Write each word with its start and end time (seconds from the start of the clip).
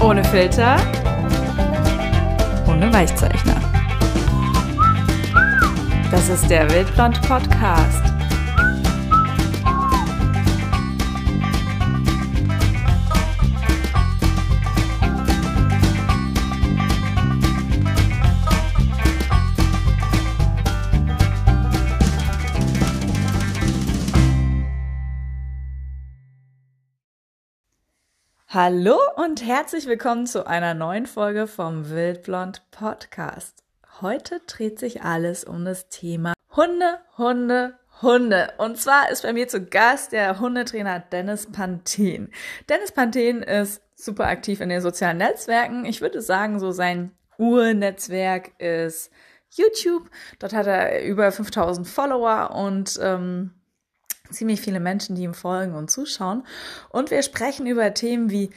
Ohne 0.00 0.24
Filter, 0.24 0.76
ohne 2.66 2.92
Weichzeichner. 2.92 3.60
Das 6.10 6.28
ist 6.28 6.48
der 6.48 6.70
Wildblond 6.70 7.20
Podcast. 7.22 8.07
Hallo 28.60 28.98
und 29.14 29.46
herzlich 29.46 29.86
willkommen 29.86 30.26
zu 30.26 30.44
einer 30.44 30.74
neuen 30.74 31.06
Folge 31.06 31.46
vom 31.46 31.90
Wildblond 31.90 32.68
Podcast. 32.72 33.62
Heute 34.00 34.40
dreht 34.48 34.80
sich 34.80 35.02
alles 35.02 35.44
um 35.44 35.64
das 35.64 35.88
Thema 35.90 36.32
Hunde, 36.56 36.98
Hunde, 37.16 37.78
Hunde. 38.02 38.52
Und 38.58 38.76
zwar 38.76 39.12
ist 39.12 39.22
bei 39.22 39.32
mir 39.32 39.46
zu 39.46 39.64
Gast 39.64 40.10
der 40.10 40.40
Hundetrainer 40.40 40.98
Dennis 40.98 41.46
Panthen. 41.52 42.32
Dennis 42.68 42.90
Panthen 42.90 43.44
ist 43.44 43.80
super 43.94 44.26
aktiv 44.26 44.60
in 44.60 44.70
den 44.70 44.80
sozialen 44.80 45.18
Netzwerken. 45.18 45.84
Ich 45.84 46.00
würde 46.00 46.20
sagen, 46.20 46.58
so 46.58 46.72
sein 46.72 47.12
Urnetzwerk 47.36 48.60
ist 48.60 49.12
YouTube. 49.50 50.10
Dort 50.40 50.52
hat 50.52 50.66
er 50.66 51.04
über 51.04 51.30
5000 51.30 51.86
Follower 51.86 52.50
und 52.56 52.98
ähm, 53.00 53.52
ziemlich 54.30 54.60
viele 54.60 54.80
Menschen, 54.80 55.16
die 55.16 55.22
ihm 55.22 55.34
folgen 55.34 55.74
und 55.74 55.90
zuschauen. 55.90 56.44
Und 56.90 57.10
wir 57.10 57.22
sprechen 57.22 57.66
über 57.66 57.94
Themen 57.94 58.30
wie 58.30 58.50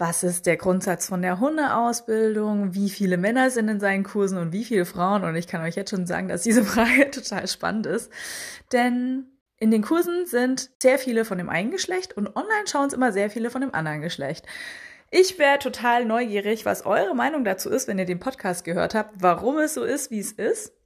was 0.00 0.22
ist 0.22 0.46
der 0.46 0.56
Grundsatz 0.56 1.08
von 1.08 1.22
der 1.22 1.40
Hundeausbildung? 1.40 2.72
Wie 2.72 2.88
viele 2.88 3.16
Männer 3.16 3.50
sind 3.50 3.68
in 3.68 3.80
seinen 3.80 4.04
Kursen 4.04 4.38
und 4.38 4.52
wie 4.52 4.64
viele 4.64 4.84
Frauen? 4.84 5.24
Und 5.24 5.34
ich 5.34 5.48
kann 5.48 5.60
euch 5.60 5.74
jetzt 5.74 5.90
schon 5.90 6.06
sagen, 6.06 6.28
dass 6.28 6.42
diese 6.42 6.64
Frage 6.64 7.10
total 7.10 7.48
spannend 7.48 7.86
ist. 7.86 8.10
Denn 8.72 9.26
in 9.58 9.72
den 9.72 9.82
Kursen 9.82 10.24
sind 10.24 10.70
sehr 10.80 10.98
viele 11.00 11.24
von 11.24 11.36
dem 11.36 11.48
einen 11.48 11.72
Geschlecht 11.72 12.16
und 12.16 12.28
online 12.36 12.66
schauen 12.70 12.86
es 12.86 12.92
immer 12.92 13.12
sehr 13.12 13.28
viele 13.28 13.50
von 13.50 13.60
dem 13.60 13.74
anderen 13.74 14.00
Geschlecht. 14.00 14.46
Ich 15.10 15.36
wäre 15.38 15.58
total 15.58 16.04
neugierig, 16.04 16.64
was 16.64 16.86
eure 16.86 17.16
Meinung 17.16 17.42
dazu 17.42 17.68
ist, 17.68 17.88
wenn 17.88 17.98
ihr 17.98 18.04
den 18.04 18.20
Podcast 18.20 18.64
gehört 18.64 18.94
habt, 18.94 19.16
warum 19.20 19.58
es 19.58 19.74
so 19.74 19.82
ist, 19.82 20.12
wie 20.12 20.20
es 20.20 20.30
ist. 20.30 20.77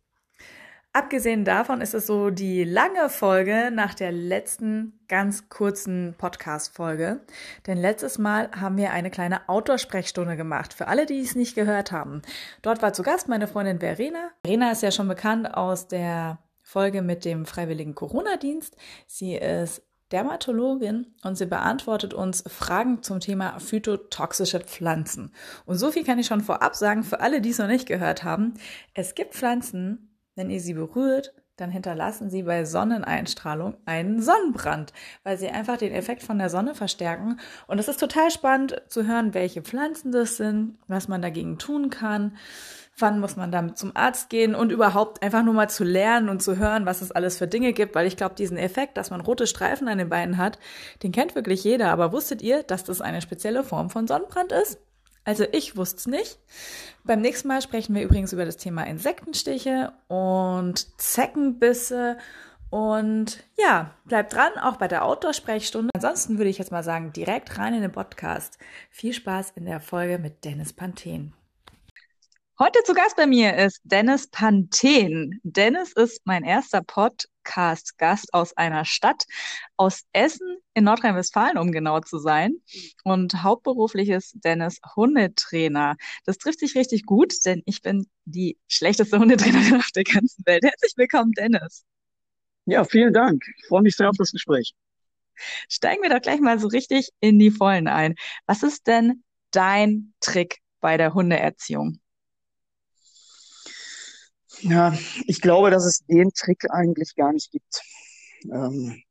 Abgesehen 0.94 1.46
davon 1.46 1.80
ist 1.80 1.94
es 1.94 2.06
so 2.06 2.28
die 2.28 2.64
lange 2.64 3.08
Folge 3.08 3.70
nach 3.72 3.94
der 3.94 4.12
letzten 4.12 5.00
ganz 5.08 5.48
kurzen 5.48 6.14
Podcast-Folge. 6.18 7.20
Denn 7.66 7.78
letztes 7.78 8.18
Mal 8.18 8.50
haben 8.50 8.76
wir 8.76 8.90
eine 8.90 9.10
kleine 9.10 9.48
Outdoor-Sprechstunde 9.48 10.36
gemacht. 10.36 10.74
Für 10.74 10.88
alle, 10.88 11.06
die 11.06 11.20
es 11.20 11.34
nicht 11.34 11.54
gehört 11.54 11.92
haben. 11.92 12.20
Dort 12.60 12.82
war 12.82 12.92
zu 12.92 13.02
Gast 13.02 13.26
meine 13.26 13.48
Freundin 13.48 13.80
Verena. 13.80 14.32
Verena 14.44 14.70
ist 14.70 14.82
ja 14.82 14.90
schon 14.90 15.08
bekannt 15.08 15.54
aus 15.54 15.88
der 15.88 16.38
Folge 16.62 17.00
mit 17.00 17.24
dem 17.24 17.46
Freiwilligen 17.46 17.94
Corona-Dienst. 17.94 18.76
Sie 19.06 19.34
ist 19.34 19.82
Dermatologin 20.12 21.06
und 21.22 21.36
sie 21.36 21.46
beantwortet 21.46 22.12
uns 22.12 22.44
Fragen 22.46 23.02
zum 23.02 23.20
Thema 23.20 23.58
phytotoxische 23.60 24.60
Pflanzen. 24.60 25.32
Und 25.64 25.76
so 25.76 25.90
viel 25.90 26.04
kann 26.04 26.18
ich 26.18 26.26
schon 26.26 26.42
vorab 26.42 26.76
sagen, 26.76 27.02
für 27.02 27.20
alle, 27.20 27.40
die 27.40 27.48
es 27.48 27.58
noch 27.58 27.66
nicht 27.66 27.88
gehört 27.88 28.24
haben. 28.24 28.52
Es 28.92 29.14
gibt 29.14 29.32
Pflanzen, 29.32 30.11
wenn 30.34 30.50
ihr 30.50 30.60
sie 30.60 30.74
berührt, 30.74 31.34
dann 31.56 31.70
hinterlassen 31.70 32.30
sie 32.30 32.42
bei 32.42 32.64
Sonneneinstrahlung 32.64 33.76
einen 33.84 34.22
Sonnenbrand, 34.22 34.92
weil 35.22 35.36
sie 35.36 35.48
einfach 35.48 35.76
den 35.76 35.92
Effekt 35.92 36.22
von 36.22 36.38
der 36.38 36.48
Sonne 36.48 36.74
verstärken. 36.74 37.38
Und 37.66 37.78
es 37.78 37.88
ist 37.88 38.00
total 38.00 38.30
spannend 38.30 38.82
zu 38.88 39.06
hören, 39.06 39.34
welche 39.34 39.62
Pflanzen 39.62 40.12
das 40.12 40.36
sind, 40.36 40.78
was 40.88 41.08
man 41.08 41.20
dagegen 41.20 41.58
tun 41.58 41.90
kann, 41.90 42.36
wann 42.98 43.20
muss 43.20 43.36
man 43.36 43.52
damit 43.52 43.78
zum 43.78 43.94
Arzt 43.94 44.30
gehen 44.30 44.54
und 44.54 44.72
überhaupt 44.72 45.22
einfach 45.22 45.42
nur 45.42 45.54
mal 45.54 45.68
zu 45.68 45.84
lernen 45.84 46.28
und 46.28 46.42
zu 46.42 46.56
hören, 46.56 46.86
was 46.86 47.02
es 47.02 47.12
alles 47.12 47.36
für 47.36 47.46
Dinge 47.46 47.72
gibt, 47.72 47.94
weil 47.94 48.06
ich 48.06 48.16
glaube, 48.16 48.34
diesen 48.34 48.56
Effekt, 48.56 48.96
dass 48.96 49.10
man 49.10 49.20
rote 49.20 49.46
Streifen 49.46 49.88
an 49.88 49.98
den 49.98 50.08
Beinen 50.08 50.38
hat, 50.38 50.58
den 51.02 51.12
kennt 51.12 51.34
wirklich 51.34 51.64
jeder. 51.64 51.90
Aber 51.90 52.12
wusstet 52.12 52.42
ihr, 52.42 52.62
dass 52.62 52.84
das 52.84 53.00
eine 53.00 53.20
spezielle 53.20 53.62
Form 53.62 53.90
von 53.90 54.06
Sonnenbrand 54.06 54.52
ist? 54.52 54.78
Also 55.24 55.44
ich 55.52 55.76
wusste 55.76 55.96
es 55.98 56.06
nicht. 56.06 56.38
Beim 57.04 57.20
nächsten 57.20 57.48
Mal 57.48 57.62
sprechen 57.62 57.94
wir 57.94 58.02
übrigens 58.02 58.32
über 58.32 58.44
das 58.44 58.56
Thema 58.56 58.84
Insektenstiche 58.84 59.92
und 60.08 61.00
Zeckenbisse. 61.00 62.18
Und 62.70 63.44
ja, 63.58 63.94
bleibt 64.06 64.32
dran, 64.32 64.52
auch 64.60 64.76
bei 64.76 64.88
der 64.88 65.04
Outdoor-Sprechstunde. 65.04 65.90
Ansonsten 65.94 66.38
würde 66.38 66.48
ich 66.50 66.58
jetzt 66.58 66.72
mal 66.72 66.82
sagen, 66.82 67.12
direkt 67.12 67.58
rein 67.58 67.74
in 67.74 67.82
den 67.82 67.92
Podcast. 67.92 68.58
Viel 68.90 69.12
Spaß 69.12 69.52
in 69.56 69.66
der 69.66 69.80
Folge 69.80 70.18
mit 70.18 70.44
Dennis 70.44 70.72
Panthen. 70.72 71.34
Heute 72.58 72.82
zu 72.84 72.92
Gast 72.92 73.16
bei 73.16 73.26
mir 73.26 73.56
ist 73.56 73.80
Dennis 73.82 74.28
Panthen. 74.28 75.40
Dennis 75.42 75.92
ist 75.92 76.20
mein 76.26 76.44
erster 76.44 76.82
Podcast-Gast 76.82 78.34
aus 78.34 78.54
einer 78.58 78.84
Stadt, 78.84 79.24
aus 79.78 80.02
Essen 80.12 80.58
in 80.74 80.84
Nordrhein-Westfalen, 80.84 81.56
um 81.56 81.72
genau 81.72 82.00
zu 82.00 82.18
sein. 82.18 82.56
Und 83.04 83.42
hauptberuflich 83.42 84.10
ist 84.10 84.36
Dennis 84.44 84.80
Hundetrainer. 84.94 85.96
Das 86.26 86.36
trifft 86.36 86.60
sich 86.60 86.76
richtig 86.76 87.06
gut, 87.06 87.32
denn 87.46 87.62
ich 87.64 87.80
bin 87.80 88.06
die 88.26 88.58
schlechteste 88.68 89.18
Hundetrainerin 89.18 89.76
auf 89.76 89.90
der 89.94 90.04
ganzen 90.04 90.44
Welt. 90.44 90.62
Herzlich 90.62 90.92
willkommen, 90.96 91.32
Dennis. 91.32 91.84
Ja, 92.66 92.84
vielen 92.84 93.14
Dank. 93.14 93.42
Ich 93.56 93.66
freue 93.66 93.82
mich 93.82 93.96
sehr 93.96 94.10
auf 94.10 94.16
das 94.18 94.30
Gespräch. 94.30 94.74
Steigen 95.70 96.02
wir 96.02 96.10
doch 96.10 96.20
gleich 96.20 96.40
mal 96.40 96.58
so 96.58 96.68
richtig 96.68 97.08
in 97.20 97.38
die 97.38 97.50
Vollen 97.50 97.88
ein. 97.88 98.14
Was 98.46 98.62
ist 98.62 98.86
denn 98.86 99.24
dein 99.52 100.12
Trick 100.20 100.58
bei 100.80 100.98
der 100.98 101.14
Hundeerziehung? 101.14 102.01
Ja, 104.62 104.96
ich 105.26 105.40
glaube, 105.40 105.70
dass 105.70 105.84
es 105.84 106.04
den 106.06 106.30
Trick 106.32 106.70
eigentlich 106.70 107.14
gar 107.16 107.32
nicht 107.32 107.50
gibt. 107.50 107.82
Ähm, 108.44 109.02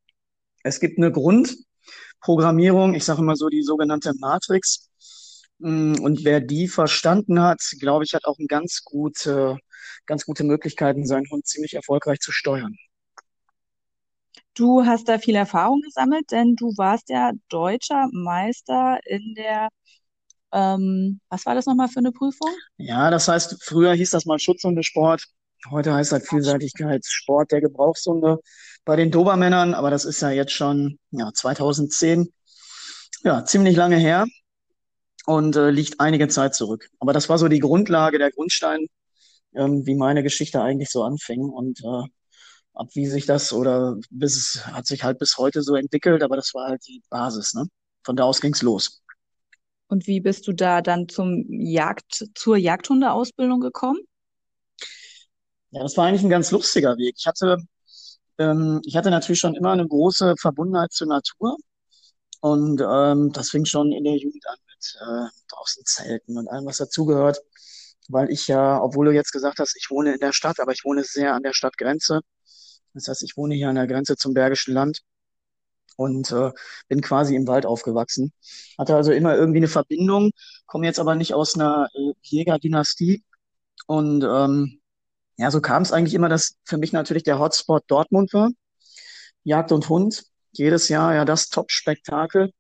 es 0.64 0.80
gibt 0.80 0.98
eine 0.98 1.12
Grundprogrammierung, 1.12 2.94
ich 2.94 3.04
sage 3.04 3.22
immer 3.22 3.36
so 3.36 3.50
die 3.50 3.64
sogenannte 3.64 4.14
Matrix. 4.20 4.90
Mm, 5.60 5.96
und 6.02 6.24
wer 6.24 6.40
die 6.40 6.68
verstanden 6.68 7.42
hat, 7.42 7.60
glaube 7.80 8.06
ich, 8.06 8.14
hat 8.14 8.26
auch 8.26 8.40
ein 8.40 8.48
ganz 8.48 8.84
gute, 8.84 9.58
ganz 10.06 10.26
gute 10.26 10.44
Möglichkeiten, 10.44 11.06
seinen 11.06 11.30
Hund 11.30 11.46
ziemlich 11.46 11.74
erfolgreich 11.74 12.20
zu 12.20 12.32
steuern. 12.32 12.76
Du 14.54 14.86
hast 14.86 15.10
da 15.10 15.18
viel 15.18 15.36
Erfahrung 15.36 15.82
gesammelt, 15.82 16.32
denn 16.32 16.56
du 16.56 16.74
warst 16.78 17.10
ja 17.10 17.32
deutscher 17.50 18.08
Meister 18.12 19.00
in 19.06 19.34
der 19.36 19.70
ähm, 20.54 21.22
was 21.30 21.46
war 21.46 21.56
das 21.56 21.66
nochmal 21.66 21.88
für 21.88 22.00
eine 22.00 22.12
Prüfung? 22.12 22.50
Ja, 22.78 23.10
das 23.10 23.28
heißt, 23.28 23.64
früher 23.64 23.94
hieß 23.94 24.10
das 24.10 24.26
mal 24.26 24.40
Schutzhundesport. 24.40 25.24
Heute 25.70 25.94
heißt 25.94 26.12
das 26.12 26.28
Vielseitigkeitssport 26.28 27.52
der 27.52 27.62
Gebrauchshunde 27.62 28.40
bei 28.84 28.96
den 28.96 29.12
Dobermännern, 29.12 29.74
aber 29.74 29.92
das 29.92 30.06
ist 30.06 30.22
ja 30.22 30.32
jetzt 30.32 30.54
schon 30.54 30.98
ja, 31.12 31.32
2010, 31.34 32.34
ja, 33.24 33.46
ziemlich 33.46 33.76
lange 33.76 33.98
her 33.98 34.26
und 35.26 35.56
äh, 35.56 35.70
liegt 35.70 36.00
einige 36.00 36.28
Zeit 36.28 36.56
zurück. 36.56 36.90
Aber 37.00 37.14
das 37.14 37.30
war 37.30 37.38
so 37.38 37.48
die 37.48 37.60
Grundlage, 37.60 38.18
der 38.18 38.32
Grundstein, 38.32 38.88
ähm, 39.54 39.86
wie 39.86 39.96
meine 39.96 40.24
Geschichte 40.24 40.62
eigentlich 40.62 40.90
so 40.90 41.04
anfing 41.04 41.42
und 41.42 41.80
äh, 41.82 42.08
ab 42.74 42.88
wie 42.94 43.06
sich 43.06 43.26
das 43.26 43.54
oder 43.54 43.98
bis 44.10 44.66
hat 44.66 44.88
sich 44.88 45.04
halt 45.04 45.20
bis 45.20 45.38
heute 45.38 45.62
so 45.62 45.76
entwickelt, 45.76 46.24
aber 46.24 46.38
das 46.38 46.54
war 46.54 46.70
halt 46.70 46.82
die 46.88 47.04
Basis, 47.10 47.54
ne? 47.54 47.68
Von 48.04 48.16
da 48.16 48.24
aus 48.24 48.42
ging's 48.42 48.64
los. 48.64 49.04
Und 49.88 50.08
wie 50.08 50.22
bist 50.22 50.48
du 50.48 50.54
da 50.54 50.82
dann 50.82 51.08
zum 51.10 51.46
Jagd, 51.50 52.30
zur 52.34 52.58
Jagdhundeausbildung 52.58 53.60
gekommen? 53.60 54.00
Ja, 55.72 55.84
das 55.84 55.96
war 55.98 56.06
eigentlich 56.08 56.24
ein 56.24 56.30
ganz 56.30 56.52
lustiger 56.52 56.98
Weg. 56.98 57.16
Ich 57.18 57.26
hatte, 57.26 57.58
ähm, 58.40 58.82
ich 58.86 58.96
hatte 58.98 59.12
natürlich 59.12 59.40
schon 59.40 59.56
immer 59.56 59.72
eine 59.72 59.88
große 59.88 60.36
Verbundenheit 60.40 60.92
zur 60.94 61.08
Natur. 61.08 61.58
Und 62.42 62.82
ähm, 62.82 63.32
das 63.34 63.50
fing 63.52 63.66
schon 63.66 63.92
in 63.92 64.04
der 64.04 64.18
Jugend 64.18 64.46
an 64.48 64.58
mit 64.68 64.96
äh, 65.02 65.30
draußen 65.50 65.86
Zelten 65.86 66.38
und 66.38 66.48
allem, 66.50 66.66
was 66.66 66.78
dazugehört. 66.78 67.40
Weil 68.10 68.32
ich 68.32 68.48
ja, 68.48 68.82
obwohl 68.82 69.08
du 69.08 69.14
jetzt 69.14 69.32
gesagt 69.32 69.60
hast, 69.60 69.76
ich 69.78 69.90
wohne 69.92 70.14
in 70.14 70.20
der 70.20 70.34
Stadt, 70.34 70.60
aber 70.60 70.74
ich 70.74 70.84
wohne 70.86 71.04
sehr 71.04 71.34
an 71.36 71.44
der 71.44 71.54
Stadtgrenze. 71.54 72.22
Das 72.94 73.08
heißt, 73.08 73.24
ich 73.24 73.38
wohne 73.38 73.56
hier 73.56 73.70
an 73.70 73.76
der 73.76 73.88
Grenze 73.88 74.18
zum 74.18 74.34
Bergischen 74.34 74.74
Land 74.74 75.02
und 75.98 76.32
äh, 76.32 76.52
bin 76.88 77.02
quasi 77.02 77.36
im 77.36 77.48
Wald 77.48 77.66
aufgewachsen. 77.66 78.34
Hatte 78.78 78.96
also 78.96 79.12
immer 79.12 79.36
irgendwie 79.36 79.60
eine 79.60 79.68
Verbindung, 79.68 80.32
komme 80.66 80.86
jetzt 80.88 81.00
aber 81.00 81.16
nicht 81.16 81.34
aus 81.34 81.56
einer 81.56 81.90
äh, 81.94 82.14
Jägerdynastie 82.24 83.24
und 83.88 84.24
ähm, 84.24 84.81
ja, 85.42 85.50
so 85.50 85.60
kam 85.60 85.82
es 85.82 85.92
eigentlich 85.92 86.14
immer, 86.14 86.30
dass 86.30 86.54
für 86.66 86.78
mich 86.78 86.94
natürlich 86.94 87.24
der 87.24 87.40
Hotspot 87.40 87.84
Dortmund 87.88 88.32
war. 88.32 88.52
Jagd 89.44 89.72
und 89.72 89.90
Hund, 89.90 90.24
jedes 90.52 90.88
Jahr 90.88 91.16
ja 91.16 91.26
das 91.26 91.50
Top-Spektakel. 91.50 92.52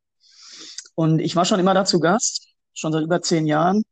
Und 0.96 1.20
ich 1.20 1.36
war 1.36 1.46
schon 1.46 1.60
immer 1.60 1.76
dazu 1.76 2.00
Gast, 2.00 2.48
schon 2.74 2.92
seit 2.92 3.04
über 3.04 3.22
zehn 3.22 3.46
Jahren, 3.46 3.84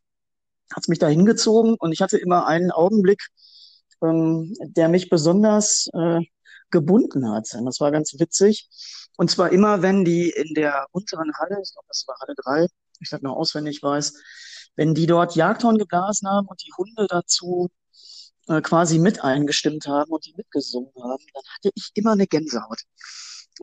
hat 0.74 0.88
mich 0.88 0.98
da 0.98 1.08
hingezogen 1.08 1.76
und 1.80 1.92
ich 1.92 2.02
hatte 2.02 2.18
immer 2.18 2.48
einen 2.48 2.72
Augenblick, 2.72 3.22
ähm, 4.02 4.56
der 4.60 4.90
mich 4.90 5.12
besonders 5.12 5.88
äh, 5.94 6.22
gebunden 6.72 7.30
hat. 7.32 7.48
Und 7.54 7.66
das 7.66 7.80
war 7.80 7.92
ganz 7.92 8.16
witzig. 8.18 8.70
Und 9.18 9.30
zwar 9.30 9.52
immer, 9.52 9.84
wenn 9.84 10.04
die 10.04 10.32
in 10.32 10.56
der 10.56 10.88
unteren 10.92 11.32
Halle, 11.38 11.60
ich 11.62 11.74
glaube, 11.74 11.88
das 11.90 12.06
war 12.08 12.16
Halle 12.22 12.34
3, 12.44 12.68
ich 13.02 13.10
das 13.12 13.22
noch 13.22 13.36
auswendig 13.36 13.84
weiß, 13.84 14.16
wenn 14.76 14.96
die 14.96 15.06
dort 15.06 15.36
Jagdhorn 15.36 15.78
geblasen 15.78 16.28
haben 16.28 16.48
und 16.48 16.64
die 16.66 16.74
Hunde 16.76 17.06
dazu 17.08 17.70
äh, 18.50 18.62
quasi 18.62 19.00
mit 19.00 19.24
eingestimmt 19.24 19.88
haben 19.88 20.12
und 20.12 20.26
die 20.26 20.34
mitgesungen 20.36 20.92
haben, 20.96 21.24
dann 21.34 21.44
hatte 21.56 21.72
ich 21.76 21.92
immer 21.94 22.14
eine 22.14 22.28
Gänsehaut. 22.28 22.82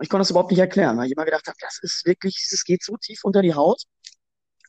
Ich 0.01 0.09
konnte 0.09 0.21
das 0.21 0.31
überhaupt 0.31 0.51
nicht 0.51 0.61
erklären, 0.61 0.97
weil 0.97 1.07
ich 1.07 1.13
immer 1.13 1.25
gedacht 1.25 1.47
habe, 1.47 1.57
das 1.61 1.79
ist 1.83 2.07
wirklich, 2.07 2.37
es 2.51 2.65
geht 2.65 2.85
so 2.85 2.97
tief 2.97 3.25
unter 3.25 3.43
die 3.43 3.55
Haut, 3.55 3.83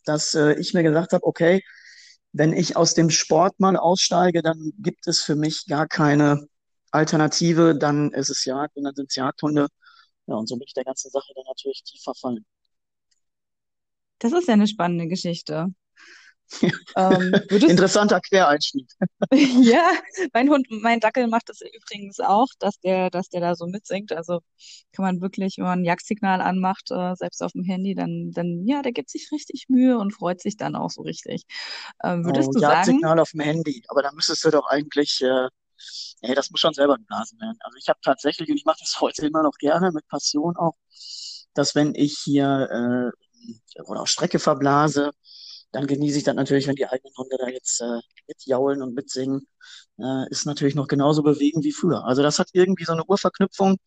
dass 0.06 0.34
äh, 0.34 0.54
ich 0.54 0.74
mir 0.74 0.84
gesagt 0.84 1.14
habe, 1.14 1.26
okay, 1.26 1.62
wenn 2.34 2.54
ich 2.54 2.76
aus 2.78 2.94
dem 2.94 3.10
Sport 3.10 3.60
mal 3.60 3.78
aussteige, 3.78 4.42
dann 4.42 4.74
gibt 4.80 5.08
es 5.08 5.22
für 5.22 5.36
mich 5.36 5.66
gar 5.68 5.88
keine 5.88 6.48
Alternative, 6.92 7.78
dann 7.78 8.12
ist 8.14 8.30
es 8.30 8.46
Jagd 8.46 8.76
und 8.78 8.84
dann 8.86 8.96
sind 8.96 9.10
es 9.10 9.16
Jagdhunde. 9.16 9.68
Ja, 10.28 10.36
und 10.36 10.48
so 10.48 10.56
bin 10.56 10.66
ich 10.68 10.74
der 10.74 10.84
ganzen 10.84 11.12
Sache 11.12 11.32
dann 11.36 11.46
natürlich 11.48 11.84
tief 11.84 12.02
verfallen. 12.02 12.46
Das 14.20 14.34
ist 14.34 14.48
ja 14.48 14.54
eine 14.56 14.68
spannende 14.68 15.08
Geschichte. 15.08 15.68
Ähm, 16.96 17.34
Interessanter 17.50 18.22
Quereinstieg. 18.22 18.88
ja, 19.34 19.92
mein 20.34 20.50
Hund, 20.50 20.68
mein 20.70 21.00
Dackel 21.00 21.28
macht 21.28 21.50
das 21.50 21.60
übrigens 21.62 22.20
auch, 22.20 22.48
dass 22.60 22.80
der, 22.80 23.10
dass 23.10 23.30
der 23.30 23.42
da 23.42 23.56
so 23.56 23.68
mitsingt. 23.68 24.12
Also 24.12 24.40
kann 24.94 25.06
man 25.06 25.22
wirklich, 25.22 25.58
wenn 25.58 25.66
man 25.66 25.80
ein 25.80 25.86
Jagdsignal 25.86 26.42
anmacht, 26.42 26.90
äh, 26.92 27.16
selbst 27.16 27.42
auf 27.44 27.52
dem 27.52 27.64
Handy, 27.64 27.96
dann, 27.96 28.32
dann, 28.34 28.66
ja, 28.66 28.82
der 28.82 28.92
gibt 28.92 29.10
sich 29.10 29.30
richtig 29.32 29.66
Mühe 29.68 29.98
und 29.98 30.14
freut 30.14 30.42
sich 30.42 30.58
dann 30.58 30.76
auch 30.76 30.90
so 30.90 31.02
richtig. 31.02 31.44
Ähm, 32.04 32.26
würdest 32.26 32.50
oh, 32.50 32.54
du 32.54 32.60
Jagdsignal 32.62 33.12
sagen? 33.12 33.20
auf 33.20 33.32
dem 33.32 33.42
Handy, 33.42 33.84
aber 33.88 34.02
da 34.02 34.12
müsstest 34.14 34.44
du 34.46 34.52
doch 34.52 34.68
eigentlich, 34.68 35.22
äh, 35.22 35.48
ey, 36.22 36.36
das 36.36 36.50
muss 36.50 36.60
schon 36.60 36.74
selber 36.74 36.98
geblasen 36.98 37.40
werden. 37.40 37.58
Also 37.62 37.78
ich 37.78 37.88
habe 37.90 38.00
tatsächlich, 38.02 38.50
und 38.50 38.58
ich 38.58 38.66
mache 38.66 38.80
das 38.80 38.98
heute 39.02 39.26
immer 39.26 39.44
noch 39.44 39.58
gerne, 39.60 39.92
mit 39.92 40.08
Passion 40.08 40.56
auch, 40.58 40.76
dass 41.54 41.76
wenn 41.76 41.94
ich 41.96 42.18
hier 42.24 43.14
äh, 43.14 43.82
oder 43.84 44.02
auf 44.02 44.10
Strecke 44.10 44.40
verblase, 44.40 45.12
dann 45.78 45.86
genieße 45.86 46.18
ich 46.18 46.24
das 46.24 46.36
natürlich, 46.36 46.66
wenn 46.68 46.76
die 46.76 46.88
eigenen 46.88 47.14
Hunde 47.16 47.38
da 47.38 47.48
jetzt 47.50 47.82
äh, 47.82 48.00
mitjaulen 48.28 48.82
und 48.82 48.96
mitsingen. 48.96 49.48
Äh, 50.00 50.28
ist 50.32 50.48
natürlich 50.48 50.74
noch 50.74 50.88
genauso 50.88 51.22
bewegend 51.22 51.64
wie 51.66 51.72
früher. 51.72 52.04
Also 52.04 52.24
das 52.24 52.40
hat 52.40 52.50
irgendwie 52.54 52.84
so 52.84 52.94
eine 52.94 53.06
Urverknüpfung. 53.06 53.78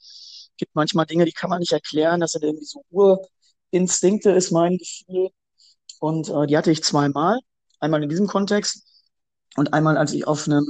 Gibt 0.56 0.76
manchmal 0.76 1.06
Dinge, 1.06 1.24
die 1.24 1.32
kann 1.32 1.50
man 1.50 1.58
nicht 1.58 1.72
erklären. 1.72 2.20
Das 2.20 2.30
sind 2.30 2.44
irgendwie 2.44 2.64
so 2.64 2.84
Urinstinkte, 3.72 4.30
ist 4.30 4.52
mein 4.52 4.78
Gefühl. 4.78 5.30
Und 5.98 6.28
äh, 6.28 6.46
die 6.46 6.56
hatte 6.56 6.70
ich 6.70 6.84
zweimal. 6.84 7.40
Einmal 7.80 8.04
in 8.04 8.08
diesem 8.08 8.28
Kontext 8.28 8.84
und 9.56 9.74
einmal, 9.74 9.96
als 9.98 10.12
ich 10.12 10.28
auf 10.28 10.46
einem 10.46 10.66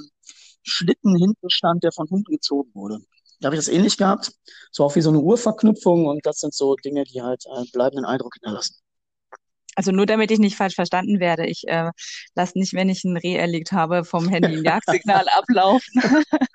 Schlitten 0.63 1.17
hinten 1.17 1.51
stand, 1.51 1.85
der 1.85 1.93
von 1.93 2.09
Hunden 2.09 2.33
gezogen 2.33 2.71
wurde. 2.73 2.99
Da 3.41 3.47
habe 3.47 3.57
ich 3.57 3.61
das 3.61 3.69
ähnlich 3.69 3.99
gehabt. 3.99 4.33
So 4.73 4.85
auch 4.85 4.97
wie 4.97 5.03
so 5.03 5.11
eine 5.11 5.21
Urverknüpfung 5.21 6.07
und 6.07 6.25
das 6.25 6.39
sind 6.39 6.55
so 6.55 6.77
Dinge, 6.77 7.05
die 7.05 7.21
halt 7.21 7.45
einen 7.47 7.71
bleibenden 7.73 8.07
Eindruck 8.07 8.33
hinterlassen. 8.41 8.77
Also 9.77 9.93
nur 9.93 10.07
damit 10.07 10.31
ich 10.31 10.39
nicht 10.39 10.57
falsch 10.57 10.75
verstanden 10.75 11.21
werde, 11.21 11.47
ich 11.47 11.67
äh, 11.69 11.91
lasse 12.35 12.59
nicht, 12.59 12.75
wenn 12.75 12.89
ich 12.89 13.05
ein 13.05 13.17
Reh 13.17 13.37
erlegt 13.37 13.73
habe, 13.73 14.05
vom 14.05 14.29
Handy 14.29 14.57
ein 14.57 14.65
Jagdsignal 14.65 15.27
ablaufen. 15.33 16.03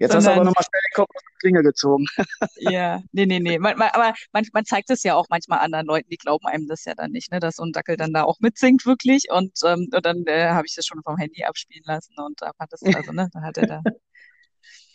Jetzt 0.00 0.14
hast 0.14 0.26
du 0.26 0.30
aber 0.30 0.44
nochmal 0.44 0.64
schnell 0.64 0.80
den 0.80 0.94
Kopf 0.94 1.10
aus 1.14 1.22
der 1.22 1.38
Klinge 1.40 1.62
gezogen. 1.62 2.06
ja, 2.56 3.00
nee, 3.12 3.26
nee, 3.26 3.40
nee. 3.40 3.58
Man, 3.58 3.76
man, 3.76 3.90
aber 3.92 4.14
man, 4.32 4.44
man 4.52 4.64
zeigt 4.64 4.90
es 4.90 5.02
ja 5.02 5.14
auch 5.14 5.26
manchmal 5.30 5.60
anderen 5.60 5.86
Leuten, 5.86 6.08
die 6.10 6.16
glauben 6.16 6.46
einem 6.46 6.66
das 6.66 6.84
ja 6.84 6.94
dann 6.94 7.12
nicht, 7.12 7.30
ne, 7.30 7.40
dass 7.40 7.56
so 7.56 7.64
ein 7.64 7.72
Dackel 7.72 7.96
dann 7.96 8.12
da 8.12 8.24
auch 8.24 8.38
mitsingt 8.40 8.86
wirklich. 8.86 9.26
Und, 9.30 9.52
ähm, 9.64 9.88
und 9.92 10.04
dann 10.04 10.24
äh, 10.26 10.48
habe 10.48 10.66
ich 10.66 10.74
das 10.74 10.86
schon 10.86 11.02
vom 11.02 11.16
Handy 11.16 11.44
abspielen 11.44 11.84
lassen 11.86 12.14
und 12.18 12.40
da 12.40 12.52
fand 12.56 12.72
es, 12.72 12.82
also, 12.82 13.12
ne, 13.12 13.28
da 13.32 13.42
hat 13.42 13.58
er 13.58 13.66
da. 13.66 13.82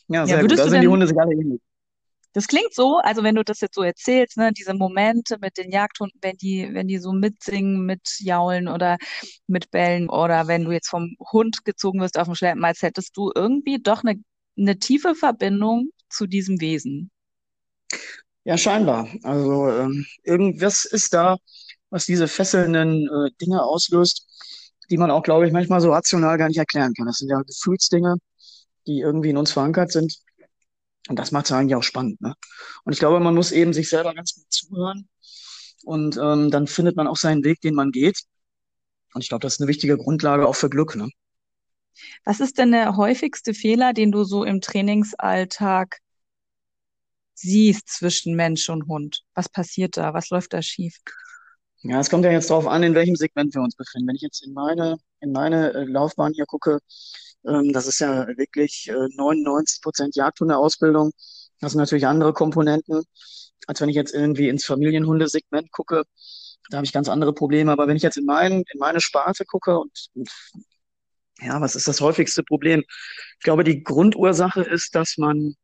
Ja, 0.09 0.25
sehr 0.25 0.37
ja, 0.37 0.41
gut. 0.41 0.57
Da 0.57 0.69
sind 0.69 0.81
die 0.81 0.87
Hunde 0.87 1.07
sich 1.07 1.19
alle 1.19 1.33
ähnlich. 1.33 1.61
Das 2.37 2.47
klingt 2.47 2.71
so, 2.71 2.99
also 2.99 3.23
wenn 3.23 3.33
du 3.33 3.43
das 3.43 3.61
jetzt 3.61 3.73
so 3.73 3.81
erzählst, 3.81 4.37
ne, 4.37 4.51
diese 4.53 4.75
Momente 4.75 5.39
mit 5.41 5.57
den 5.57 5.71
Jagdhunden, 5.71 6.19
wenn 6.21 6.37
die, 6.37 6.69
wenn 6.71 6.87
die 6.87 6.99
so 6.99 7.11
mitsingen, 7.11 7.83
mitjaulen 7.83 8.67
oder 8.67 8.97
mitbellen 9.47 10.07
oder 10.07 10.47
wenn 10.47 10.63
du 10.63 10.71
jetzt 10.71 10.87
vom 10.87 11.15
Hund 11.31 11.65
gezogen 11.65 11.99
wirst 11.99 12.15
auf 12.19 12.27
dem 12.27 12.35
Schleppen, 12.35 12.63
als 12.63 12.83
hättest 12.83 13.17
du 13.17 13.31
irgendwie 13.33 13.81
doch 13.81 14.03
eine, 14.03 14.21
eine 14.55 14.77
tiefe 14.77 15.15
Verbindung 15.15 15.89
zu 16.11 16.27
diesem 16.27 16.61
Wesen. 16.61 17.09
Ja, 18.43 18.55
scheinbar. 18.55 19.07
Also 19.23 19.71
ähm, 19.71 20.05
irgendwas 20.21 20.85
ist 20.85 21.15
da, 21.15 21.37
was 21.89 22.05
diese 22.05 22.27
fesselnden 22.27 23.07
äh, 23.07 23.31
Dinge 23.41 23.63
auslöst, 23.63 24.27
die 24.91 24.97
man 24.97 25.09
auch, 25.09 25.23
glaube 25.23 25.47
ich, 25.47 25.53
manchmal 25.53 25.81
so 25.81 25.91
rational 25.91 26.37
gar 26.37 26.49
nicht 26.49 26.59
erklären 26.59 26.93
kann. 26.93 27.07
Das 27.07 27.17
sind 27.17 27.29
ja 27.29 27.41
Gefühlsdinge, 27.41 28.17
die 28.85 28.99
irgendwie 28.99 29.31
in 29.31 29.37
uns 29.37 29.51
verankert 29.51 29.91
sind. 29.91 30.19
Und 31.07 31.17
das 31.17 31.31
macht 31.31 31.45
es 31.45 31.51
eigentlich 31.51 31.75
auch 31.75 31.83
spannend. 31.83 32.19
Ne? 32.21 32.33
Und 32.83 32.93
ich 32.93 32.99
glaube, 32.99 33.19
man 33.19 33.35
muss 33.35 33.51
eben 33.51 33.73
sich 33.73 33.89
selber 33.89 34.13
ganz 34.13 34.35
gut 34.35 34.45
zuhören 34.49 35.07
und 35.83 36.17
ähm, 36.17 36.51
dann 36.51 36.67
findet 36.67 36.95
man 36.95 37.07
auch 37.07 37.17
seinen 37.17 37.43
Weg, 37.43 37.61
den 37.61 37.73
man 37.73 37.91
geht. 37.91 38.21
Und 39.13 39.23
ich 39.23 39.29
glaube, 39.29 39.41
das 39.41 39.53
ist 39.53 39.61
eine 39.61 39.69
wichtige 39.69 39.97
Grundlage 39.97 40.47
auch 40.47 40.55
für 40.55 40.69
Glück. 40.69 40.95
Ne? 40.95 41.09
Was 42.25 42.39
ist 42.39 42.57
denn 42.57 42.71
der 42.71 42.97
häufigste 42.97 43.53
Fehler, 43.53 43.93
den 43.93 44.11
du 44.11 44.23
so 44.23 44.43
im 44.43 44.61
Trainingsalltag 44.61 45.99
siehst 47.33 47.87
zwischen 47.87 48.35
Mensch 48.35 48.69
und 48.69 48.87
Hund? 48.87 49.23
Was 49.33 49.49
passiert 49.49 49.97
da? 49.97 50.13
Was 50.13 50.29
läuft 50.29 50.53
da 50.53 50.61
schief? 50.61 50.97
Ja, 51.83 51.99
es 51.99 52.09
kommt 52.09 52.25
ja 52.25 52.31
jetzt 52.31 52.49
darauf 52.49 52.67
an, 52.67 52.83
in 52.83 52.95
welchem 52.95 53.15
Segment 53.15 53.53
wir 53.53 53.61
uns 53.61 53.75
befinden. 53.75 54.07
Wenn 54.07 54.15
ich 54.15 54.21
jetzt 54.21 54.45
in 54.45 54.53
meine, 54.53 54.97
in 55.21 55.31
meine 55.31 55.73
äh, 55.73 55.83
Laufbahn 55.85 56.33
hier 56.33 56.45
gucke, 56.45 56.79
ähm, 57.47 57.73
das 57.73 57.87
ist 57.87 57.99
ja 57.99 58.27
wirklich 58.37 58.89
äh, 58.89 59.07
99 59.15 59.81
Prozent 59.81 60.15
Jagdhundeausbildung. 60.15 61.11
Das 61.59 61.71
sind 61.71 61.79
natürlich 61.79 62.05
andere 62.05 62.33
Komponenten, 62.33 63.03
als 63.67 63.81
wenn 63.81 63.89
ich 63.89 63.95
jetzt 63.95 64.13
irgendwie 64.13 64.49
ins 64.49 64.65
Familienhundesegment 64.65 65.71
gucke. 65.71 66.03
Da 66.69 66.77
habe 66.77 66.85
ich 66.85 66.93
ganz 66.93 67.09
andere 67.09 67.33
Probleme. 67.33 67.71
Aber 67.71 67.87
wenn 67.87 67.97
ich 67.97 68.03
jetzt 68.03 68.17
in, 68.17 68.25
mein, 68.25 68.63
in 68.71 68.79
meine 68.79 69.01
Sparte 69.01 69.45
gucke 69.45 69.79
und, 69.79 70.07
und 70.13 70.29
ja, 71.41 71.61
was 71.61 71.75
ist 71.75 71.87
das 71.87 72.01
häufigste 72.01 72.43
Problem? 72.43 72.83
Ich 73.39 73.43
glaube, 73.43 73.63
die 73.63 73.83
Grundursache 73.83 74.61
ist, 74.61 74.95
dass 74.95 75.17
man 75.17 75.55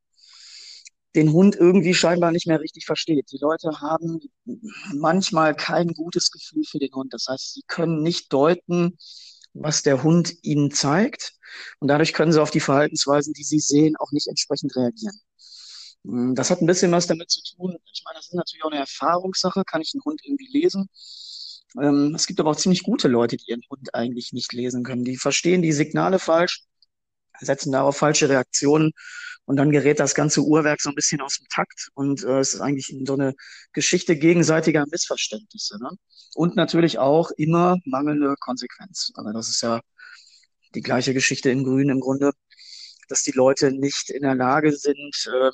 den 1.16 1.32
Hund 1.32 1.56
irgendwie 1.56 1.94
scheinbar 1.94 2.32
nicht 2.32 2.48
mehr 2.48 2.60
richtig 2.60 2.86
versteht. 2.86 3.32
Die 3.32 3.38
Leute 3.40 3.82
haben 3.82 4.20
manchmal 4.94 5.56
kein 5.56 5.90
gutes 5.90 6.32
Gefühl 6.32 6.64
für 6.64 6.80
den 6.80 6.94
Hund. 6.94 7.14
Das 7.14 7.28
heißt, 7.30 7.54
sie 7.54 7.64
können 7.68 8.02
nicht 8.02 8.34
deuten, 8.34 8.98
was 9.54 9.84
der 9.84 10.04
Hund 10.04 10.36
ihnen 10.44 10.72
zeigt. 10.72 11.34
Und 11.80 11.88
dadurch 11.88 12.14
können 12.14 12.32
sie 12.32 12.42
auf 12.42 12.52
die 12.52 12.60
Verhaltensweisen, 12.60 13.34
die 13.34 13.44
sie 13.44 13.60
sehen, 13.60 13.96
auch 13.98 14.12
nicht 14.12 14.28
entsprechend 14.28 14.76
reagieren. 14.76 15.20
Hm, 16.06 16.36
das 16.36 16.50
hat 16.50 16.62
ein 16.62 16.66
bisschen 16.68 16.92
was 16.92 17.08
damit 17.08 17.32
zu 17.32 17.42
tun. 17.56 17.78
Ich 17.92 18.04
meine, 18.06 18.18
das 18.18 18.28
ist 18.28 18.34
natürlich 18.34 18.64
auch 18.64 18.72
eine 18.72 18.80
Erfahrungssache. 18.80 19.64
Kann 19.66 19.82
ich 19.82 19.94
einen 19.94 20.04
Hund 20.04 20.22
irgendwie 20.24 20.50
lesen? 20.52 20.90
Ähm, 21.82 22.14
es 22.16 22.28
gibt 22.28 22.40
aber 22.40 22.52
auch 22.52 22.56
ziemlich 22.56 22.84
gute 22.84 23.08
Leute, 23.08 23.38
die 23.38 23.50
ihren 23.50 23.64
Hund 23.70 23.94
eigentlich 23.96 24.34
nicht 24.34 24.54
lesen 24.54 24.84
können. 24.84 25.04
Die 25.06 25.18
verstehen 25.18 25.62
die 25.62 25.72
Signale 25.74 26.20
falsch, 26.20 26.64
setzen 27.40 27.72
darauf 27.72 27.98
falsche 27.98 28.30
Reaktionen 28.30 28.92
und 29.46 29.58
dann 29.58 29.72
gerät 29.72 30.00
das 30.00 30.16
ganze 30.16 30.42
Uhrwerk 30.42 30.82
so 30.82 30.90
ein 30.90 30.96
bisschen 30.96 31.22
aus 31.22 31.38
dem 31.38 31.48
Takt 31.50 31.90
und 31.96 32.24
äh, 32.24 32.40
es 32.40 32.54
ist 32.54 32.62
eigentlich 32.62 32.96
so 33.06 33.14
eine 33.14 33.34
Geschichte 33.74 34.16
gegenseitiger 34.16 34.86
Missverständnisse. 34.90 35.78
Ne? 35.82 35.90
Und 36.36 36.56
natürlich 36.56 36.98
auch 37.00 37.32
immer 37.32 37.78
mangelnde 37.86 38.36
Konsequenz. 38.40 39.12
Aber 39.16 39.34
das 39.34 39.50
ist 39.50 39.62
ja 39.62 39.82
die 40.76 40.82
gleiche 40.82 41.14
Geschichte 41.14 41.50
in 41.50 41.64
Grün 41.64 41.90
im 41.90 42.00
Grunde, 42.00 42.32
dass 43.10 43.24
die 43.24 43.32
Leute 43.32 43.72
nicht 43.72 44.10
in 44.10 44.24
der 44.24 44.36
Lage 44.36 44.72
sind, 44.72 45.14
ähm, 45.28 45.52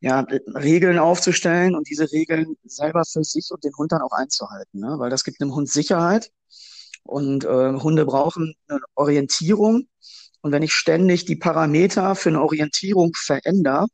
ja, 0.00 0.20
Regeln 0.54 0.98
aufzustellen 0.98 1.74
und 1.74 1.88
diese 1.88 2.10
Regeln 2.10 2.56
selber 2.64 3.02
für 3.04 3.22
sich 3.22 3.48
und 3.50 3.62
den 3.64 3.76
Hund 3.76 3.92
dann 3.92 4.00
auch 4.00 4.12
einzuhalten. 4.12 4.80
Ne? 4.80 4.94
Weil 4.98 5.10
das 5.10 5.24
gibt 5.24 5.40
dem 5.42 5.54
Hund 5.54 5.68
Sicherheit 5.68 6.30
und 7.04 7.44
äh, 7.44 7.72
Hunde 7.74 8.06
brauchen 8.06 8.54
eine 8.68 8.80
Orientierung 8.94 9.89
und 10.42 10.52
wenn 10.52 10.62
ich 10.62 10.72
ständig 10.72 11.24
die 11.24 11.36
Parameter 11.36 12.14
für 12.14 12.30
eine 12.30 12.42
Orientierung 12.42 13.12
verändere, 13.14 13.86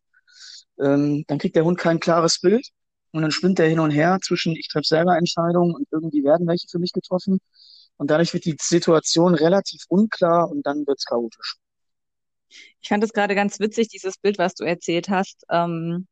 ähm, 0.80 1.24
dann 1.26 1.38
kriegt 1.38 1.56
der 1.56 1.64
Hund 1.64 1.78
kein 1.78 2.00
klares 2.00 2.40
Bild 2.40 2.68
und 3.12 3.22
dann 3.22 3.30
spinnt 3.30 3.58
er 3.58 3.68
hin 3.68 3.80
und 3.80 3.90
her 3.90 4.18
zwischen 4.22 4.54
ich 4.54 4.68
treffe 4.68 4.86
selber 4.86 5.16
Entscheidungen 5.16 5.74
und 5.74 5.88
irgendwie 5.90 6.22
werden 6.24 6.46
welche 6.46 6.68
für 6.68 6.78
mich 6.78 6.92
getroffen. 6.92 7.38
Und 7.96 8.10
dadurch 8.10 8.34
wird 8.34 8.44
die 8.44 8.56
Situation 8.60 9.34
relativ 9.34 9.82
unklar 9.88 10.50
und 10.50 10.66
dann 10.66 10.86
wird's 10.86 11.06
chaotisch. 11.06 11.56
Ich 12.80 12.88
fand 12.88 13.02
es 13.02 13.12
gerade 13.12 13.34
ganz 13.34 13.58
witzig, 13.58 13.88
dieses 13.88 14.18
Bild, 14.18 14.38
was 14.38 14.54
du 14.54 14.64
erzählt 14.64 15.08
hast. 15.08 15.44
Ähm, 15.50 16.06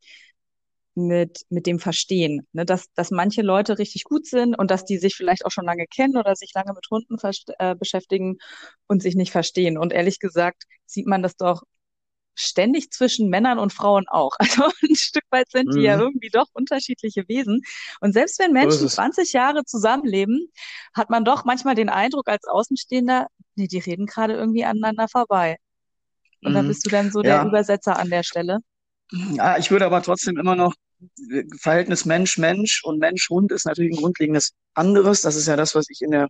mit, 0.94 1.44
mit 1.48 1.66
dem 1.66 1.78
Verstehen, 1.78 2.46
ne? 2.52 2.64
dass, 2.64 2.92
dass 2.94 3.10
manche 3.10 3.42
Leute 3.42 3.78
richtig 3.78 4.04
gut 4.04 4.26
sind 4.26 4.56
und 4.56 4.70
dass 4.70 4.84
die 4.84 4.98
sich 4.98 5.14
vielleicht 5.14 5.44
auch 5.44 5.50
schon 5.50 5.64
lange 5.64 5.86
kennen 5.86 6.16
oder 6.16 6.36
sich 6.36 6.52
lange 6.54 6.72
mit 6.72 6.86
Hunden 6.90 7.16
äh, 7.58 7.74
beschäftigen 7.74 8.38
und 8.86 9.02
sich 9.02 9.16
nicht 9.16 9.32
verstehen. 9.32 9.76
Und 9.76 9.92
ehrlich 9.92 10.20
gesagt 10.20 10.64
sieht 10.86 11.06
man 11.06 11.22
das 11.22 11.36
doch 11.36 11.62
ständig 12.36 12.90
zwischen 12.90 13.28
Männern 13.28 13.58
und 13.58 13.72
Frauen 13.72 14.06
auch. 14.08 14.32
Also 14.44 14.64
ein 14.82 14.96
Stück 14.96 15.24
weit 15.30 15.50
sind 15.50 15.68
mhm. 15.68 15.72
die 15.72 15.82
ja 15.82 15.96
mhm. 15.96 16.02
irgendwie 16.02 16.30
doch 16.30 16.46
unterschiedliche 16.52 17.26
Wesen. 17.28 17.62
Und 18.00 18.12
selbst 18.12 18.38
wenn 18.38 18.52
Menschen 18.52 18.88
20 18.88 19.32
Jahre 19.32 19.64
zusammenleben, 19.64 20.48
hat 20.94 21.10
man 21.10 21.24
doch 21.24 21.44
manchmal 21.44 21.74
den 21.74 21.88
Eindruck 21.88 22.28
als 22.28 22.46
Außenstehender, 22.46 23.26
nee, 23.56 23.66
die 23.66 23.78
reden 23.78 24.06
gerade 24.06 24.34
irgendwie 24.34 24.64
aneinander 24.64 25.08
vorbei. 25.08 25.56
Und 26.42 26.52
mhm. 26.52 26.56
da 26.56 26.62
bist 26.62 26.84
du 26.86 26.90
dann 26.90 27.10
so 27.10 27.22
der 27.22 27.44
Übersetzer 27.44 27.98
an 27.98 28.10
der 28.10 28.22
Stelle. 28.22 28.58
Ja, 29.10 29.58
ich 29.58 29.70
würde 29.70 29.86
aber 29.86 30.02
trotzdem 30.02 30.38
immer 30.38 30.56
noch 30.56 30.74
Verhältnis 31.60 32.04
Mensch-Mensch 32.04 32.82
und 32.84 32.98
Mensch-Hund 32.98 33.52
ist 33.52 33.66
natürlich 33.66 33.96
ein 33.96 34.02
grundlegendes 34.02 34.52
anderes. 34.74 35.22
Das 35.22 35.36
ist 35.36 35.46
ja 35.46 35.56
das, 35.56 35.74
was 35.74 35.86
ich 35.90 36.00
in 36.02 36.10
der 36.10 36.28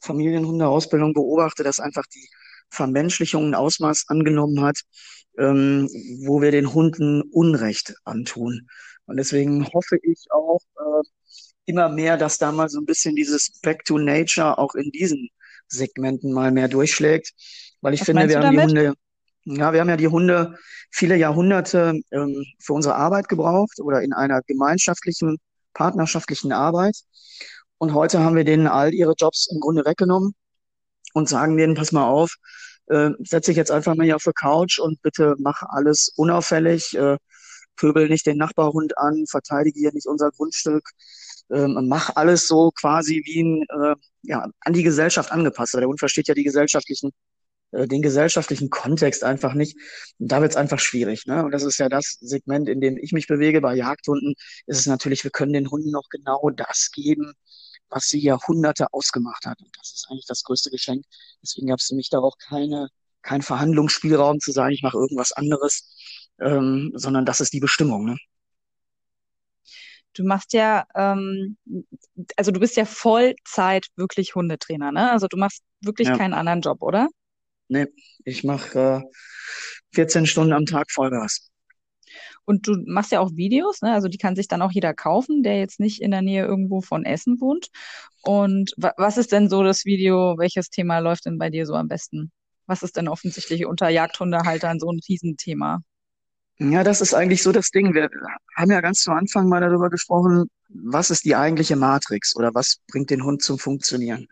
Familienhundeausbildung 0.00 1.12
beobachte, 1.14 1.62
dass 1.62 1.80
einfach 1.80 2.04
die 2.14 2.28
Vermenschlichung 2.70 3.48
ein 3.48 3.54
Ausmaß 3.54 4.06
angenommen 4.08 4.62
hat, 4.62 4.80
ähm, 5.38 5.88
wo 6.24 6.40
wir 6.42 6.50
den 6.50 6.72
Hunden 6.72 7.22
Unrecht 7.22 7.94
antun. 8.04 8.68
Und 9.06 9.16
deswegen 9.16 9.66
hoffe 9.72 9.98
ich 10.02 10.26
auch 10.30 10.60
äh, 10.76 11.02
immer 11.66 11.88
mehr, 11.88 12.16
dass 12.16 12.38
da 12.38 12.52
mal 12.52 12.68
so 12.68 12.80
ein 12.80 12.86
bisschen 12.86 13.14
dieses 13.14 13.60
Back 13.62 13.84
to 13.84 13.98
Nature 13.98 14.58
auch 14.58 14.74
in 14.74 14.90
diesen 14.90 15.28
Segmenten 15.68 16.32
mal 16.32 16.50
mehr 16.50 16.68
durchschlägt. 16.68 17.32
Weil 17.80 17.94
ich 17.94 18.00
Was 18.00 18.06
finde, 18.06 18.28
wir 18.28 18.40
haben 18.40 18.50
die 18.50 18.56
damit? 18.56 18.68
Hunde, 18.70 18.94
ja, 19.44 19.72
wir 19.72 19.80
haben 19.80 19.88
ja 19.88 19.96
die 19.96 20.08
Hunde 20.08 20.56
viele 20.90 21.16
Jahrhunderte 21.16 22.00
ähm, 22.10 22.44
für 22.60 22.72
unsere 22.72 22.94
Arbeit 22.94 23.28
gebraucht 23.28 23.80
oder 23.80 24.02
in 24.02 24.12
einer 24.12 24.42
gemeinschaftlichen, 24.42 25.38
partnerschaftlichen 25.74 26.52
Arbeit. 26.52 26.96
Und 27.78 27.94
heute 27.94 28.20
haben 28.20 28.36
wir 28.36 28.44
denen 28.44 28.66
all 28.68 28.94
ihre 28.94 29.14
Jobs 29.18 29.48
im 29.50 29.60
Grunde 29.60 29.84
weggenommen 29.84 30.34
und 31.14 31.28
sagen 31.28 31.56
denen, 31.56 31.74
pass 31.74 31.92
mal 31.92 32.06
auf, 32.06 32.36
äh, 32.86 33.10
setz 33.20 33.46
dich 33.46 33.56
jetzt 33.56 33.70
einfach 33.70 33.94
mal 33.94 34.04
hier 34.04 34.16
auf 34.16 34.22
die 34.24 34.32
Couch 34.32 34.78
und 34.78 35.02
bitte 35.02 35.34
mach 35.38 35.62
alles 35.62 36.12
unauffällig, 36.16 36.96
äh, 36.96 37.16
pöbel 37.76 38.08
nicht 38.08 38.26
den 38.26 38.38
Nachbarhund 38.38 38.96
an, 38.98 39.24
verteidige 39.28 39.80
hier 39.80 39.92
nicht 39.92 40.06
unser 40.06 40.30
Grundstück, 40.30 40.88
ähm, 41.50 41.86
mach 41.88 42.14
alles 42.16 42.46
so 42.46 42.70
quasi 42.72 43.22
wie 43.24 43.42
ein, 43.42 43.62
äh, 43.68 43.96
ja, 44.22 44.46
an 44.60 44.72
die 44.72 44.82
Gesellschaft 44.82 45.32
angepasst. 45.32 45.74
Der 45.74 45.86
Hund 45.86 45.98
versteht 45.98 46.28
ja 46.28 46.34
die 46.34 46.44
gesellschaftlichen 46.44 47.08
äh, 47.08 47.31
den 47.72 48.02
gesellschaftlichen 48.02 48.70
Kontext 48.70 49.24
einfach 49.24 49.54
nicht. 49.54 49.76
Da 50.18 50.40
wird 50.40 50.52
es 50.52 50.56
einfach 50.56 50.78
schwierig. 50.78 51.26
Ne? 51.26 51.44
Und 51.44 51.52
das 51.52 51.62
ist 51.64 51.78
ja 51.78 51.88
das 51.88 52.18
Segment, 52.20 52.68
in 52.68 52.80
dem 52.80 52.98
ich 52.98 53.12
mich 53.12 53.26
bewege. 53.26 53.60
Bei 53.60 53.74
Jagdhunden 53.74 54.34
ist 54.66 54.78
es 54.78 54.86
natürlich, 54.86 55.24
wir 55.24 55.30
können 55.30 55.52
den 55.52 55.70
Hunden 55.70 55.90
noch 55.90 56.08
genau 56.10 56.50
das 56.50 56.90
geben, 56.92 57.34
was 57.88 58.08
sie 58.08 58.20
Jahrhunderte 58.20 58.92
ausgemacht 58.92 59.46
hat. 59.46 59.60
Und 59.60 59.70
das 59.78 59.92
ist 59.94 60.06
eigentlich 60.10 60.26
das 60.26 60.42
größte 60.44 60.70
Geschenk. 60.70 61.04
Deswegen 61.42 61.68
gab 61.68 61.78
es 61.80 61.86
für 61.86 61.94
mich 61.94 62.10
da 62.10 62.18
auch 62.18 62.36
keine, 62.38 62.88
kein 63.22 63.42
Verhandlungsspielraum 63.42 64.40
zu 64.40 64.52
sagen, 64.52 64.74
ich 64.74 64.82
mache 64.82 64.98
irgendwas 64.98 65.32
anderes, 65.32 65.96
ähm, 66.40 66.92
sondern 66.94 67.24
das 67.26 67.40
ist 67.40 67.52
die 67.52 67.60
Bestimmung. 67.60 68.04
Ne? 68.04 68.16
Du 70.14 70.24
machst 70.24 70.52
ja, 70.52 70.84
ähm, 70.94 71.56
also 72.36 72.50
du 72.50 72.60
bist 72.60 72.76
ja 72.76 72.84
Vollzeit 72.84 73.86
wirklich 73.96 74.34
Hundetrainer, 74.34 74.92
ne? 74.92 75.10
Also 75.10 75.26
du 75.26 75.38
machst 75.38 75.62
wirklich 75.80 76.08
Ja, 76.08 76.18
keinen 76.18 76.34
anderen 76.34 76.60
Job, 76.60 76.82
oder? 76.82 77.08
Nee, 77.72 77.86
ich 78.24 78.44
mache 78.44 79.02
äh, 79.04 79.94
14 79.94 80.26
Stunden 80.26 80.52
am 80.52 80.66
Tag 80.66 80.90
Vollgas. 80.90 81.50
Und 82.44 82.66
du 82.66 82.76
machst 82.86 83.12
ja 83.12 83.20
auch 83.20 83.30
Videos, 83.34 83.82
ne? 83.82 83.92
Also 83.92 84.08
die 84.08 84.18
kann 84.18 84.36
sich 84.36 84.48
dann 84.48 84.62
auch 84.62 84.72
jeder 84.72 84.94
kaufen, 84.94 85.42
der 85.42 85.58
jetzt 85.58 85.80
nicht 85.80 86.00
in 86.00 86.10
der 86.10 86.22
Nähe 86.22 86.44
irgendwo 86.44 86.80
von 86.80 87.04
Essen 87.04 87.40
wohnt. 87.40 87.68
Und 88.22 88.72
wa 88.76 88.92
was 88.96 89.16
ist 89.16 89.32
denn 89.32 89.48
so 89.48 89.62
das 89.62 89.84
Video? 89.84 90.36
Welches 90.38 90.68
Thema 90.68 90.98
läuft 90.98 91.26
denn 91.26 91.38
bei 91.38 91.50
dir 91.50 91.66
so 91.66 91.74
am 91.74 91.88
besten? 91.88 92.32
Was 92.66 92.82
ist 92.82 92.96
denn 92.96 93.08
offensichtlich 93.08 93.66
unter 93.66 93.88
Jagdhundehaltern 93.88 94.80
so 94.80 94.90
ein 94.90 95.00
Riesenthema? 95.08 95.80
Ja, 96.58 96.84
das 96.84 97.00
ist 97.00 97.14
eigentlich 97.14 97.42
so 97.42 97.50
das 97.50 97.70
Ding. 97.70 97.94
Wir 97.94 98.08
haben 98.56 98.70
ja 98.70 98.80
ganz 98.80 99.02
zu 99.02 99.10
Anfang 99.12 99.48
mal 99.48 99.60
darüber 99.60 99.90
gesprochen, 99.90 100.46
was 100.68 101.10
ist 101.10 101.24
die 101.24 101.34
eigentliche 101.34 101.76
Matrix 101.76 102.36
oder 102.36 102.54
was 102.54 102.78
bringt 102.88 103.10
den 103.10 103.24
Hund 103.24 103.42
zum 103.42 103.58
Funktionieren? 103.58 104.28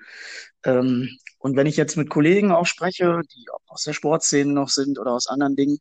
Ähm, 0.64 1.08
und 1.40 1.56
wenn 1.56 1.66
ich 1.66 1.76
jetzt 1.76 1.96
mit 1.96 2.10
Kollegen 2.10 2.52
auch 2.52 2.66
spreche, 2.66 3.22
die 3.34 3.46
aus 3.66 3.84
der 3.84 3.94
Sportszene 3.94 4.52
noch 4.52 4.68
sind 4.68 4.98
oder 4.98 5.12
aus 5.12 5.26
anderen 5.26 5.56
Dingen, 5.56 5.78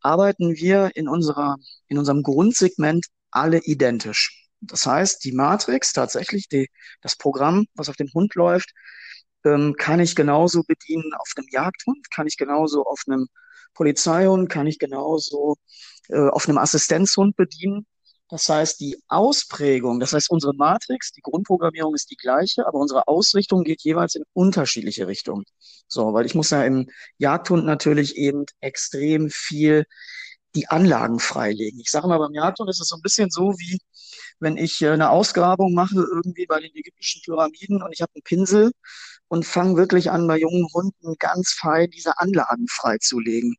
arbeiten 0.00 0.54
wir 0.54 0.92
in 0.94 1.08
unserer, 1.08 1.56
in 1.88 1.98
unserem 1.98 2.22
Grundsegment 2.22 3.06
alle 3.30 3.58
identisch. 3.64 4.48
Das 4.60 4.86
heißt, 4.86 5.24
die 5.24 5.32
Matrix, 5.32 5.92
tatsächlich 5.92 6.48
die, 6.48 6.68
das 7.00 7.16
Programm, 7.16 7.66
was 7.74 7.88
auf 7.88 7.96
dem 7.96 8.10
Hund 8.14 8.36
läuft, 8.36 8.70
ähm, 9.44 9.74
kann 9.76 9.98
ich 9.98 10.14
genauso 10.14 10.62
bedienen 10.62 11.12
auf 11.18 11.32
einem 11.36 11.48
Jagdhund, 11.50 12.08
kann 12.14 12.28
ich 12.28 12.36
genauso 12.36 12.84
auf 12.84 13.02
einem 13.08 13.26
Polizeihund, 13.74 14.48
kann 14.48 14.68
ich 14.68 14.78
genauso 14.78 15.56
äh, 16.10 16.28
auf 16.28 16.48
einem 16.48 16.58
Assistenzhund 16.58 17.36
bedienen. 17.36 17.86
Das 18.32 18.48
heißt, 18.48 18.80
die 18.80 18.96
Ausprägung, 19.08 20.00
das 20.00 20.14
heißt, 20.14 20.30
unsere 20.30 20.54
Matrix, 20.54 21.12
die 21.12 21.20
Grundprogrammierung 21.20 21.94
ist 21.94 22.10
die 22.10 22.16
gleiche, 22.16 22.66
aber 22.66 22.78
unsere 22.78 23.06
Ausrichtung 23.06 23.62
geht 23.62 23.82
jeweils 23.82 24.14
in 24.14 24.24
unterschiedliche 24.32 25.06
Richtungen. 25.06 25.44
So, 25.86 26.14
weil 26.14 26.24
ich 26.24 26.34
muss 26.34 26.48
ja 26.48 26.64
im 26.64 26.88
Jagdhund 27.18 27.66
natürlich 27.66 28.16
eben 28.16 28.46
extrem 28.60 29.28
viel 29.28 29.84
die 30.54 30.66
Anlagen 30.68 31.18
freilegen. 31.18 31.78
Ich 31.80 31.90
sage 31.90 32.08
mal, 32.08 32.16
beim 32.18 32.32
Jagdhund 32.32 32.70
ist 32.70 32.80
es 32.80 32.88
so 32.88 32.96
ein 32.96 33.02
bisschen 33.02 33.28
so, 33.30 33.52
wie 33.58 33.78
wenn 34.40 34.56
ich 34.56 34.80
äh, 34.80 34.88
eine 34.88 35.10
Ausgrabung 35.10 35.74
mache, 35.74 35.96
irgendwie 35.96 36.46
bei 36.46 36.58
den 36.58 36.74
ägyptischen 36.74 37.20
Pyramiden 37.22 37.82
und 37.82 37.92
ich 37.92 38.00
habe 38.00 38.12
einen 38.14 38.22
Pinsel 38.22 38.72
und 39.28 39.44
fange 39.44 39.76
wirklich 39.76 40.10
an, 40.10 40.26
bei 40.26 40.38
jungen 40.38 40.66
Hunden 40.72 41.16
ganz 41.18 41.52
fein 41.52 41.90
diese 41.90 42.18
Anlagen 42.18 42.66
freizulegen. 42.68 43.56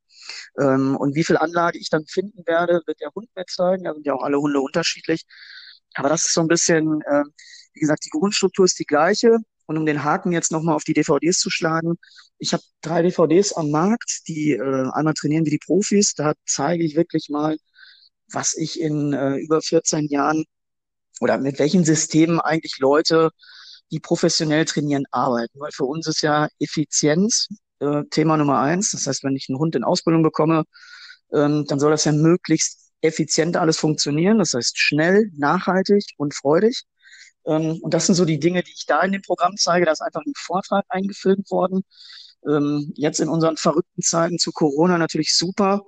Ähm, 0.59 0.95
und 0.95 1.15
wie 1.15 1.23
viel 1.23 1.37
Anlage 1.37 1.77
ich 1.79 1.89
dann 1.89 2.05
finden 2.05 2.43
werde, 2.45 2.81
wird 2.85 3.01
der 3.01 3.11
Hund 3.15 3.29
mir 3.35 3.45
zeigen. 3.45 3.85
Da 3.85 3.93
sind 3.93 4.05
ja 4.05 4.13
auch 4.13 4.23
alle 4.23 4.39
Hunde 4.39 4.59
unterschiedlich. 4.61 5.25
Aber 5.95 6.09
das 6.09 6.25
ist 6.25 6.33
so 6.33 6.41
ein 6.41 6.47
bisschen, 6.47 7.01
äh, 7.01 7.23
wie 7.73 7.79
gesagt, 7.79 8.05
die 8.05 8.09
Grundstruktur 8.09 8.65
ist 8.65 8.79
die 8.79 8.85
gleiche. 8.85 9.37
Und 9.65 9.77
um 9.77 9.85
den 9.85 10.03
Haken 10.03 10.31
jetzt 10.31 10.51
nochmal 10.51 10.75
auf 10.75 10.83
die 10.83 10.93
DVDs 10.93 11.39
zu 11.39 11.49
schlagen, 11.49 11.95
ich 12.37 12.53
habe 12.53 12.63
drei 12.81 13.01
DVDs 13.01 13.53
am 13.53 13.71
Markt, 13.71 14.21
die 14.27 14.51
äh, 14.51 14.89
einmal 14.91 15.13
trainieren 15.13 15.45
wie 15.45 15.51
die 15.51 15.59
Profis. 15.59 16.13
Da 16.13 16.33
zeige 16.45 16.83
ich 16.83 16.95
wirklich 16.95 17.29
mal, 17.29 17.57
was 18.31 18.55
ich 18.55 18.79
in 18.79 19.13
äh, 19.13 19.37
über 19.37 19.61
14 19.61 20.07
Jahren 20.07 20.45
oder 21.21 21.37
mit 21.37 21.59
welchen 21.59 21.85
Systemen 21.85 22.39
eigentlich 22.41 22.79
Leute, 22.79 23.31
die 23.91 23.99
professionell 23.99 24.65
trainieren, 24.65 25.05
arbeiten. 25.11 25.59
Weil 25.59 25.71
für 25.71 25.85
uns 25.85 26.07
ist 26.07 26.21
ja 26.21 26.49
Effizienz 26.59 27.47
äh, 27.79 28.03
Thema 28.09 28.37
Nummer 28.37 28.59
eins. 28.59 28.91
Das 28.91 29.07
heißt, 29.07 29.23
wenn 29.23 29.35
ich 29.35 29.47
einen 29.49 29.59
Hund 29.59 29.75
in 29.75 29.83
Ausbildung 29.83 30.23
bekomme, 30.23 30.63
ähm, 31.33 31.65
dann 31.67 31.79
soll 31.79 31.91
das 31.91 32.05
ja 32.05 32.11
möglichst 32.11 32.91
effizient 33.01 33.57
alles 33.57 33.77
funktionieren. 33.77 34.39
Das 34.39 34.53
heißt 34.53 34.77
schnell, 34.77 35.29
nachhaltig 35.35 36.05
und 36.17 36.33
freudig. 36.33 36.83
Ähm, 37.45 37.79
und 37.81 37.93
das 37.93 38.05
sind 38.05 38.15
so 38.15 38.25
die 38.25 38.39
Dinge, 38.39 38.63
die 38.63 38.71
ich 38.71 38.85
da 38.85 39.01
in 39.01 39.11
dem 39.11 39.21
Programm 39.21 39.55
zeige. 39.57 39.85
Da 39.85 39.91
ist 39.91 40.01
einfach 40.01 40.21
ein 40.25 40.33
Vortrag 40.37 40.85
eingefilmt 40.89 41.49
worden. 41.51 41.83
Ähm, 42.47 42.93
jetzt 42.95 43.19
in 43.19 43.29
unseren 43.29 43.57
verrückten 43.57 44.01
Zeiten 44.01 44.37
zu 44.39 44.51
Corona 44.51 44.97
natürlich 44.97 45.35
super. 45.35 45.83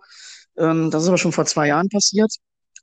Ähm, 0.57 0.91
das 0.91 1.03
ist 1.03 1.09
aber 1.09 1.17
schon 1.17 1.31
vor 1.31 1.45
zwei 1.45 1.67
Jahren 1.67 1.89
passiert. 1.89 2.33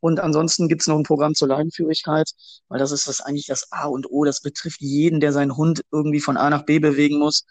Und 0.00 0.18
ansonsten 0.20 0.68
gibt 0.68 0.82
es 0.82 0.88
noch 0.88 0.98
ein 0.98 1.04
Programm 1.04 1.34
zur 1.34 1.48
Leinenführigkeit, 1.48 2.28
weil 2.68 2.78
das 2.80 2.90
ist 2.90 3.06
das 3.06 3.20
eigentlich 3.20 3.46
das 3.46 3.70
A 3.70 3.86
und 3.86 4.10
O. 4.10 4.24
Das 4.24 4.40
betrifft 4.40 4.80
jeden, 4.80 5.20
der 5.20 5.32
seinen 5.32 5.56
Hund 5.56 5.82
irgendwie 5.92 6.20
von 6.20 6.36
A 6.36 6.50
nach 6.50 6.64
B 6.64 6.80
bewegen 6.80 7.18
muss. 7.18 7.44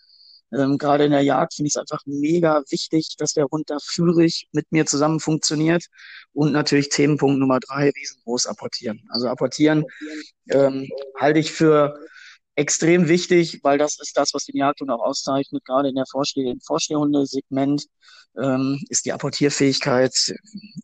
Ähm, 0.54 0.78
gerade 0.78 1.06
in 1.06 1.12
der 1.12 1.22
Jagd 1.22 1.54
finde 1.54 1.68
ich 1.68 1.76
es 1.76 1.80
einfach 1.80 2.02
mega 2.06 2.62
wichtig, 2.70 3.16
dass 3.18 3.34
der 3.34 3.46
Hund 3.46 3.70
da 3.70 3.78
führig 3.82 4.48
mit 4.52 4.72
mir 4.72 4.86
zusammen 4.86 5.20
funktioniert. 5.20 5.86
Und 6.34 6.52
natürlich 6.52 6.90
Themenpunkt 6.90 7.40
Nummer 7.40 7.60
drei, 7.60 7.90
riesengroß 7.90 8.48
apportieren. 8.48 9.02
Also 9.10 9.28
apportieren 9.28 9.86
ähm, 10.50 10.88
halte 11.20 11.40
ich 11.40 11.52
für 11.52 11.96
extrem 12.56 13.08
wichtig, 13.08 13.60
weil 13.64 13.78
das 13.78 14.00
ist 14.00 14.18
das, 14.18 14.34
was 14.34 14.46
den 14.46 14.58
Jagdhund 14.58 14.92
auch 14.92 15.02
auszeichnet. 15.02 15.64
Gerade 15.66 15.90
in 15.90 15.96
der 15.96 16.06
Vorsteh 16.06 16.50
im 16.50 16.60
Vorstehhunde-Segment 16.60 17.86
ähm, 18.38 18.84
ist 18.90 19.06
die 19.06 19.14
Apportierfähigkeit 19.14 20.14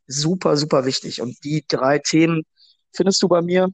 super, 0.08 0.58
super 0.58 0.86
wichtig. 0.86 1.22
Und 1.22 1.44
die 1.44 1.66
drei 1.68 2.00
Themen 2.00 2.44
findest 2.94 3.22
du 3.22 3.28
bei 3.28 3.42
mir. 3.42 3.70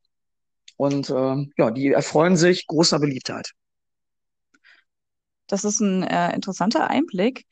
Und 0.75 1.09
ähm, 1.11 1.53
ja, 1.57 1.69
die 1.71 1.91
erfreuen 1.91 2.35
sich 2.35 2.65
großer 2.67 2.99
Beliebtheit. 2.99 3.51
Das 5.47 5.63
ist 5.63 5.79
ein 5.79 6.03
äh, 6.03 6.33
interessanter 6.33 6.89
Einblick. 6.89 7.45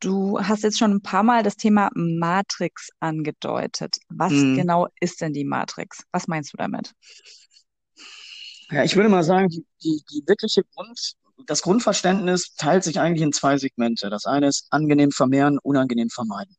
Du 0.00 0.40
hast 0.40 0.62
jetzt 0.62 0.78
schon 0.78 0.92
ein 0.92 1.02
paar 1.02 1.22
Mal 1.22 1.42
das 1.42 1.56
Thema 1.56 1.90
Matrix 1.94 2.88
angedeutet. 3.00 3.98
Was 4.08 4.32
Hm. 4.32 4.56
genau 4.56 4.88
ist 5.00 5.20
denn 5.20 5.32
die 5.32 5.44
Matrix? 5.44 6.04
Was 6.10 6.26
meinst 6.26 6.52
du 6.52 6.56
damit? 6.56 6.92
Ja, 8.70 8.84
ich 8.84 8.96
würde 8.96 9.08
mal 9.08 9.24
sagen, 9.24 9.48
die, 9.48 9.64
die, 9.82 10.00
die 10.10 10.22
wirkliche 10.26 10.62
Grund, 10.74 11.14
das 11.46 11.62
Grundverständnis 11.62 12.54
teilt 12.54 12.84
sich 12.84 13.00
eigentlich 13.00 13.22
in 13.22 13.32
zwei 13.32 13.58
Segmente. 13.58 14.10
Das 14.10 14.26
eine 14.26 14.46
ist 14.46 14.68
angenehm 14.70 15.10
vermehren, 15.10 15.58
unangenehm 15.62 16.08
vermeiden. 16.08 16.56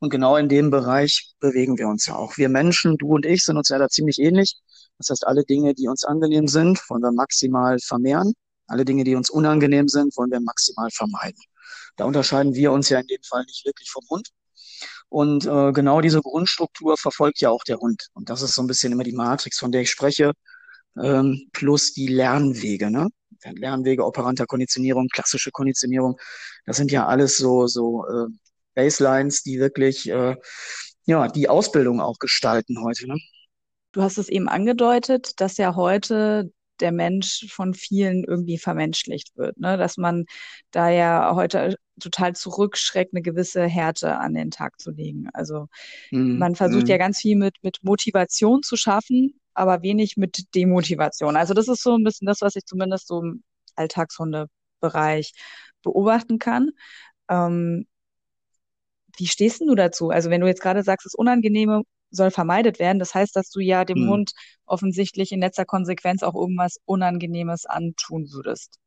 Und 0.00 0.10
genau 0.10 0.36
in 0.36 0.48
dem 0.48 0.70
Bereich 0.70 1.32
bewegen 1.40 1.78
wir 1.78 1.88
uns 1.88 2.06
ja 2.06 2.16
auch. 2.16 2.36
Wir 2.36 2.48
Menschen, 2.48 2.98
du 2.98 3.14
und 3.14 3.24
ich, 3.24 3.44
sind 3.44 3.56
uns 3.56 3.68
ja 3.68 3.78
da 3.78 3.88
ziemlich 3.88 4.18
ähnlich. 4.18 4.56
Das 4.98 5.08
heißt, 5.10 5.26
alle 5.26 5.44
Dinge, 5.44 5.74
die 5.74 5.88
uns 5.88 6.04
angenehm 6.04 6.48
sind, 6.48 6.80
wollen 6.90 7.02
wir 7.02 7.12
maximal 7.12 7.78
vermehren. 7.78 8.34
Alle 8.66 8.84
Dinge, 8.84 9.04
die 9.04 9.14
uns 9.14 9.30
unangenehm 9.30 9.88
sind, 9.88 10.16
wollen 10.16 10.30
wir 10.30 10.40
maximal 10.40 10.90
vermeiden. 10.90 11.40
Da 11.96 12.04
unterscheiden 12.04 12.54
wir 12.54 12.72
uns 12.72 12.88
ja 12.88 13.00
in 13.00 13.06
dem 13.06 13.22
Fall 13.22 13.44
nicht 13.44 13.64
wirklich 13.64 13.90
vom 13.90 14.04
Hund. 14.10 14.30
Und 15.08 15.46
äh, 15.46 15.72
genau 15.72 16.00
diese 16.00 16.20
Grundstruktur 16.20 16.96
verfolgt 16.96 17.40
ja 17.40 17.50
auch 17.50 17.62
der 17.64 17.78
Hund. 17.78 18.08
Und 18.14 18.30
das 18.30 18.42
ist 18.42 18.54
so 18.54 18.62
ein 18.62 18.66
bisschen 18.66 18.92
immer 18.92 19.04
die 19.04 19.12
Matrix, 19.12 19.58
von 19.58 19.70
der 19.70 19.82
ich 19.82 19.90
spreche 19.90 20.32
ähm, 21.00 21.48
plus 21.52 21.92
die 21.92 22.08
Lernwege, 22.08 22.90
ne? 22.90 23.08
Lernwege 23.44 24.04
operanter 24.04 24.46
Konditionierung, 24.46 25.08
klassische 25.08 25.50
Konditionierung. 25.50 26.16
Das 26.64 26.78
sind 26.78 26.90
ja 26.90 27.06
alles 27.06 27.36
so, 27.36 27.66
so 27.66 28.06
äh, 28.06 28.26
Baselines, 28.74 29.42
die 29.42 29.58
wirklich 29.58 30.08
äh, 30.08 30.36
ja, 31.06 31.28
die 31.28 31.48
Ausbildung 31.48 32.00
auch 32.00 32.18
gestalten 32.18 32.82
heute. 32.82 33.06
Ne? 33.06 33.18
Du 33.92 34.02
hast 34.02 34.18
es 34.18 34.28
eben 34.28 34.48
angedeutet, 34.48 35.40
dass 35.40 35.58
ja 35.58 35.76
heute 35.76 36.52
der 36.80 36.92
Mensch 36.92 37.46
von 37.50 37.74
vielen 37.74 38.24
irgendwie 38.24 38.58
vermenschlicht 38.58 39.36
wird, 39.36 39.58
ne? 39.58 39.76
Dass 39.76 39.96
man 39.96 40.26
da 40.70 40.90
ja 40.90 41.34
heute 41.34 41.76
total 42.00 42.34
zurückschreckt, 42.34 43.14
eine 43.14 43.22
gewisse 43.22 43.66
Härte 43.66 44.18
an 44.18 44.34
den 44.34 44.50
Tag 44.50 44.80
zu 44.80 44.90
legen. 44.90 45.28
Also 45.32 45.68
mhm. 46.10 46.38
man 46.38 46.54
versucht 46.56 46.84
mhm. 46.84 46.90
ja 46.90 46.98
ganz 46.98 47.20
viel 47.20 47.36
mit, 47.36 47.56
mit 47.62 47.78
Motivation 47.82 48.62
zu 48.62 48.76
schaffen, 48.76 49.40
aber 49.54 49.82
wenig 49.82 50.16
mit 50.16 50.54
Demotivation. 50.54 51.36
Also 51.36 51.54
das 51.54 51.68
ist 51.68 51.82
so 51.82 51.94
ein 51.96 52.04
bisschen 52.04 52.26
das, 52.26 52.40
was 52.40 52.56
ich 52.56 52.64
zumindest 52.64 53.06
so 53.06 53.22
im 53.22 53.44
Alltagshundebereich 53.76 55.32
beobachten 55.82 56.38
kann. 56.38 56.70
Ähm, 57.28 57.86
wie 59.16 59.26
stehst 59.26 59.60
du 59.60 59.74
dazu? 59.74 60.10
Also 60.10 60.30
wenn 60.30 60.40
du 60.40 60.46
jetzt 60.48 60.60
gerade 60.62 60.82
sagst, 60.82 61.06
das 61.06 61.14
Unangenehme 61.14 61.82
soll 62.14 62.30
vermeidet 62.30 62.78
werden, 62.78 62.98
das 62.98 63.14
heißt, 63.14 63.34
dass 63.36 63.50
du 63.50 63.60
ja 63.60 63.84
dem 63.84 63.98
hm. 63.98 64.08
Hund 64.08 64.32
offensichtlich 64.66 65.32
in 65.32 65.40
letzter 65.40 65.64
Konsequenz 65.64 66.22
auch 66.22 66.34
irgendwas 66.34 66.78
Unangenehmes 66.84 67.66
antun 67.66 68.30
würdest. 68.32 68.78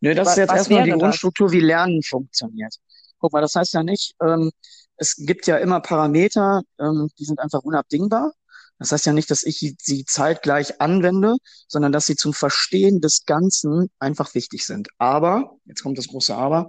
Nö, 0.00 0.14
das 0.14 0.26
was, 0.26 0.32
ist 0.32 0.38
jetzt 0.38 0.52
erstmal 0.52 0.84
die 0.84 0.90
Grundstruktur, 0.90 1.52
wie 1.52 1.60
Lernen 1.60 2.02
funktioniert. 2.02 2.74
Guck 3.18 3.32
mal, 3.32 3.40
das 3.40 3.54
heißt 3.54 3.74
ja 3.74 3.82
nicht, 3.82 4.14
ähm, 4.22 4.50
es 4.96 5.16
gibt 5.16 5.46
ja 5.46 5.56
immer 5.58 5.80
Parameter, 5.80 6.62
ähm, 6.78 7.08
die 7.18 7.24
sind 7.24 7.40
einfach 7.40 7.60
unabdingbar. 7.60 8.32
Das 8.78 8.92
heißt 8.92 9.06
ja 9.06 9.12
nicht, 9.14 9.30
dass 9.30 9.42
ich 9.42 9.74
sie 9.78 10.04
zeitgleich 10.04 10.80
anwende, 10.80 11.36
sondern 11.66 11.92
dass 11.92 12.06
sie 12.06 12.16
zum 12.16 12.34
Verstehen 12.34 13.00
des 13.00 13.24
Ganzen 13.24 13.90
einfach 13.98 14.34
wichtig 14.34 14.66
sind. 14.66 14.88
Aber, 14.98 15.56
jetzt 15.64 15.82
kommt 15.82 15.96
das 15.96 16.08
große 16.08 16.34
Aber, 16.34 16.68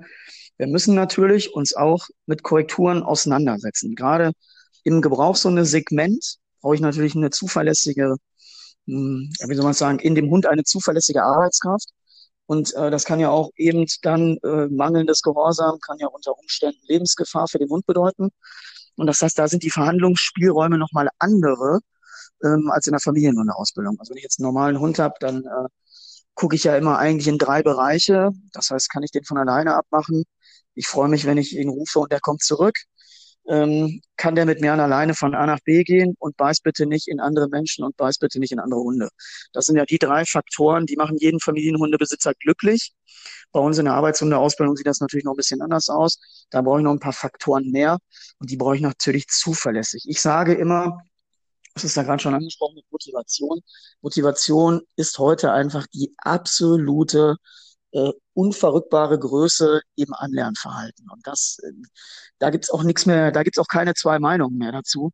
wir 0.58 0.68
müssen 0.68 0.96
natürlich 0.96 1.54
uns 1.54 1.76
auch 1.76 2.08
mit 2.26 2.44
Korrekturen 2.44 3.04
auseinandersetzen. 3.04 3.94
Gerade 3.94 4.32
im 4.84 5.02
Gebrauchshunde-Segment 5.02 6.38
brauche 6.62 6.76
ich 6.76 6.82
natürlich 6.82 7.16
eine 7.16 7.30
zuverlässige, 7.30 8.16
hm, 8.88 9.32
wie 9.48 9.56
soll 9.56 9.64
man 9.64 9.74
sagen, 9.74 10.00
in 10.00 10.16
dem 10.16 10.30
Hund 10.30 10.46
eine 10.46 10.64
zuverlässige 10.64 11.24
Arbeitskraft. 11.24 11.90
Und 12.46 12.74
äh, 12.76 12.90
das 12.90 13.04
kann 13.04 13.20
ja 13.20 13.30
auch 13.30 13.52
eben 13.58 13.86
dann 14.04 14.38
äh, 14.44 14.68
mangelndes 14.68 15.22
Gehorsam, 15.22 15.80
kann 15.80 15.98
ja 16.00 16.08
unter 16.08 16.38
Umständen 16.38 16.80
Lebensgefahr 16.88 17.48
für 17.48 17.60
den 17.60 17.70
Hund 17.70 17.86
bedeuten. 17.86 18.30
Und 18.96 19.08
das 19.08 19.22
heißt, 19.22 19.38
da 19.38 19.48
sind 19.48 19.64
die 19.64 19.70
Verhandlungsspielräume 19.70 20.78
nochmal 20.78 21.10
andere 21.20 21.80
ähm, 22.44 22.72
als 22.72 22.88
in 22.88 22.94
der 22.94 23.02
Familienhundeausbildung. 23.02 23.98
Also 24.00 24.12
wenn 24.12 24.18
ich 24.18 24.24
jetzt 24.24 24.40
einen 24.40 24.48
normalen 24.48 24.80
Hund 24.80 25.00
habe, 25.00 25.16
dann 25.20 25.44
äh, 25.44 25.68
gucke 26.36 26.56
ich 26.56 26.64
ja 26.64 26.78
immer 26.78 26.98
eigentlich 26.98 27.28
in 27.28 27.38
drei 27.38 27.64
Bereiche. 27.64 28.32
Das 28.54 28.70
heißt, 28.70 28.90
kann 28.90 29.04
ich 29.04 29.12
den 29.12 29.26
von 29.26 29.38
alleine 29.38 29.76
abmachen? 29.76 30.24
Ich 30.74 30.88
freue 30.88 31.10
mich, 31.10 31.26
wenn 31.26 31.38
ich 31.38 31.56
ihn 31.56 31.70
rufe 31.70 32.00
und 32.00 32.12
er 32.12 32.20
kommt 32.20 32.44
zurück 32.44 32.76
ähm, 33.48 34.02
kann 34.18 34.36
der 34.36 34.46
mit 34.46 34.62
mir 34.62 34.74
alleine 34.74 35.14
von 35.14 35.36
A 35.36 35.46
nach 35.46 35.60
B 35.64 35.84
gehen 35.84 36.16
und 36.20 36.38
beißt 36.38 36.64
bitte 36.64 36.86
nicht 36.86 37.08
in 37.08 37.20
andere 37.20 37.48
Menschen 37.50 37.84
und 37.84 37.96
beißt 37.98 38.20
bitte 38.20 38.40
nicht 38.40 38.52
in 38.52 38.60
andere 38.60 38.82
Hunde. 38.82 39.10
Das 39.54 39.66
sind 39.66 39.78
ja 39.78 39.86
die 39.86 40.00
drei 40.00 40.26
Faktoren, 40.26 40.86
die 40.86 40.96
machen 40.96 41.18
jeden 41.18 41.40
Familienhundebesitzer 41.40 42.34
glücklich. 42.40 42.94
Bei 43.52 43.60
uns 43.60 43.78
in 43.78 43.86
der 43.86 43.94
Arbeitshundeausbildung 43.94 44.76
sieht 44.76 44.88
das 44.88 45.00
natürlich 45.00 45.26
noch 45.26 45.34
ein 45.34 45.38
bisschen 45.38 45.62
anders 45.62 45.90
aus. 45.90 46.20
Da 46.50 46.62
brauche 46.62 46.80
ich 46.80 46.84
noch 46.84 46.92
ein 46.92 47.00
paar 47.00 47.14
Faktoren 47.14 47.72
mehr 47.72 47.98
und 48.40 48.52
die 48.52 48.58
brauche 48.58 48.76
ich 48.76 48.82
natürlich 48.82 49.28
zuverlässig. 49.28 50.06
Ich 50.08 50.22
sage 50.22 50.54
immer, 50.54 51.00
das 51.74 51.84
ist 51.84 51.98
da 51.98 52.04
gerade 52.04 52.22
schon 52.22 52.34
angesprochen 52.34 52.76
mit 52.76 52.86
Motivation. 52.92 53.62
Motivation 54.02 54.82
ist 54.96 55.20
heute 55.20 55.52
einfach 55.52 55.86
die 55.88 56.14
absolute 56.18 57.38
äh, 57.92 58.12
unverrückbare 58.34 59.20
Größe 59.20 59.82
im 59.96 60.14
Anlernverhalten. 60.14 61.10
Und 61.10 61.26
das, 61.26 61.58
äh, 61.64 61.72
da 62.40 62.50
gibt's 62.50 62.70
auch 62.70 62.84
nichts 62.84 63.06
mehr, 63.06 63.32
da 63.32 63.44
gibt's 63.44 63.60
auch 63.60 63.68
keine 63.68 63.94
zwei 63.94 64.20
Meinungen 64.20 64.58
mehr 64.58 64.72
dazu. 64.72 65.12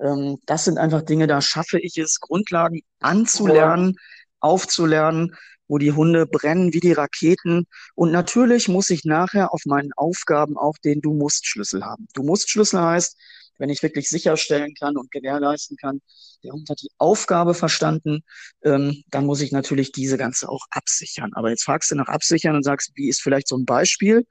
Ähm, 0.00 0.38
das 0.46 0.64
sind 0.64 0.78
einfach 0.78 1.02
Dinge, 1.02 1.26
da 1.26 1.40
schaffe 1.40 1.78
ich 1.78 1.98
es, 1.98 2.20
Grundlagen 2.20 2.80
anzulernen, 3.00 3.96
aufzulernen, 4.40 5.34
wo 5.68 5.78
die 5.78 5.92
Hunde 5.92 6.26
brennen 6.26 6.72
wie 6.72 6.80
die 6.80 6.92
Raketen. 6.92 7.66
Und 7.94 8.12
natürlich 8.12 8.68
muss 8.68 8.90
ich 8.90 9.04
nachher 9.04 9.52
auf 9.52 9.62
meinen 9.64 9.92
Aufgaben 9.96 10.58
auch 10.58 10.76
den 10.84 11.00
Du 11.00 11.14
musst 11.14 11.46
Schlüssel 11.46 11.84
haben. 11.84 12.06
Du 12.14 12.22
musst 12.22 12.50
Schlüssel 12.50 12.80
heißt, 12.80 13.16
wenn 13.58 13.70
ich 13.70 13.82
wirklich 13.82 14.08
sicherstellen 14.08 14.74
kann 14.74 14.96
und 14.96 15.10
gewährleisten 15.10 15.76
kann, 15.76 16.00
der 16.42 16.52
Hund 16.52 16.68
hat 16.68 16.80
die 16.82 16.90
Aufgabe 16.98 17.54
verstanden, 17.54 18.22
ähm, 18.64 19.02
dann 19.10 19.26
muss 19.26 19.40
ich 19.40 19.52
natürlich 19.52 19.92
diese 19.92 20.18
ganze 20.18 20.48
auch 20.48 20.66
absichern. 20.70 21.30
Aber 21.34 21.50
jetzt 21.50 21.64
fragst 21.64 21.90
du 21.90 21.94
nach 21.94 22.08
absichern 22.08 22.56
und 22.56 22.64
sagst, 22.64 22.92
wie 22.94 23.08
ist 23.08 23.22
vielleicht 23.22 23.48
so 23.48 23.56
ein 23.56 23.64
Beispiel? 23.64 24.26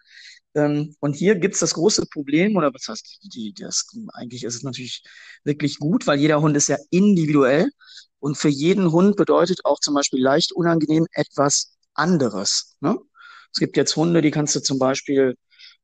Ähm, 0.53 0.95
und 0.99 1.15
hier 1.15 1.35
gibt's 1.35 1.59
das 1.59 1.73
große 1.73 2.05
Problem, 2.07 2.57
oder 2.57 2.73
was 2.73 2.87
heißt, 2.87 3.19
die, 3.33 3.53
das, 3.53 3.87
eigentlich 4.13 4.43
ist 4.43 4.55
es 4.55 4.63
natürlich 4.63 5.03
wirklich 5.43 5.79
gut, 5.79 6.07
weil 6.07 6.19
jeder 6.19 6.41
Hund 6.41 6.57
ist 6.57 6.67
ja 6.67 6.77
individuell. 6.89 7.69
Und 8.19 8.37
für 8.37 8.49
jeden 8.49 8.91
Hund 8.91 9.15
bedeutet 9.15 9.65
auch 9.65 9.79
zum 9.79 9.95
Beispiel 9.95 10.21
leicht 10.21 10.51
unangenehm 10.51 11.07
etwas 11.13 11.77
anderes. 11.93 12.75
Ne? 12.81 12.97
Es 13.53 13.59
gibt 13.59 13.77
jetzt 13.77 13.95
Hunde, 13.95 14.21
die 14.21 14.31
kannst 14.31 14.55
du 14.55 14.61
zum 14.61 14.77
Beispiel 14.77 15.35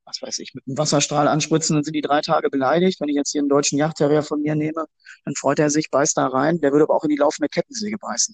was 0.07 0.21
weiß 0.21 0.39
ich, 0.39 0.53
mit 0.55 0.65
einem 0.65 0.77
Wasserstrahl 0.77 1.27
anspritzen, 1.27 1.75
dann 1.75 1.83
sind 1.83 1.93
die 1.93 2.01
drei 2.01 2.21
Tage 2.21 2.49
beleidigt. 2.49 2.99
Wenn 3.01 3.09
ich 3.09 3.15
jetzt 3.15 3.31
hier 3.31 3.41
einen 3.41 3.49
deutschen 3.49 3.77
Yachtterrier 3.77 4.23
von 4.23 4.41
mir 4.41 4.55
nehme, 4.55 4.85
dann 5.25 5.35
freut 5.35 5.59
er 5.59 5.69
sich, 5.69 5.91
beißt 5.91 6.17
da 6.17 6.27
rein. 6.27 6.59
Der 6.59 6.71
würde 6.71 6.85
aber 6.85 6.95
auch 6.95 7.03
in 7.03 7.09
die 7.09 7.17
laufende 7.17 7.49
Kettensäge 7.49 7.97
beißen. 7.97 8.33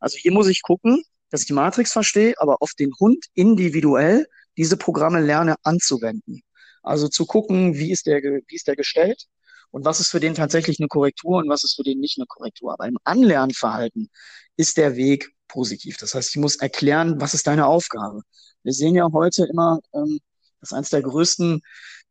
Also 0.00 0.18
hier 0.18 0.32
muss 0.32 0.48
ich 0.48 0.62
gucken, 0.62 1.02
dass 1.30 1.42
ich 1.42 1.46
die 1.46 1.52
Matrix 1.52 1.92
verstehe, 1.92 2.34
aber 2.38 2.56
auf 2.60 2.72
den 2.78 2.92
Hund 2.98 3.24
individuell 3.34 4.26
diese 4.56 4.76
Programme 4.76 5.20
lerne 5.20 5.54
anzuwenden. 5.62 6.42
Also 6.82 7.08
zu 7.08 7.24
gucken, 7.24 7.76
wie 7.76 7.92
ist 7.92 8.06
der, 8.06 8.20
wie 8.22 8.54
ist 8.54 8.66
der 8.66 8.76
gestellt 8.76 9.26
und 9.70 9.84
was 9.84 10.00
ist 10.00 10.10
für 10.10 10.20
den 10.20 10.34
tatsächlich 10.34 10.80
eine 10.80 10.88
Korrektur 10.88 11.38
und 11.38 11.48
was 11.48 11.64
ist 11.64 11.76
für 11.76 11.84
den 11.84 12.00
nicht 12.00 12.18
eine 12.18 12.26
Korrektur. 12.26 12.72
Aber 12.72 12.86
im 12.86 12.98
Anlernverhalten 13.04 14.10
ist 14.56 14.76
der 14.76 14.96
Weg 14.96 15.30
positiv. 15.48 15.96
Das 15.98 16.14
heißt, 16.14 16.30
ich 16.30 16.40
muss 16.40 16.56
erklären, 16.56 17.20
was 17.20 17.34
ist 17.34 17.46
deine 17.46 17.66
Aufgabe. 17.66 18.22
Wir 18.64 18.72
sehen 18.72 18.94
ja 18.94 19.08
heute 19.12 19.44
immer, 19.44 19.80
ähm, 19.94 20.18
das 20.62 20.72
eines 20.72 20.88
der 20.88 21.02
größten, 21.02 21.60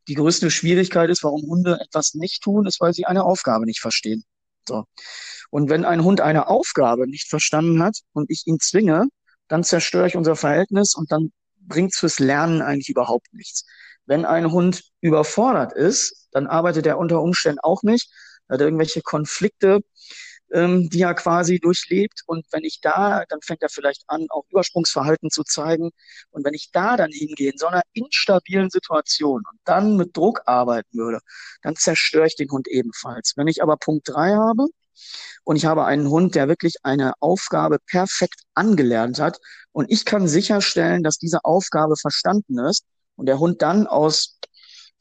die 0.08 0.14
größte 0.14 0.52
Schwierigkeit 0.52 1.10
ist, 1.10 1.24
warum 1.24 1.42
Hunde 1.44 1.80
etwas 1.82 2.14
nicht 2.14 2.44
tun, 2.44 2.68
ist, 2.68 2.80
weil 2.80 2.94
sie 2.94 3.06
eine 3.06 3.24
Aufgabe 3.24 3.66
nicht 3.66 3.82
verstehen. 3.82 4.24
So. 4.68 4.84
Und 5.50 5.70
wenn 5.70 5.86
ein 5.86 6.04
Hund 6.04 6.22
eine 6.22 6.48
Aufgabe 6.48 7.08
nicht 7.08 7.28
verstanden 7.30 7.82
hat 7.82 7.98
und 8.14 8.30
ich 8.30 8.44
ihn 8.46 8.60
zwinge, 8.60 9.08
dann 9.48 9.64
zerstöre 9.64 10.08
ich 10.08 10.16
unser 10.16 10.36
Verhältnis 10.36 10.94
und 10.96 11.12
dann 11.12 11.32
bringt 11.60 11.94
es 11.94 12.00
fürs 12.00 12.20
Lernen 12.20 12.62
eigentlich 12.62 12.90
überhaupt 12.90 13.34
nichts. 13.34 13.66
Wenn 14.06 14.26
ein 14.26 14.52
Hund 14.52 14.84
überfordert 15.02 15.74
ist, 15.74 16.28
dann 16.32 16.48
arbeitet 16.48 16.86
er 16.86 16.98
unter 16.98 17.22
Umständen 17.22 17.60
auch 17.60 17.84
nicht, 17.84 18.12
hat 18.50 18.62
irgendwelche 18.62 19.02
Konflikte 19.02 19.82
ähm, 20.54 20.90
die 20.90 21.02
er 21.02 21.14
quasi 21.14 21.60
durchlebt. 21.60 22.22
Und 22.28 22.46
wenn 22.52 22.64
ich 22.64 22.82
da, 22.82 23.24
dann 23.30 23.42
fängt 23.42 23.62
er 23.62 23.70
vielleicht 23.70 24.04
an, 24.08 24.28
auch 24.30 24.46
Übersprungsverhalten 24.50 25.30
zu 25.30 25.44
zeigen. 25.44 25.92
Und 26.32 26.46
wenn 26.46 26.54
ich 26.54 26.72
da 26.72 26.98
dann 26.98 27.12
hingehe, 27.12 27.52
in 27.52 27.58
so 27.58 27.68
einer 27.68 27.82
instabilen 27.94 28.70
Situation 28.70 29.44
und 29.52 29.60
dann 29.66 29.98
mit 29.98 30.16
Druck 30.16 30.42
arbeiten 30.46 30.98
würde, 30.98 31.20
dann 31.62 31.76
zerstöre 31.76 32.28
ich 32.28 32.36
den 32.36 32.50
Hund 32.52 32.68
ebenfalls. 32.68 33.34
Wenn 33.36 33.48
ich 33.48 33.62
aber 33.64 33.78
Punkt 33.78 34.10
drei 34.10 34.34
habe, 34.34 34.68
und 35.44 35.56
ich 35.56 35.66
habe 35.66 35.86
einen 35.86 36.10
Hund, 36.10 36.36
der 36.36 36.48
wirklich 36.48 36.76
eine 36.84 37.14
Aufgabe 37.20 37.80
perfekt 37.80 38.42
angelernt 38.54 39.20
hat 39.20 39.40
und 39.72 39.90
ich 39.90 40.06
kann 40.06 40.28
sicherstellen, 40.28 41.04
dass 41.04 41.18
diese 41.18 41.44
Aufgabe 41.44 41.96
verstanden 41.96 42.60
ist 42.60 42.86
und 43.16 43.26
der 43.26 43.40
Hund 43.40 43.62
dann 43.62 43.88
aus 43.88 44.38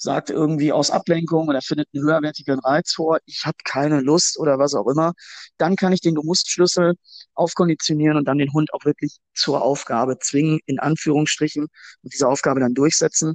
sagt 0.02 0.30
irgendwie 0.30 0.72
aus 0.72 0.90
Ablenkung 0.90 1.48
oder 1.48 1.60
findet 1.60 1.88
einen 1.92 2.04
höherwertigen 2.04 2.58
Reiz 2.60 2.92
vor, 2.92 3.18
ich 3.26 3.42
habe 3.44 3.56
keine 3.64 4.00
Lust 4.00 4.38
oder 4.38 4.58
was 4.58 4.74
auch 4.74 4.88
immer, 4.88 5.12
dann 5.58 5.76
kann 5.76 5.92
ich 5.92 6.00
den 6.00 6.14
Du 6.14 6.22
musst 6.22 6.50
Schlüssel 6.50 6.94
aufkonditionieren 7.34 8.16
und 8.16 8.26
dann 8.26 8.38
den 8.38 8.52
Hund 8.52 8.72
auch 8.72 8.84
wirklich 8.84 9.18
zur 9.34 9.62
Aufgabe 9.62 10.18
zwingen, 10.18 10.60
in 10.66 10.78
Anführungsstrichen, 10.78 11.64
und 11.64 12.12
diese 12.12 12.28
Aufgabe 12.28 12.60
dann 12.60 12.74
durchsetzen. 12.74 13.34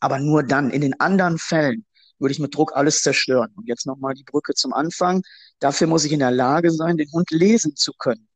Aber 0.00 0.20
nur 0.20 0.44
dann. 0.44 0.70
In 0.70 0.80
den 0.80 0.98
anderen 1.00 1.38
Fällen 1.38 1.84
würde 2.18 2.32
ich 2.32 2.38
mit 2.38 2.54
Druck 2.54 2.76
alles 2.76 3.02
zerstören. 3.02 3.50
Und 3.56 3.66
jetzt 3.66 3.86
nochmal 3.86 4.14
die 4.14 4.24
Brücke 4.24 4.54
zum 4.54 4.72
Anfang. 4.72 5.22
Dafür 5.58 5.88
muss 5.88 6.04
ich 6.04 6.12
in 6.12 6.20
der 6.20 6.30
Lage 6.30 6.70
sein, 6.70 6.96
den 6.96 7.10
Hund 7.12 7.30
lesen 7.30 7.74
zu 7.74 7.92
können. 7.98 8.27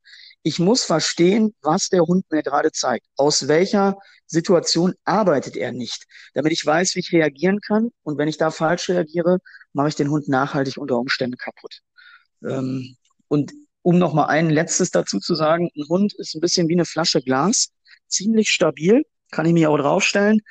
Ich 0.43 0.59
muss 0.59 0.83
verstehen, 0.83 1.55
was 1.61 1.87
der 1.87 2.01
Hund 2.01 2.25
mir 2.29 2.43
gerade 2.43 2.71
zeigt. 2.71 3.05
Aus 3.15 3.47
welcher 3.47 3.97
Situation 4.27 4.93
arbeitet 5.05 5.55
er 5.55 5.71
nicht, 5.71 6.05
damit 6.33 6.51
ich 6.51 6.65
weiß, 6.65 6.95
wie 6.95 6.99
ich 6.99 7.13
reagieren 7.13 7.59
kann. 7.61 7.91
Und 8.03 8.17
wenn 8.17 8.27
ich 8.27 8.37
da 8.37 8.51
falsch 8.51 8.89
reagiere, 8.89 9.39
mache 9.71 9.87
ich 9.89 9.95
den 9.95 10.09
Hund 10.09 10.27
nachhaltig 10.27 10.77
unter 10.77 10.97
Umständen 10.97 11.37
kaputt. 11.37 11.79
Ähm, 12.45 12.97
und 13.29 13.53
um 13.81 13.97
noch 13.97 14.13
mal 14.13 14.25
ein 14.25 14.49
letztes 14.49 14.91
dazu 14.91 15.19
zu 15.19 15.35
sagen, 15.35 15.69
ein 15.75 15.87
Hund 15.87 16.13
ist 16.17 16.35
ein 16.35 16.41
bisschen 16.41 16.67
wie 16.67 16.73
eine 16.73 16.85
Flasche 16.85 17.21
Glas, 17.21 17.69
ziemlich 18.07 18.49
stabil, 18.49 19.03
kann 19.31 19.45
ich 19.45 19.53
mir 19.53 19.69
auch 19.69 19.77
draufstellen. 19.77 20.41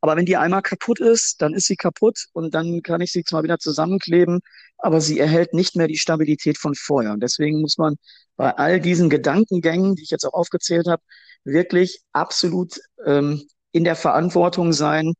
Aber 0.00 0.16
wenn 0.16 0.26
die 0.26 0.36
einmal 0.36 0.62
kaputt 0.62 1.00
ist, 1.00 1.42
dann 1.42 1.54
ist 1.54 1.66
sie 1.66 1.76
kaputt 1.76 2.26
und 2.32 2.54
dann 2.54 2.82
kann 2.82 3.00
ich 3.00 3.12
sie 3.12 3.24
zwar 3.24 3.42
wieder 3.42 3.58
zusammenkleben, 3.58 4.40
aber 4.78 5.00
sie 5.00 5.18
erhält 5.18 5.52
nicht 5.52 5.76
mehr 5.76 5.88
die 5.88 5.98
Stabilität 5.98 6.58
von 6.58 6.74
vorher. 6.74 7.12
Und 7.12 7.22
deswegen 7.22 7.60
muss 7.60 7.76
man 7.76 7.96
bei 8.36 8.56
all 8.56 8.80
diesen 8.80 9.10
Gedankengängen, 9.10 9.96
die 9.96 10.02
ich 10.02 10.10
jetzt 10.10 10.24
auch 10.24 10.32
aufgezählt 10.32 10.86
habe, 10.88 11.02
wirklich 11.44 12.00
absolut 12.12 12.80
ähm, 13.04 13.46
in 13.72 13.84
der 13.84 13.96
Verantwortung 13.96 14.72
sein, 14.72 15.14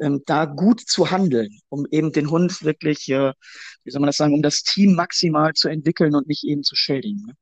ähm, 0.00 0.22
da 0.26 0.46
gut 0.46 0.80
zu 0.80 1.10
handeln, 1.10 1.58
um 1.68 1.86
eben 1.90 2.12
den 2.12 2.30
Hund 2.30 2.64
wirklich, 2.64 3.08
äh, 3.10 3.32
wie 3.84 3.90
soll 3.90 4.00
man 4.00 4.08
das 4.08 4.16
sagen, 4.16 4.34
um 4.34 4.42
das 4.42 4.62
Team 4.62 4.94
maximal 4.94 5.52
zu 5.52 5.68
entwickeln 5.68 6.14
und 6.14 6.26
nicht 6.26 6.44
eben 6.44 6.62
zu 6.62 6.74
schädigen. 6.76 7.26
Ne? 7.26 7.34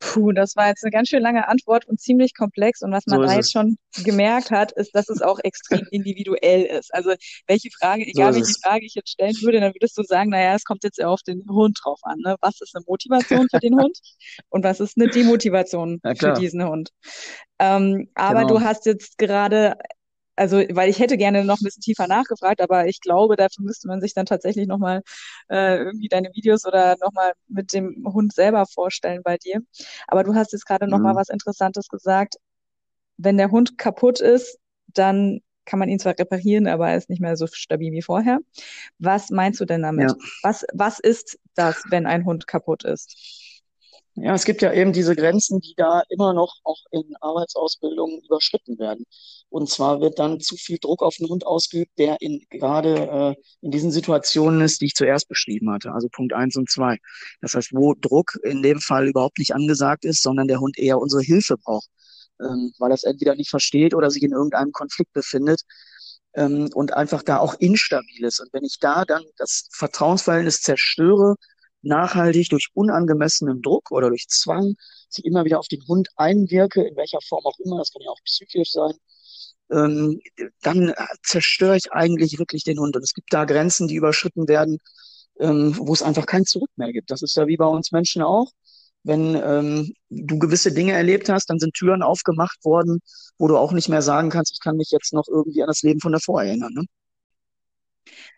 Puh, 0.00 0.32
das 0.32 0.56
war 0.56 0.68
jetzt 0.68 0.82
eine 0.82 0.90
ganz 0.90 1.08
schön 1.08 1.22
lange 1.22 1.46
Antwort 1.46 1.86
und 1.86 2.00
ziemlich 2.00 2.34
komplex. 2.34 2.80
Und 2.80 2.90
was 2.90 3.06
man 3.06 3.20
so 3.20 3.26
da 3.26 3.34
jetzt 3.34 3.52
schon 3.52 3.76
gemerkt 4.02 4.50
hat, 4.50 4.72
ist, 4.72 4.94
dass 4.94 5.10
es 5.10 5.20
auch 5.20 5.38
extrem 5.44 5.86
individuell 5.90 6.62
ist. 6.62 6.92
Also 6.94 7.12
welche 7.46 7.68
Frage, 7.78 8.06
egal 8.06 8.32
so 8.32 8.40
welche 8.40 8.50
es. 8.50 8.60
Frage 8.62 8.86
ich 8.86 8.94
jetzt 8.94 9.10
stellen 9.10 9.36
würde, 9.42 9.60
dann 9.60 9.74
würdest 9.74 9.96
du 9.98 10.02
sagen, 10.02 10.30
naja, 10.30 10.54
es 10.54 10.64
kommt 10.64 10.84
jetzt 10.84 10.98
ja 10.98 11.08
auf 11.08 11.20
den 11.22 11.44
Hund 11.48 11.78
drauf 11.84 12.00
an. 12.02 12.18
Ne? 12.24 12.36
Was 12.40 12.60
ist 12.62 12.74
eine 12.74 12.84
Motivation 12.86 13.46
für 13.50 13.58
den 13.60 13.78
Hund 13.78 13.98
und 14.48 14.64
was 14.64 14.80
ist 14.80 14.96
eine 14.96 15.08
Demotivation 15.08 16.00
für 16.16 16.32
diesen 16.32 16.66
Hund? 16.66 16.90
Ähm, 17.58 18.08
aber 18.14 18.40
genau. 18.40 18.54
du 18.54 18.60
hast 18.62 18.86
jetzt 18.86 19.18
gerade 19.18 19.76
also, 20.40 20.56
weil 20.70 20.88
ich 20.88 20.98
hätte 20.98 21.18
gerne 21.18 21.44
noch 21.44 21.60
ein 21.60 21.64
bisschen 21.64 21.82
tiefer 21.82 22.06
nachgefragt, 22.06 22.62
aber 22.62 22.86
ich 22.86 23.02
glaube, 23.02 23.36
dafür 23.36 23.62
müsste 23.62 23.88
man 23.88 24.00
sich 24.00 24.14
dann 24.14 24.24
tatsächlich 24.24 24.66
nochmal 24.66 25.02
äh, 25.50 25.76
irgendwie 25.76 26.08
deine 26.08 26.30
Videos 26.32 26.64
oder 26.64 26.96
nochmal 26.98 27.32
mit 27.46 27.74
dem 27.74 28.06
Hund 28.10 28.32
selber 28.32 28.64
vorstellen 28.64 29.20
bei 29.22 29.36
dir. 29.36 29.60
Aber 30.06 30.24
du 30.24 30.34
hast 30.34 30.52
jetzt 30.52 30.64
gerade 30.64 30.86
mhm. 30.86 30.92
nochmal 30.92 31.14
was 31.14 31.28
Interessantes 31.28 31.88
gesagt. 31.88 32.36
Wenn 33.18 33.36
der 33.36 33.50
Hund 33.50 33.76
kaputt 33.76 34.22
ist, 34.22 34.58
dann 34.86 35.40
kann 35.66 35.78
man 35.78 35.90
ihn 35.90 35.98
zwar 35.98 36.18
reparieren, 36.18 36.68
aber 36.68 36.88
er 36.88 36.96
ist 36.96 37.10
nicht 37.10 37.20
mehr 37.20 37.36
so 37.36 37.46
stabil 37.46 37.92
wie 37.92 38.00
vorher. 38.00 38.38
Was 38.98 39.28
meinst 39.28 39.60
du 39.60 39.66
denn 39.66 39.82
damit? 39.82 40.10
Ja. 40.10 40.16
Was, 40.42 40.64
was 40.72 41.00
ist 41.00 41.38
das, 41.54 41.84
wenn 41.90 42.06
ein 42.06 42.24
Hund 42.24 42.46
kaputt 42.46 42.84
ist? 42.84 43.39
Ja, 44.22 44.34
es 44.34 44.44
gibt 44.44 44.60
ja 44.60 44.72
eben 44.72 44.92
diese 44.92 45.16
Grenzen, 45.16 45.60
die 45.60 45.74
da 45.76 46.02
immer 46.10 46.34
noch 46.34 46.56
auch 46.64 46.78
in 46.90 47.14
Arbeitsausbildungen 47.20 48.20
überschritten 48.22 48.78
werden. 48.78 49.06
Und 49.48 49.70
zwar 49.70 50.00
wird 50.02 50.18
dann 50.18 50.40
zu 50.40 50.56
viel 50.56 50.78
Druck 50.78 51.02
auf 51.02 51.16
den 51.16 51.28
Hund 51.28 51.46
ausgeübt, 51.46 51.92
der 51.98 52.20
in, 52.20 52.44
gerade 52.50 53.36
äh, 53.38 53.42
in 53.62 53.70
diesen 53.70 53.90
Situationen 53.90 54.60
ist, 54.60 54.80
die 54.82 54.86
ich 54.86 54.94
zuerst 54.94 55.26
beschrieben 55.28 55.70
hatte. 55.72 55.92
Also 55.92 56.08
Punkt 56.12 56.34
eins 56.34 56.56
und 56.56 56.68
zwei. 56.70 56.98
Das 57.40 57.54
heißt, 57.54 57.72
wo 57.72 57.94
Druck 57.94 58.38
in 58.42 58.62
dem 58.62 58.80
Fall 58.80 59.08
überhaupt 59.08 59.38
nicht 59.38 59.54
angesagt 59.54 60.04
ist, 60.04 60.22
sondern 60.22 60.48
der 60.48 60.60
Hund 60.60 60.78
eher 60.78 60.98
unsere 60.98 61.22
Hilfe 61.22 61.56
braucht, 61.56 61.88
ähm, 62.40 62.72
weil 62.78 62.90
er 62.90 62.96
es 62.96 63.04
entweder 63.04 63.34
nicht 63.34 63.50
versteht 63.50 63.94
oder 63.94 64.10
sich 64.10 64.22
in 64.22 64.32
irgendeinem 64.32 64.72
Konflikt 64.72 65.14
befindet 65.14 65.62
ähm, 66.34 66.68
und 66.74 66.92
einfach 66.92 67.22
da 67.22 67.38
auch 67.38 67.54
instabil 67.54 68.24
ist. 68.24 68.40
Und 68.40 68.52
wenn 68.52 68.64
ich 68.64 68.78
da 68.80 69.06
dann 69.06 69.24
das 69.38 69.68
Vertrauensverhältnis 69.72 70.60
zerstöre, 70.60 71.36
nachhaltig 71.82 72.48
durch 72.50 72.68
unangemessenen 72.74 73.62
Druck 73.62 73.90
oder 73.90 74.08
durch 74.08 74.26
Zwang, 74.28 74.74
sie 75.08 75.22
immer 75.22 75.44
wieder 75.44 75.58
auf 75.58 75.68
den 75.68 75.82
Hund 75.88 76.08
einwirke, 76.16 76.82
in 76.82 76.96
welcher 76.96 77.20
Form 77.26 77.44
auch 77.44 77.58
immer, 77.58 77.78
das 77.78 77.92
kann 77.92 78.02
ja 78.02 78.10
auch 78.10 78.20
psychisch 78.24 78.72
sein, 78.72 78.94
ähm, 79.70 80.20
dann 80.62 80.92
zerstöre 81.22 81.76
ich 81.76 81.92
eigentlich 81.92 82.38
wirklich 82.38 82.64
den 82.64 82.78
Hund. 82.78 82.96
Und 82.96 83.02
es 83.02 83.14
gibt 83.14 83.32
da 83.32 83.44
Grenzen, 83.44 83.88
die 83.88 83.94
überschritten 83.94 84.48
werden, 84.48 84.78
ähm, 85.38 85.74
wo 85.78 85.92
es 85.92 86.02
einfach 86.02 86.26
kein 86.26 86.44
Zurück 86.44 86.70
mehr 86.76 86.92
gibt. 86.92 87.10
Das 87.10 87.22
ist 87.22 87.36
ja 87.36 87.46
wie 87.46 87.56
bei 87.56 87.66
uns 87.66 87.92
Menschen 87.92 88.22
auch. 88.22 88.50
Wenn 89.02 89.34
ähm, 89.34 89.94
du 90.10 90.38
gewisse 90.38 90.72
Dinge 90.72 90.92
erlebt 90.92 91.28
hast, 91.30 91.46
dann 91.46 91.58
sind 91.58 91.74
Türen 91.74 92.02
aufgemacht 92.02 92.62
worden, 92.64 93.00
wo 93.38 93.48
du 93.48 93.56
auch 93.56 93.72
nicht 93.72 93.88
mehr 93.88 94.02
sagen 94.02 94.28
kannst, 94.28 94.52
ich 94.52 94.60
kann 94.60 94.76
mich 94.76 94.90
jetzt 94.90 95.14
noch 95.14 95.26
irgendwie 95.28 95.62
an 95.62 95.68
das 95.68 95.82
Leben 95.82 96.00
von 96.00 96.12
davor 96.12 96.42
erinnern. 96.42 96.72
Ne? 96.74 96.84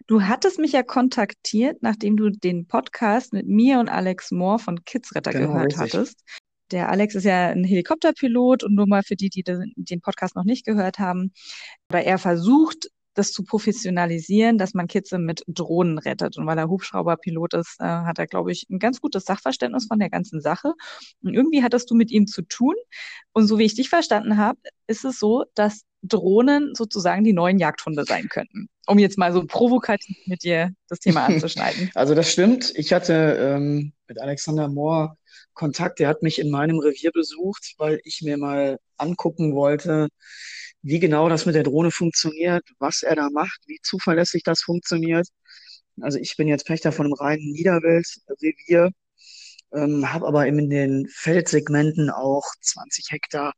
Du 0.07 0.22
hattest 0.22 0.59
mich 0.59 0.72
ja 0.72 0.83
kontaktiert, 0.83 1.83
nachdem 1.83 2.16
du 2.16 2.31
den 2.31 2.66
Podcast 2.66 3.33
mit 3.33 3.46
mir 3.46 3.79
und 3.79 3.88
Alex 3.88 4.31
Moore 4.31 4.59
von 4.59 4.85
Kidsretter 4.85 5.33
genau, 5.33 5.48
gehört 5.48 5.79
richtig. 5.79 5.94
hattest. 5.94 6.22
Der 6.70 6.88
Alex 6.88 7.14
ist 7.14 7.25
ja 7.25 7.48
ein 7.48 7.64
Helikopterpilot 7.64 8.64
und 8.64 8.75
nur 8.75 8.87
mal 8.87 9.03
für 9.03 9.16
die, 9.16 9.29
die 9.29 9.44
den 9.44 10.01
Podcast 10.01 10.37
noch 10.37 10.44
nicht 10.44 10.64
gehört 10.64 10.98
haben, 10.98 11.33
oder 11.90 12.03
er 12.03 12.18
versucht, 12.18 12.88
das 13.14 13.33
zu 13.33 13.44
professionalisieren, 13.44 14.59
dass 14.59 14.75
man 14.75 14.87
Kids 14.87 15.12
mit 15.12 15.42
Drohnen 15.46 15.98
rettet. 15.98 16.38
Und 16.38 16.46
weil 16.46 16.59
er 16.59 16.68
Hubschrauberpilot 16.68 17.55
ist, 17.55 17.77
äh, 17.81 17.85
hat 17.85 18.18
er, 18.18 18.27
glaube 18.27 18.53
ich, 18.53 18.66
ein 18.70 18.79
ganz 18.79 19.01
gutes 19.01 19.25
Sachverständnis 19.25 19.87
von 19.87 19.98
der 19.98 20.11
ganzen 20.11 20.40
Sache. 20.40 20.72
Und 21.22 21.35
irgendwie 21.35 21.62
hattest 21.62 21.90
du 21.90 21.94
mit 21.94 22.11
ihm 22.11 22.27
zu 22.27 22.42
tun. 22.42 22.75
Und 23.33 23.46
so 23.46 23.59
wie 23.59 23.64
ich 23.64 23.75
dich 23.75 23.88
verstanden 23.88 24.37
habe, 24.38 24.59
ist 24.87 25.05
es 25.05 25.18
so, 25.18 25.44
dass 25.55 25.83
Drohnen 26.03 26.75
sozusagen 26.75 27.25
die 27.25 27.33
neuen 27.33 27.59
Jagdhunde 27.59 28.05
sein 28.05 28.29
könnten. 28.29 28.69
Um 28.87 28.99
jetzt 28.99 29.19
mal 29.19 29.33
so 29.33 29.45
provokativ 29.47 30.17
mit 30.27 30.43
dir 30.43 30.73
das 30.88 30.99
Thema 30.99 31.25
anzuschneiden. 31.27 31.91
Also 31.95 32.15
das 32.15 32.31
stimmt. 32.31 32.73
Ich 32.75 32.93
hatte 32.93 33.15
ähm, 33.41 33.93
mit 34.09 34.21
Alexander 34.21 34.69
Mohr 34.69 35.17
Kontakt. 35.55 35.99
Der 35.99 36.09
hat 36.09 36.23
mich 36.23 36.38
in 36.38 36.51
meinem 36.51 36.79
Revier 36.79 37.12
besucht, 37.12 37.75
weil 37.79 38.01
ich 38.05 38.23
mir 38.23 38.37
mal 38.37 38.79
angucken 38.97 39.55
wollte, 39.55 40.09
wie 40.83 40.99
genau 40.99 41.29
das 41.29 41.47
mit 41.47 41.55
der 41.55 41.62
Drohne 41.62 41.91
funktioniert, 41.91 42.65
was 42.79 43.03
er 43.03 43.15
da 43.15 43.31
macht, 43.31 43.61
wie 43.67 43.79
zuverlässig 43.83 44.43
das 44.43 44.62
funktioniert. 44.62 45.29
Also 46.01 46.19
ich 46.19 46.37
bin 46.37 46.49
jetzt 46.49 46.67
Pächter 46.67 46.91
von 46.91 47.07
einem 47.07 47.15
reinen 47.15 47.53
Niederweltrevier, 47.53 48.91
ähm, 49.73 50.12
habe 50.12 50.27
aber 50.27 50.47
in 50.47 50.71
den 50.71 51.07
Feldsegmenten 51.09 52.11
auch 52.11 52.45
20 52.61 53.11
Hektar 53.11 53.53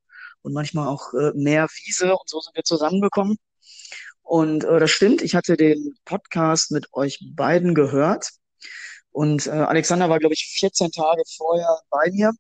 und 0.45 0.53
manchmal 0.53 0.89
auch 0.89 1.13
äh, 1.15 1.33
mehr 1.35 1.67
Wiese 1.69 2.13
und 2.13 2.29
so 2.29 2.41
sind 2.41 2.55
wir 2.55 2.65
zusammengekommen. 2.65 3.39
Und 4.23 4.65
äh, 4.65 4.79
das 4.79 4.91
stimmt, 4.91 5.23
ich 5.23 5.35
hatte 5.35 5.57
den 5.57 5.97
Podcast 6.05 6.71
mit 6.71 6.87
euch 6.93 7.19
beiden 7.35 7.75
gehört. 7.75 8.31
Und 9.11 9.47
äh, 9.47 9.51
Alexander 9.51 10.11
war, 10.11 10.19
glaube 10.19 10.35
ich, 10.35 10.57
14 10.59 10.91
Tage 10.93 11.23
vorher 11.37 11.81
bei 11.91 12.11
mir. 12.13 12.33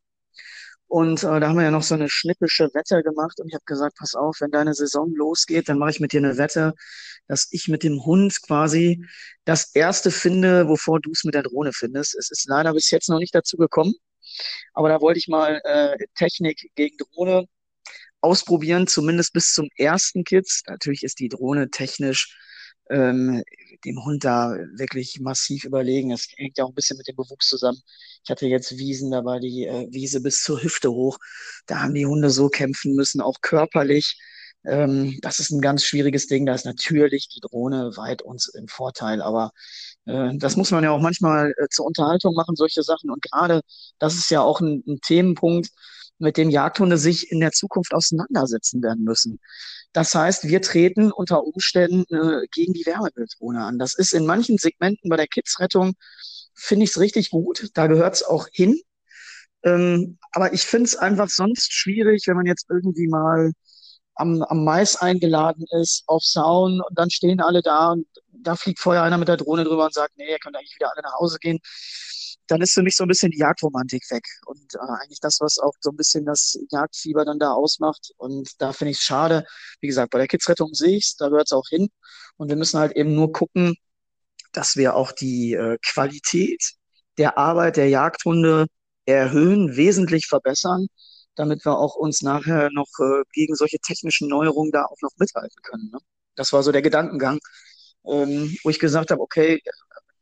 Und 0.87 1.23
äh, 1.25 1.41
da 1.41 1.49
haben 1.49 1.57
wir 1.57 1.65
ja 1.65 1.71
noch 1.71 1.83
so 1.83 1.95
eine 1.95 2.09
schnippische 2.11 2.69
Wette 2.75 3.03
gemacht. 3.03 3.41
Und 3.41 3.49
ich 3.49 3.55
habe 3.55 3.65
gesagt, 3.65 3.97
pass 3.99 4.15
auf, 4.15 4.37
wenn 4.41 4.51
deine 4.51 4.75
Saison 4.75 5.13
losgeht, 5.15 5.69
dann 5.69 5.79
mache 5.79 5.91
ich 5.91 6.01
mit 6.01 6.13
dir 6.13 6.19
eine 6.19 6.37
Wette, 6.37 6.75
dass 7.27 7.49
ich 7.53 7.69
mit 7.69 7.83
dem 7.83 8.05
Hund 8.05 8.43
quasi 8.43 9.03
das 9.45 9.75
erste 9.75 10.11
finde, 10.11 10.69
wovor 10.69 11.01
du 11.01 11.11
es 11.11 11.25
mit 11.25 11.35
der 11.35 11.43
Drohne 11.43 11.73
findest. 11.73 12.15
Es 12.17 12.31
ist 12.31 12.47
leider 12.49 12.75
bis 12.75 12.91
jetzt 12.91 13.09
noch 13.09 13.19
nicht 13.19 13.35
dazu 13.35 13.57
gekommen. 13.57 13.95
Aber 14.75 14.89
da 14.89 15.01
wollte 15.01 15.19
ich 15.19 15.29
mal 15.29 15.61
äh, 15.65 15.97
Technik 16.15 16.71
gegen 16.75 16.97
Drohne 16.99 17.47
ausprobieren, 18.25 18.87
zumindest 18.87 19.33
bis 19.33 19.53
zum 19.53 19.69
ersten 19.77 20.25
Kids. 20.25 20.63
Natürlich 20.67 21.05
ist 21.05 21.21
die 21.21 21.29
Drohne 21.29 21.71
technisch 21.71 22.37
ähm, 22.91 23.43
dem 23.85 24.05
Hund 24.05 24.25
da 24.25 24.57
wirklich 24.77 25.21
massiv 25.21 25.65
überlegen. 25.65 26.11
Es 26.11 26.29
hängt 26.37 26.59
ja 26.59 26.65
auch 26.65 26.71
ein 26.71 26.75
bisschen 26.75 26.97
mit 26.97 27.09
dem 27.09 27.17
Bewuchs 27.17 27.49
zusammen. 27.49 27.81
Ich 28.25 28.31
hatte 28.31 28.47
jetzt 28.47 28.77
Wiesen, 28.79 29.11
da 29.11 29.25
war 29.25 29.41
die 29.41 29.67
äh, 29.67 29.87
Wiese 29.91 30.21
bis 30.21 30.43
zur 30.43 30.63
Hüfte 30.63 30.91
hoch. 30.91 31.19
Da 31.67 31.81
haben 31.83 31.95
die 31.95 32.07
Hunde 32.07 32.31
so 32.31 32.49
kämpfen 32.49 32.95
müssen, 32.95 33.21
auch 33.21 33.41
körperlich. 33.41 34.19
Ähm, 34.67 35.19
das 35.23 35.39
ist 35.41 35.51
ein 35.51 35.61
ganz 35.61 35.85
schwieriges 35.85 36.27
Ding. 36.27 36.47
Da 36.47 36.55
ist 36.55 36.65
natürlich 36.65 37.29
die 37.29 37.41
Drohne 37.41 37.97
weit 37.97 38.23
uns 38.23 38.49
im 38.49 38.69
Vorteil, 38.69 39.21
aber 39.23 39.53
äh, 40.07 40.31
das 40.37 40.57
muss 40.57 40.71
man 40.71 40.85
ja 40.85 40.91
auch 40.91 41.01
manchmal 41.01 41.53
äh, 41.59 41.69
zur 41.71 41.87
Unterhaltung 41.87 42.35
machen, 42.35 42.57
solche 42.57 42.83
Sachen. 42.83 43.11
Und 43.11 43.23
gerade 43.23 43.61
das 43.99 44.15
ist 44.15 44.31
ja 44.31 44.41
auch 44.43 44.61
ein, 44.61 44.83
ein 44.87 45.01
Themenpunkt, 45.01 45.69
mit 46.19 46.37
dem 46.37 46.51
Jagdhunde 46.51 46.99
sich 46.99 47.31
in 47.31 47.41
der 47.41 47.53
Zukunft 47.53 47.93
auseinandersetzen 47.93 48.83
werden 48.83 49.05
müssen. 49.05 49.41
Das 49.93 50.15
heißt, 50.15 50.49
wir 50.49 50.63
treten 50.63 51.13
unter 51.13 51.45
Umständen 51.45 52.05
äh, 52.15 52.47
gegen 52.53 52.73
die 52.73 52.87
Wärmebilddrohne 52.87 53.65
an. 53.65 53.79
Das 53.79 53.95
ist 53.95 54.13
in 54.13 54.27
manchen 54.27 54.59
Segmenten 54.59 55.09
bei 55.09 55.17
der 55.17 55.27
Kidsrettung, 55.27 55.95
finde 56.55 56.85
ich 56.85 56.91
es 56.91 57.01
richtig 57.01 57.31
gut. 57.31 57.71
Da 57.75 57.87
gehört 57.87 58.15
es 58.15 58.23
auch 58.23 58.49
hin. 58.53 58.81
Ähm, 59.65 60.19
aber 60.33 60.53
ich 60.53 60.63
finde 60.63 60.87
es 60.87 60.97
einfach 60.97 61.29
sonst 61.29 61.73
schwierig, 61.73 62.25
wenn 62.27 62.37
man 62.37 62.47
jetzt 62.47 62.67
irgendwie 62.71 63.09
mal 63.09 63.53
am, 64.15 64.43
am 64.43 64.65
Mais 64.65 64.97
eingeladen 64.97 65.65
ist, 65.81 66.05
auf 66.07 66.23
Sauen 66.23 66.81
und 66.81 66.99
dann 66.99 67.11
stehen 67.11 67.41
alle 67.41 67.63
da 67.63 67.93
und 67.93 68.07
da 68.31 68.57
fliegt 68.57 68.79
vorher 68.79 69.03
einer 69.03 69.19
mit 69.19 69.29
der 69.29 69.37
Drohne 69.39 69.65
drüber 69.65 69.87
und 69.87 69.95
sagt, 69.95 70.17
nee, 70.17 70.31
ihr 70.31 70.39
könnt 70.39 70.57
eigentlich 70.57 70.77
wieder 70.77 70.93
alle 70.93 71.03
nach 71.03 71.19
Hause 71.19 71.39
gehen 71.39 71.61
dann 72.47 72.61
ist 72.61 72.75
für 72.75 72.83
mich 72.83 72.97
so 72.97 73.05
ein 73.05 73.09
bisschen 73.09 73.31
die 73.31 73.39
Jagdromantik 73.39 74.03
weg. 74.11 74.25
Und 74.47 74.75
äh, 74.75 74.79
eigentlich 75.03 75.21
das, 75.21 75.41
was 75.41 75.59
auch 75.59 75.73
so 75.81 75.91
ein 75.91 75.97
bisschen 75.97 76.25
das 76.25 76.59
Jagdfieber 76.71 77.25
dann 77.25 77.39
da 77.39 77.53
ausmacht. 77.53 78.13
Und 78.17 78.51
da 78.61 78.73
finde 78.73 78.93
ich 78.93 78.99
es 78.99 79.03
schade. 79.05 79.45
Wie 79.81 79.87
gesagt, 79.87 80.11
bei 80.11 80.19
der 80.19 80.29
Kidsrettung 80.29 80.75
sehe 80.75 80.97
ich 80.97 81.07
es, 81.07 81.17
da 81.17 81.29
gehört 81.29 81.49
es 81.49 81.53
auch 81.53 81.69
hin. 81.69 81.89
Und 82.37 82.49
wir 82.49 82.57
müssen 82.57 82.79
halt 82.79 82.93
eben 82.93 83.15
nur 83.15 83.33
gucken, 83.33 83.77
dass 84.53 84.77
wir 84.77 84.95
auch 84.95 85.13
die 85.13 85.55
äh, 85.55 85.79
Qualität 85.85 86.75
der 87.19 87.39
Arbeit 87.39 87.77
der 87.77 87.89
Jagdhunde 87.89 88.67
erhöhen, 89.07 89.77
wesentlich 89.77 90.27
verbessern, 90.27 90.87
damit 91.35 91.65
wir 91.65 91.79
auch 91.79 91.97
uns 91.97 92.23
nachher 92.23 92.71
noch 92.73 92.89
äh, 93.01 93.23
gegen 93.33 93.55
solche 93.55 93.79
technischen 93.79 94.29
Neuerungen 94.29 94.73
da 94.73 94.85
auch 94.85 95.01
noch 95.03 95.11
mithalten 95.19 95.57
können. 95.63 95.91
Ne? 95.93 95.99
Das 96.37 96.53
war 96.53 96.63
so 96.63 96.73
der 96.73 96.83
Gedankengang, 96.83 97.39
ähm, 98.07 98.57
wo 98.63 98.71
ich 98.71 98.79
gesagt 98.79 99.11
habe, 99.11 99.21
okay, 99.21 99.61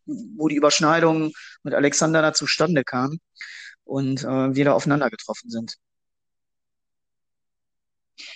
wo 0.06 0.48
die 0.48 0.56
Überschneidung 0.56 1.32
mit 1.62 1.74
Alexander 1.74 2.22
da 2.22 2.32
zustande 2.32 2.84
kam 2.84 3.18
und 3.84 4.24
äh, 4.24 4.54
wir 4.54 4.64
da 4.64 4.72
aufeinander 4.72 5.10
getroffen 5.10 5.50
sind. 5.50 5.76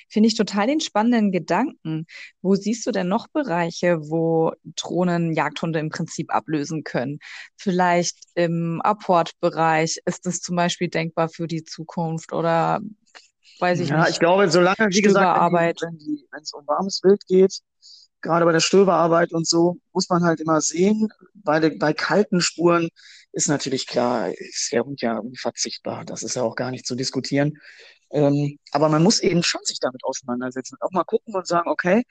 Finde 0.09 0.29
ich 0.29 0.37
total 0.37 0.67
den 0.67 0.81
spannenden 0.81 1.33
Gedanken. 1.33 2.07
Wo 2.43 2.55
siehst 2.55 2.87
du 2.87 2.91
denn 2.91 3.09
noch 3.09 3.29
Bereiche, 3.29 3.99
wo 4.01 4.53
Drohnen 4.65 5.33
Jagdhunde 5.33 5.79
im 5.79 5.91
Prinzip 5.91 6.33
ablösen 6.33 6.85
können? 6.85 7.19
Vielleicht 7.57 8.17
im 8.35 8.81
Apport-Bereich 8.83 9.99
ist 10.05 10.27
das 10.27 10.41
zum 10.41 10.57
Beispiel 10.57 10.89
denkbar 10.89 11.29
für 11.29 11.47
die 11.47 11.65
Zukunft 11.65 12.33
oder 12.33 12.81
weiß 13.59 13.81
ich 13.81 13.89
ja, 13.89 13.97
nicht. 13.97 14.07
Ja, 14.07 14.11
ich 14.13 14.19
glaube, 14.19 14.51
solange, 14.51 14.89
wie 14.91 15.03
gesagt, 15.03 15.83
wenn 15.83 16.43
es 16.43 16.53
um 16.53 16.67
warmes 16.67 17.01
Wild 17.03 17.25
geht, 17.27 17.61
gerade 18.27 18.45
bei 18.45 18.53
der 18.53 18.61
Stöberarbeit 18.61 19.33
und 19.33 19.47
so, 19.47 19.79
muss 19.93 20.09
man 20.09 20.25
halt 20.25 20.41
immer 20.41 20.61
sehen. 20.61 21.09
Bei, 21.35 21.61
de, 21.61 21.77
bei 21.79 21.93
kalten 21.93 22.41
Spuren 22.41 22.89
ist 23.33 23.49
natürlich 23.49 23.87
klar, 23.87 24.31
ist 24.31 24.73
der 24.73 24.85
Hund 24.85 25.01
ja 25.03 25.19
unverzichtbar. 25.19 26.05
Das 26.05 26.23
ist 26.23 26.37
ja 26.37 26.43
auch 26.43 26.57
gar 26.57 26.71
nicht 26.71 26.87
zu 26.87 26.95
diskutieren. 26.95 27.59
Ähm, 28.11 28.59
aber 28.73 28.89
man 28.89 29.03
muss 29.03 29.21
eben 29.21 29.43
schon 29.43 29.61
sich 29.65 29.79
damit 29.81 30.05
auseinandersetzen. 30.05 30.77
Auch 30.81 30.93
mal 30.93 31.05
gucken 31.05 31.35
und 31.35 31.47
sagen, 31.47 31.69
okay, 31.69 32.03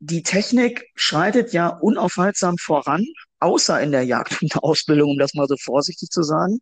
die 0.00 0.22
Technik 0.22 0.84
schreitet 0.94 1.52
ja 1.52 1.68
unaufhaltsam 1.68 2.56
voran, 2.58 3.04
außer 3.40 3.80
in 3.80 3.92
der 3.92 4.04
Jagd 4.04 4.40
und 4.42 4.56
Ausbildung, 4.62 5.10
um 5.10 5.18
das 5.18 5.34
mal 5.34 5.48
so 5.48 5.56
vorsichtig 5.56 6.10
zu 6.10 6.22
sagen. 6.22 6.58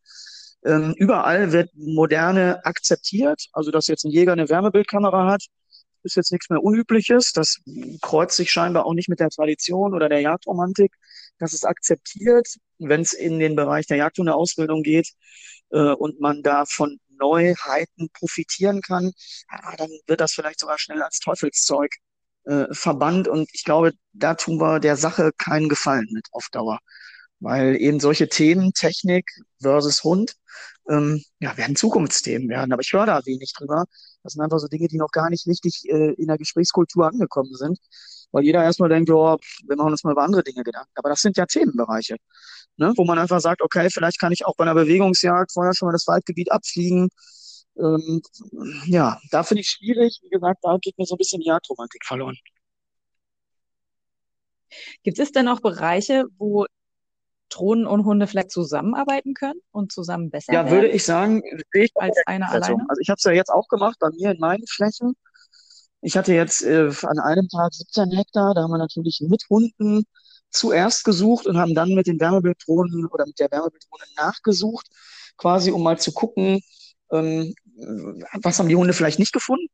Ähm, 0.65 0.95
überall 0.97 1.53
wird 1.53 1.71
moderne 1.75 2.65
akzeptiert. 2.65 3.47
Also, 3.53 3.71
dass 3.71 3.87
jetzt 3.87 4.05
ein 4.05 4.11
Jäger 4.11 4.33
eine 4.33 4.49
Wärmebildkamera 4.49 5.31
hat, 5.31 5.45
ist 6.07 6.17
jetzt 6.17 6.33
nichts 6.33 6.49
mehr 6.51 6.63
Unübliches. 6.63 7.33
Das 7.33 7.59
kreuzt 8.01 8.37
sich 8.37 8.51
scheinbar 8.51 8.87
auch 8.87 8.95
nicht 8.95 9.09
mit 9.09 9.21
der 9.21 9.31
Tradition 9.31 9.95
oder 9.95 10.09
der 10.09 10.21
Jagdromantik. 10.21 10.93
Das 11.39 11.53
ist 11.53 11.67
akzeptiert, 11.67 12.49
wenn 12.79 13.03
es 13.03 13.13
in 13.13 13.39
den 13.39 13.57
Bereich 13.57 13.87
der 13.87 13.99
Jagdhundeausbildung 13.99 14.83
geht 14.83 15.11
äh, 15.71 15.93
und 15.93 16.21
man 16.21 16.43
da 16.43 16.65
von 16.67 16.99
Neuheiten 17.19 18.09
profitieren 18.13 18.83
kann, 18.83 19.13
ja, 19.51 19.77
dann 19.77 19.91
wird 20.07 20.21
das 20.21 20.33
vielleicht 20.33 20.61
sogar 20.61 20.79
schnell 20.79 21.03
als 21.03 21.19
Teufelszeug 21.21 21.91
äh, 22.45 22.67
verbannt. 22.73 23.29
Und 23.29 23.49
ich 23.53 23.65
glaube, 23.65 23.93
da 24.13 24.35
tun 24.35 24.61
wir 24.61 24.81
der 24.81 24.97
Sache 24.97 25.33
keinen 25.37 25.69
Gefallen 25.69 26.09
mit 26.13 26.27
auf 26.33 26.49
Dauer. 26.51 26.81
Weil 27.41 27.77
eben 27.77 28.01
solche 28.01 28.29
Themen, 28.29 28.73
Technik 28.73 29.31
versus 29.61 30.05
Hund, 30.05 30.37
ähm, 30.89 31.23
ja, 31.41 31.57
werden 31.57 31.77
Zukunftsthemen 31.77 32.49
werden. 32.49 32.73
Aber 32.73 32.83
ich 32.83 32.93
höre 32.93 33.07
da 33.07 33.25
wenig 33.27 33.53
drüber. 33.57 33.85
Das 34.27 34.33
sind 34.35 34.43
einfach 34.43 34.59
so 34.59 34.67
Dinge, 34.69 34.89
die 34.89 34.99
noch 34.99 35.11
gar 35.11 35.31
nicht 35.31 35.47
richtig 35.47 35.89
äh, 35.89 36.13
in 36.15 36.27
der 36.27 36.37
Gesprächskultur 36.37 37.07
angekommen 37.07 37.55
sind. 37.55 37.79
Weil 38.33 38.45
jeder 38.45 38.63
erstmal 38.63 38.89
denkt, 38.89 39.09
oh, 39.11 39.39
wir 39.67 39.77
machen 39.77 39.93
uns 39.93 40.05
mal 40.05 40.13
über 40.13 40.25
andere 40.25 40.43
Dinge 40.43 40.65
Gedanken. 40.65 40.91
Aber 40.97 41.09
das 41.11 41.21
sind 41.21 41.37
ja 41.37 41.47
Themenbereiche, 41.47 42.17
ne? 42.77 42.93
wo 42.97 43.05
man 43.05 43.19
einfach 43.19 43.41
sagt, 43.41 43.63
okay, 43.63 43.89
vielleicht 43.91 44.19
kann 44.19 44.33
ich 44.33 44.45
auch 44.45 44.57
bei 44.57 44.65
einer 44.65 44.75
Bewegungsjagd 44.75 45.53
vorher 45.53 45.75
schon 45.75 45.87
mal 45.87 45.93
das 45.93 46.07
Waldgebiet 46.07 46.51
abfliegen. 46.51 47.09
Ähm, 47.79 48.23
ja, 48.87 49.21
da 49.31 49.43
finde 49.45 49.61
ich 49.61 49.69
schwierig. 49.69 50.21
Wie 50.23 50.31
gesagt, 50.31 50.59
da 50.63 50.77
geht 50.81 50.99
mir 50.99 51.07
so 51.07 51.15
ein 51.15 51.19
bisschen 51.19 51.41
die 51.41 51.47
Jagdromantik 51.47 52.05
verloren. 52.05 52.37
Gibt 55.03 55.19
es 55.19 55.33
denn 55.33 55.49
auch 55.49 55.61
Bereiche, 55.61 56.25
wo 56.39 56.67
Drohnen 57.57 57.87
und 57.87 58.05
Hunde 58.05 58.27
vielleicht 58.27 58.51
zusammenarbeiten 58.51 59.35
können 59.35 59.61
und 59.73 59.93
zusammen 59.93 60.31
besser 60.31 60.53
Ja, 60.53 60.71
würde 60.71 60.89
ich 60.89 61.05
sagen, 61.05 61.43
ich 61.73 61.91
als 61.95 62.17
einer 62.27 62.51
alleine? 62.51 62.85
Also 62.89 63.01
ich 63.01 63.09
habe 63.09 63.17
es 63.17 63.25
ja 63.25 63.33
jetzt 63.33 63.51
auch 63.51 63.69
gemacht 63.69 63.97
bei 63.99 64.11
mir 64.11 64.33
in 64.33 64.39
meinen 64.39 64.67
Flächen. 64.67 65.15
Ich 66.03 66.17
hatte 66.17 66.35
jetzt 66.35 66.63
äh, 66.63 66.91
an 67.03 67.19
einem 67.19 67.49
Tag 67.49 67.73
17 67.73 68.11
Hektar, 68.13 68.55
da 68.55 68.63
haben 68.63 68.71
wir 68.71 68.79
natürlich 68.79 69.23
mit 69.27 69.45
Hunden 69.49 70.05
zuerst 70.51 71.05
gesucht 71.05 71.47
und 71.47 71.57
haben 71.59 71.75
dann 71.75 71.95
mit 71.95 72.07
den 72.07 72.21
Wärmebilddrohnen 72.21 73.07
oder 73.07 73.27
mit 73.27 73.39
der 73.39 73.51
Wärmebilddrohne 73.51 74.05
nachgesucht, 74.17 74.87
quasi 75.37 75.71
um 75.71 75.83
mal 75.83 75.99
zu 75.99 76.13
gucken, 76.13 76.61
ähm, 77.11 77.55
was 78.43 78.59
haben 78.59 78.69
die 78.69 78.77
Hunde 78.77 78.93
vielleicht 78.93 79.19
nicht 79.19 79.33
gefunden. 79.33 79.67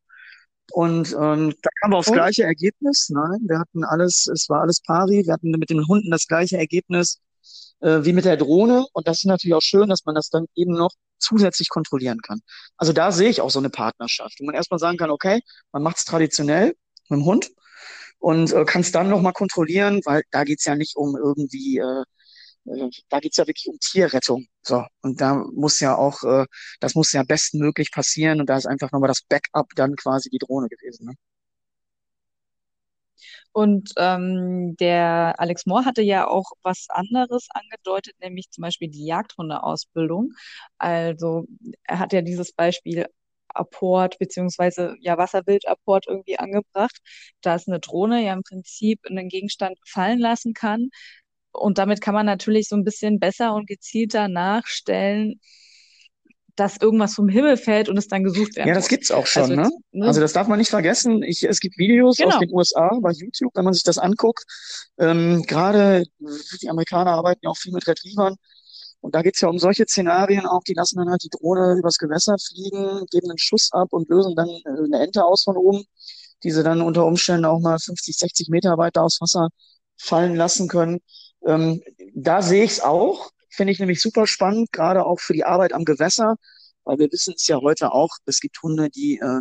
Und 0.71 1.11
ähm, 1.11 1.53
da 1.61 1.69
kamen 1.81 1.93
wir 1.93 1.97
aufs 1.97 2.07
Und? 2.07 2.15
gleiche 2.15 2.43
Ergebnis. 2.43 3.09
Nein, 3.09 3.41
wir 3.47 3.59
hatten 3.59 3.83
alles, 3.83 4.27
es 4.27 4.49
war 4.49 4.61
alles 4.61 4.81
pari. 4.81 5.23
Wir 5.25 5.33
hatten 5.33 5.51
mit 5.51 5.69
den 5.69 5.85
Hunden 5.87 6.09
das 6.09 6.25
gleiche 6.27 6.57
Ergebnis 6.57 7.19
äh, 7.83 8.03
wie 8.05 8.13
mit 8.13 8.25
der 8.25 8.37
Drohne. 8.37 8.85
Und 8.93 9.07
das 9.07 9.19
ist 9.19 9.25
natürlich 9.25 9.53
auch 9.55 9.61
schön, 9.61 9.89
dass 9.89 10.05
man 10.05 10.15
das 10.15 10.29
dann 10.29 10.45
eben 10.55 10.73
noch 10.73 10.91
zusätzlich 11.19 11.69
kontrollieren 11.69 12.21
kann. 12.21 12.41
Also 12.77 12.93
da 12.93 13.11
sehe 13.11 13.29
ich 13.29 13.41
auch 13.41 13.51
so 13.51 13.59
eine 13.59 13.69
Partnerschaft, 13.69 14.39
wo 14.39 14.45
man 14.45 14.55
erstmal 14.55 14.79
sagen 14.79 14.97
kann, 14.97 15.11
okay, 15.11 15.41
man 15.71 15.83
macht 15.83 15.97
es 15.97 16.05
traditionell 16.05 16.75
mit 17.09 17.19
dem 17.19 17.25
Hund 17.25 17.51
und 18.19 18.51
äh, 18.53 18.65
kann 18.65 18.81
es 18.81 18.91
dann 18.91 19.09
nochmal 19.09 19.33
kontrollieren, 19.33 20.01
weil 20.05 20.23
da 20.31 20.43
geht's 20.43 20.65
ja 20.65 20.75
nicht 20.75 20.95
um 20.95 21.15
irgendwie, 21.17 21.77
äh, 21.79 22.03
äh, 22.65 22.89
da 23.09 23.19
geht's 23.19 23.37
ja 23.37 23.47
wirklich 23.47 23.67
um 23.67 23.77
Tierrettung. 23.79 24.47
So, 24.61 24.85
und 25.01 25.21
da 25.21 25.35
muss 25.53 25.79
ja 25.79 25.95
auch, 25.95 26.23
äh, 26.23 26.45
das 26.79 26.95
muss 26.95 27.11
ja 27.11 27.23
bestmöglich 27.23 27.91
passieren 27.91 28.39
und 28.39 28.49
da 28.49 28.57
ist 28.57 28.65
einfach 28.67 28.91
nochmal 28.91 29.09
das 29.09 29.21
Backup 29.27 29.69
dann 29.75 29.95
quasi 29.95 30.29
die 30.29 30.39
Drohne 30.39 30.67
gewesen. 30.69 31.07
Ne? 31.07 31.13
Und 33.51 33.91
ähm, 33.97 34.75
der 34.77 35.35
Alex 35.39 35.65
Moore 35.65 35.85
hatte 35.85 36.01
ja 36.01 36.27
auch 36.27 36.51
was 36.63 36.87
anderes 36.89 37.47
angedeutet, 37.51 38.15
nämlich 38.21 38.49
zum 38.51 38.63
Beispiel 38.63 38.89
die 38.89 39.05
Jagdhundeausbildung. 39.05 40.33
Also 40.77 41.45
er 41.83 41.99
hat 41.99 42.13
ja 42.13 42.21
dieses 42.21 42.51
Beispiel 42.53 43.05
Apport 43.49 44.17
beziehungsweise 44.19 44.95
ja 44.99 45.17
Wasserbildapport 45.17 46.07
irgendwie 46.07 46.39
angebracht, 46.39 46.99
dass 47.41 47.67
eine 47.67 47.79
Drohne 47.79 48.23
ja 48.23 48.33
im 48.33 48.43
Prinzip 48.43 49.01
einen 49.07 49.29
Gegenstand 49.29 49.77
fallen 49.87 50.19
lassen 50.19 50.53
kann. 50.53 50.89
Und 51.51 51.77
damit 51.77 52.01
kann 52.01 52.15
man 52.15 52.25
natürlich 52.25 52.67
so 52.67 52.75
ein 52.75 52.83
bisschen 52.83 53.19
besser 53.19 53.53
und 53.53 53.67
gezielter 53.67 54.27
nachstellen, 54.27 55.39
dass 56.55 56.77
irgendwas 56.79 57.15
vom 57.15 57.29
Himmel 57.29 57.57
fällt 57.57 57.89
und 57.89 57.97
es 57.97 58.07
dann 58.07 58.23
gesucht 58.23 58.55
werden 58.55 58.67
Ja, 58.69 58.75
das 58.75 58.87
gibt's 58.87 59.09
auch 59.11 59.25
schon, 59.25 59.43
Also, 59.43 59.55
ne? 59.55 59.69
ne? 59.91 60.05
Also 60.05 60.21
das 60.21 60.33
darf 60.33 60.47
man 60.47 60.59
nicht 60.59 60.69
vergessen. 60.69 61.23
Ich, 61.23 61.43
es 61.43 61.59
gibt 61.59 61.77
Videos 61.77 62.19
aus 62.19 62.25
Genau. 62.25 62.39
den 62.39 62.53
USA 62.53 62.99
bei 63.01 63.11
YouTube, 63.11 63.51
wenn 63.55 63.65
man 63.65 63.73
sich 63.73 63.83
das 63.83 63.97
anguckt. 63.97 64.43
Ähm, 64.99 65.43
gerade 65.47 66.03
die 66.61 66.69
Amerikaner 66.69 67.11
arbeiten 67.11 67.39
ja 67.43 67.49
auch 67.49 67.57
viel 67.57 67.73
mit 67.73 67.87
Retrievern. 67.87 68.35
Und 69.01 69.15
da 69.15 69.21
geht's 69.21 69.41
ja 69.41 69.49
um 69.49 69.59
solche 69.59 69.85
Szenarien 69.85 70.45
auch. 70.45 70.63
Die 70.63 70.73
lassen 70.75 70.97
dann 70.97 71.09
halt 71.09 71.23
die 71.23 71.29
Drohne 71.29 71.75
übers 71.77 71.97
Gewässer 71.97 72.35
fliegen, 72.37 73.05
geben 73.11 73.29
einen 73.29 73.37
Schuss 73.37 73.69
ab 73.73 73.89
und 73.91 74.07
lösen 74.09 74.35
dann 74.35 74.47
äh, 74.47 74.61
eine 74.85 75.03
Ente 75.03 75.25
aus 75.25 75.43
von 75.43 75.57
oben, 75.57 75.83
die 76.43 76.51
sie 76.51 76.63
dann 76.63 76.81
unter 76.81 77.05
Umständen 77.05 77.45
auch 77.45 77.59
mal 77.59 77.79
50, 77.79 78.15
60 78.17 78.49
Meter 78.49 78.77
weiter 78.77 79.01
aufs 79.03 79.19
Wasser 79.19 79.49
fallen 79.97 80.35
lassen 80.35 80.67
können. 80.67 81.01
Ähm, 81.45 81.81
da 82.15 82.41
sehe 82.41 82.63
ich 82.63 82.71
es 82.71 82.81
auch. 82.81 83.31
Finde 83.53 83.71
ich 83.71 83.79
nämlich 83.79 84.01
super 84.01 84.25
spannend, 84.25 84.71
gerade 84.71 85.05
auch 85.05 85.19
für 85.19 85.33
die 85.33 85.45
Arbeit 85.45 85.73
am 85.73 85.85
Gewässer, 85.85 86.37
weil 86.85 86.97
wir 86.97 87.11
wissen 87.11 87.35
es 87.37 87.45
ja 87.45 87.57
heute 87.61 87.91
auch, 87.91 88.09
es 88.25 88.39
gibt 88.39 88.59
Hunde, 88.63 88.89
die, 88.89 89.19
äh, 89.19 89.39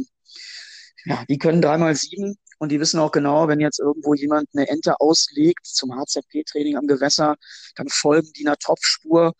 ja, 1.06 1.24
die 1.30 1.38
können 1.38 1.62
dreimal 1.62 1.94
sieben 1.94 2.36
und 2.58 2.70
die 2.70 2.78
wissen 2.78 3.00
auch 3.00 3.10
genau, 3.10 3.48
wenn 3.48 3.58
jetzt 3.58 3.80
irgendwo 3.80 4.12
jemand 4.12 4.50
eine 4.54 4.68
Ente 4.68 5.00
auslegt 5.00 5.66
zum 5.66 5.94
HZP-Training 5.94 6.76
am 6.76 6.86
Gewässer, 6.86 7.36
dann 7.74 7.88
folgen 7.88 8.28
die 8.36 8.46
einer 8.46 8.58
Tropfspur. 8.58 9.32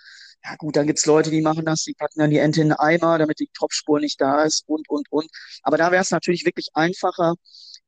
Ja 0.43 0.57
gut, 0.57 0.75
dann 0.75 0.87
gibt's 0.87 1.05
Leute, 1.05 1.31
die 1.31 1.43
machen 1.43 1.67
das, 1.67 1.83
die 1.85 1.93
packen 1.93 2.21
dann 2.21 2.31
die 2.31 2.39
Ente 2.39 2.63
in 2.63 2.73
einen 2.73 3.03
Eimer, 3.03 3.19
damit 3.19 3.41
die 3.41 3.51
Tropfspur 3.53 4.01
nicht 4.01 4.21
da 4.23 4.43
ist 4.43 4.65
und, 4.67 4.89
und, 4.89 5.07
und. 5.13 5.31
Aber 5.63 5.77
da 5.77 5.93
wäre 5.93 6.03
es 6.03 6.11
natürlich 6.11 6.47
wirklich 6.47 6.69
einfacher, 6.73 7.35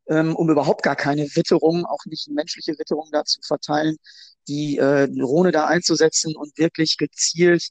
ähm, 0.09 0.37
um 0.37 0.51
überhaupt 0.51 0.83
gar 0.83 0.97
keine 0.97 1.25
Witterung, 1.35 1.85
auch 1.85 2.05
nicht 2.07 2.29
menschliche 2.29 2.79
Witterung 2.79 3.09
da 3.13 3.25
zu 3.25 3.41
verteilen, 3.43 3.97
die 4.49 4.79
äh, 4.79 5.09
Drohne 5.09 5.53
da 5.53 5.67
einzusetzen 5.67 6.37
und 6.37 6.57
wirklich 6.59 6.97
gezielt 6.99 7.71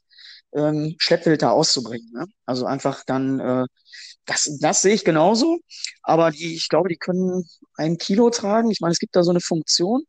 ähm, 0.54 0.94
Schleppwild 0.98 1.42
da 1.42 1.50
auszubringen. 1.50 2.10
Ne? 2.12 2.26
Also 2.46 2.66
einfach 2.66 3.04
dann, 3.04 3.40
äh, 3.40 3.66
das, 4.26 4.58
das 4.60 4.82
sehe 4.82 4.94
ich 4.94 5.04
genauso, 5.04 5.58
aber 6.02 6.30
die, 6.30 6.54
ich 6.54 6.68
glaube, 6.68 6.88
die 6.88 6.96
können 6.96 7.44
ein 7.76 7.98
Kilo 7.98 8.30
tragen. 8.30 8.70
Ich 8.70 8.80
meine, 8.80 8.92
es 8.92 8.98
gibt 8.98 9.16
da 9.16 9.22
so 9.22 9.30
eine 9.30 9.40
Funktion. 9.40 10.04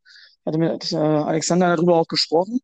Hatte 0.46 0.60
mit 0.60 0.92
äh, 0.92 0.96
Alexander 0.98 1.76
darüber 1.76 1.96
auch 1.98 2.08
gesprochen. 2.08 2.60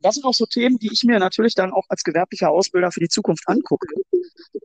Das 0.00 0.16
sind 0.16 0.24
auch 0.24 0.34
so 0.34 0.46
Themen, 0.46 0.78
die 0.78 0.90
ich 0.92 1.04
mir 1.04 1.20
natürlich 1.20 1.54
dann 1.54 1.72
auch 1.72 1.84
als 1.88 2.02
gewerblicher 2.02 2.50
Ausbilder 2.50 2.90
für 2.90 2.98
die 2.98 3.08
Zukunft 3.08 3.44
angucke. 3.46 3.86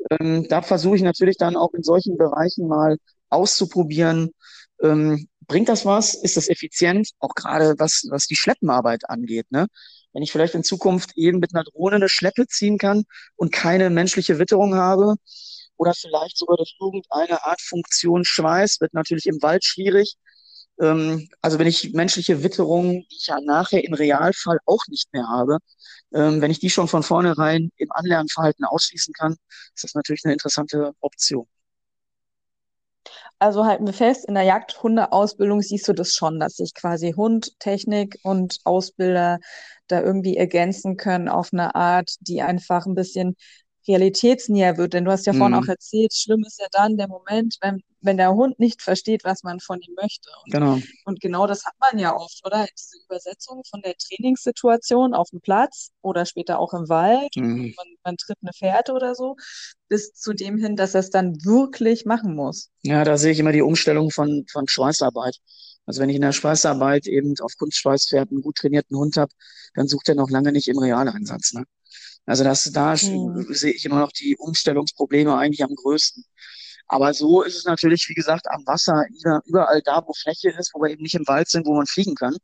Ähm, 0.10 0.48
da 0.50 0.64
versuche 0.64 0.96
ich 0.96 1.04
natürlich 1.04 1.38
dann 1.38 1.56
auch 1.56 1.74
in 1.74 1.84
solchen 1.84 2.18
Bereichen 2.18 2.68
mal 2.68 2.98
auszuprobieren, 3.30 4.32
ähm, 4.82 5.28
bringt 5.48 5.70
das 5.70 5.86
was? 5.86 6.14
Ist 6.14 6.38
das 6.38 6.50
effizient? 6.50 7.10
Auch 7.20 7.34
gerade 7.36 7.76
was, 7.78 8.04
was 8.10 8.28
die 8.28 8.36
Schleppenarbeit 8.36 9.10
angeht, 9.10 9.48
ne? 9.52 9.68
Wenn 10.14 10.24
ich 10.24 10.32
vielleicht 10.32 10.56
in 10.56 10.64
Zukunft 10.64 11.12
eben 11.16 11.40
mit 11.40 11.54
einer 11.54 11.64
Drohne 11.64 11.98
eine 11.98 12.10
Schleppe 12.10 12.48
ziehen 12.48 12.78
kann 12.78 13.04
und 13.36 13.52
keine 13.52 13.90
menschliche 13.90 14.40
Witterung 14.40 14.76
habe 14.76 15.16
oder 15.78 15.94
vielleicht 15.94 16.38
sogar 16.38 16.58
durch 16.58 16.76
irgendeine 16.80 17.44
Art 17.46 17.62
Funktion 17.62 18.26
Schweiß, 18.26 18.82
wird 18.82 18.94
natürlich 18.94 19.28
im 19.28 19.42
Wald 19.42 19.64
schwierig. 19.64 20.16
Ähm, 20.80 21.30
also 21.42 21.60
wenn 21.60 21.68
ich 21.68 21.94
menschliche 21.94 22.44
Witterung, 22.44 23.06
die 23.10 23.16
ich 23.18 23.28
ja 23.28 23.40
nachher 23.42 23.84
im 23.84 23.94
Realfall 23.94 24.60
auch 24.66 24.84
nicht 24.88 25.12
mehr 25.14 25.28
habe, 25.28 25.60
ähm, 26.14 26.42
wenn 26.42 26.52
ich 26.52 26.60
die 26.60 26.70
schon 26.70 26.88
von 26.88 27.04
vornherein 27.04 27.72
im 27.78 27.92
Anlernverhalten 27.92 28.66
ausschließen 28.66 29.14
kann, 29.14 29.36
ist 29.76 29.84
das 29.84 29.94
natürlich 29.96 30.24
eine 30.26 30.34
interessante 30.34 30.94
Option. 31.02 31.48
Also 33.40 33.66
halten 33.66 33.86
wir 33.86 33.94
fest, 33.94 34.26
in 34.28 34.34
der 34.34 34.44
Jagdhundeausbildung 34.44 35.62
siehst 35.62 35.88
du 35.88 35.94
das 35.94 36.14
schon, 36.14 36.40
dass 36.40 36.56
sich 36.56 36.74
quasi 36.74 37.14
Hund, 37.14 37.60
Technik 37.60 38.20
und 38.24 38.58
Ausbilder 38.64 39.40
da 39.88 40.02
irgendwie 40.02 40.38
ergänzen 40.38 40.98
können 40.98 41.30
auf 41.30 41.50
eine 41.54 41.76
Art, 41.76 42.16
die 42.22 42.42
einfach 42.42 42.86
ein 42.86 42.96
bisschen 42.96 43.36
realitätsnäher 43.88 44.78
wird. 44.78 44.94
Denn 44.94 45.06
du 45.06 45.12
hast 45.12 45.26
ja 45.26 45.34
vorhin 45.34 45.56
auch 45.56 45.64
Mhm. 45.64 45.70
erzählt, 45.70 46.14
schlimm 46.14 46.44
ist 46.46 46.60
ja 46.60 46.68
dann 46.72 46.98
der 46.98 47.08
Moment, 47.08 47.58
wenn, 47.62 47.82
wenn 48.02 48.18
der 48.18 48.34
Hund 48.34 48.60
nicht 48.60 48.82
versteht, 48.82 49.24
was 49.24 49.44
man 49.44 49.60
von 49.60 49.80
ihm 49.82 49.94
möchte. 50.02 50.30
Und, 50.46 50.52
Genau. 50.54 50.80
und 51.06 51.20
genau 51.22 51.48
das 51.48 51.66
hat 51.66 51.74
man 51.80 52.00
ja 52.00 52.16
oft, 52.16 52.42
oder? 52.46 52.66
Diese 52.78 52.98
Übersetzung 53.06 53.64
von 53.70 53.82
der 53.82 53.96
Trainingssituation 53.96 55.14
auf 55.14 55.30
dem 55.30 55.42
Platz 55.42 55.92
oder 56.02 56.26
später 56.26 56.60
auch 56.60 56.74
im 56.74 56.90
Wald. 56.90 57.36
Mhm. 57.36 57.74
Man, 57.78 57.88
man 58.04 58.18
tritt 58.18 58.38
eine 58.42 58.52
Fährte 58.54 58.94
oder 58.94 59.16
so, 59.16 59.36
bis 59.90 60.14
zu 60.14 60.34
dem 60.34 60.58
hin, 60.58 60.76
dass 60.76 60.94
er 60.94 61.00
es 61.02 61.10
dann 61.10 61.36
wirklich 61.44 62.06
machen 62.06 62.36
muss. 62.36 62.70
Ja, 62.84 63.04
da 63.04 63.18
sehe 63.18 63.32
ich 63.32 63.40
immer 63.40 63.52
die 63.54 63.62
Umstellung 63.62 64.12
von, 64.12 64.46
von 64.52 64.68
Schweißarbeit. 64.68 65.38
Also 65.86 66.02
wenn 66.02 66.10
ich 66.10 66.18
in 66.18 66.22
der 66.22 66.34
Schweißarbeit 66.34 67.08
eben 67.08 67.34
auf 67.40 67.54
Kunstschweißpferd 67.58 68.30
einen 68.32 68.42
gut 68.42 68.58
trainierten 68.58 68.98
Hund 68.98 69.16
habe, 69.16 69.32
dann 69.74 69.88
sucht 69.88 70.10
er 70.10 70.16
noch 70.16 70.30
lange 70.30 70.52
nicht 70.52 70.68
im 70.68 70.78
Realeinsatz. 70.78 71.54
Ne? 71.54 71.64
Also 72.28 72.44
das, 72.44 72.70
da 72.72 72.92
mhm. 72.92 73.48
sehe 73.50 73.72
ich 73.72 73.86
immer 73.86 74.00
noch 74.00 74.12
die 74.12 74.36
Umstellungsprobleme 74.38 75.36
eigentlich 75.36 75.64
am 75.64 75.74
größten. 75.74 76.24
Aber 76.88 77.14
so 77.14 77.42
ist 77.42 77.56
es 77.56 77.66
natürlich, 77.66 78.08
wie 78.10 78.14
gesagt, 78.14 78.46
am 78.50 78.66
Wasser, 78.68 79.06
überall 79.46 79.82
da, 79.84 80.04
wo 80.06 80.14
Fläche 80.14 80.50
ist, 80.50 80.72
wo 80.74 80.82
wir 80.82 80.92
eben 80.92 81.02
nicht 81.02 81.16
im 81.16 81.28
Wald 81.28 81.50
sind, 81.50 81.66
wo 81.66 81.76
man 81.76 81.88
fliegen 81.88 82.16
kann. 82.16 82.36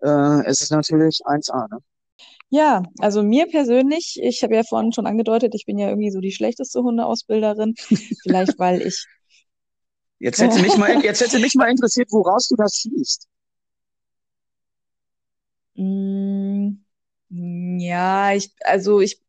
Äh, 0.00 0.46
es 0.46 0.60
ist 0.60 0.70
natürlich 0.72 1.20
1A. 1.24 1.68
Ne? 1.70 1.78
Ja, 2.50 2.82
also 2.98 3.22
mir 3.22 3.46
persönlich, 3.46 4.18
ich 4.20 4.42
habe 4.42 4.56
ja 4.56 4.62
vorhin 4.62 4.92
schon 4.92 5.06
angedeutet, 5.06 5.54
ich 5.54 5.64
bin 5.64 5.78
ja 5.78 5.88
irgendwie 5.88 6.10
so 6.10 6.20
die 6.20 6.32
schlechteste 6.32 6.82
Hundeausbilderin. 6.82 7.74
Vielleicht 8.22 8.58
weil 8.58 8.82
ich 8.82 9.06
Jetzt 10.18 10.40
hätte 10.40 10.60
mich 10.60 10.76
mal, 10.76 11.02
jetzt 11.02 11.20
hätte 11.20 11.40
mich 11.40 11.54
mal 11.56 11.68
interessiert, 11.70 12.08
woraus 12.12 12.46
du 12.46 12.54
das 12.54 12.74
siehst. 12.74 13.26
Mm, 15.74 16.41
ja, 17.32 18.34
ich, 18.34 18.50
also 18.64 19.00
ich, 19.00 19.20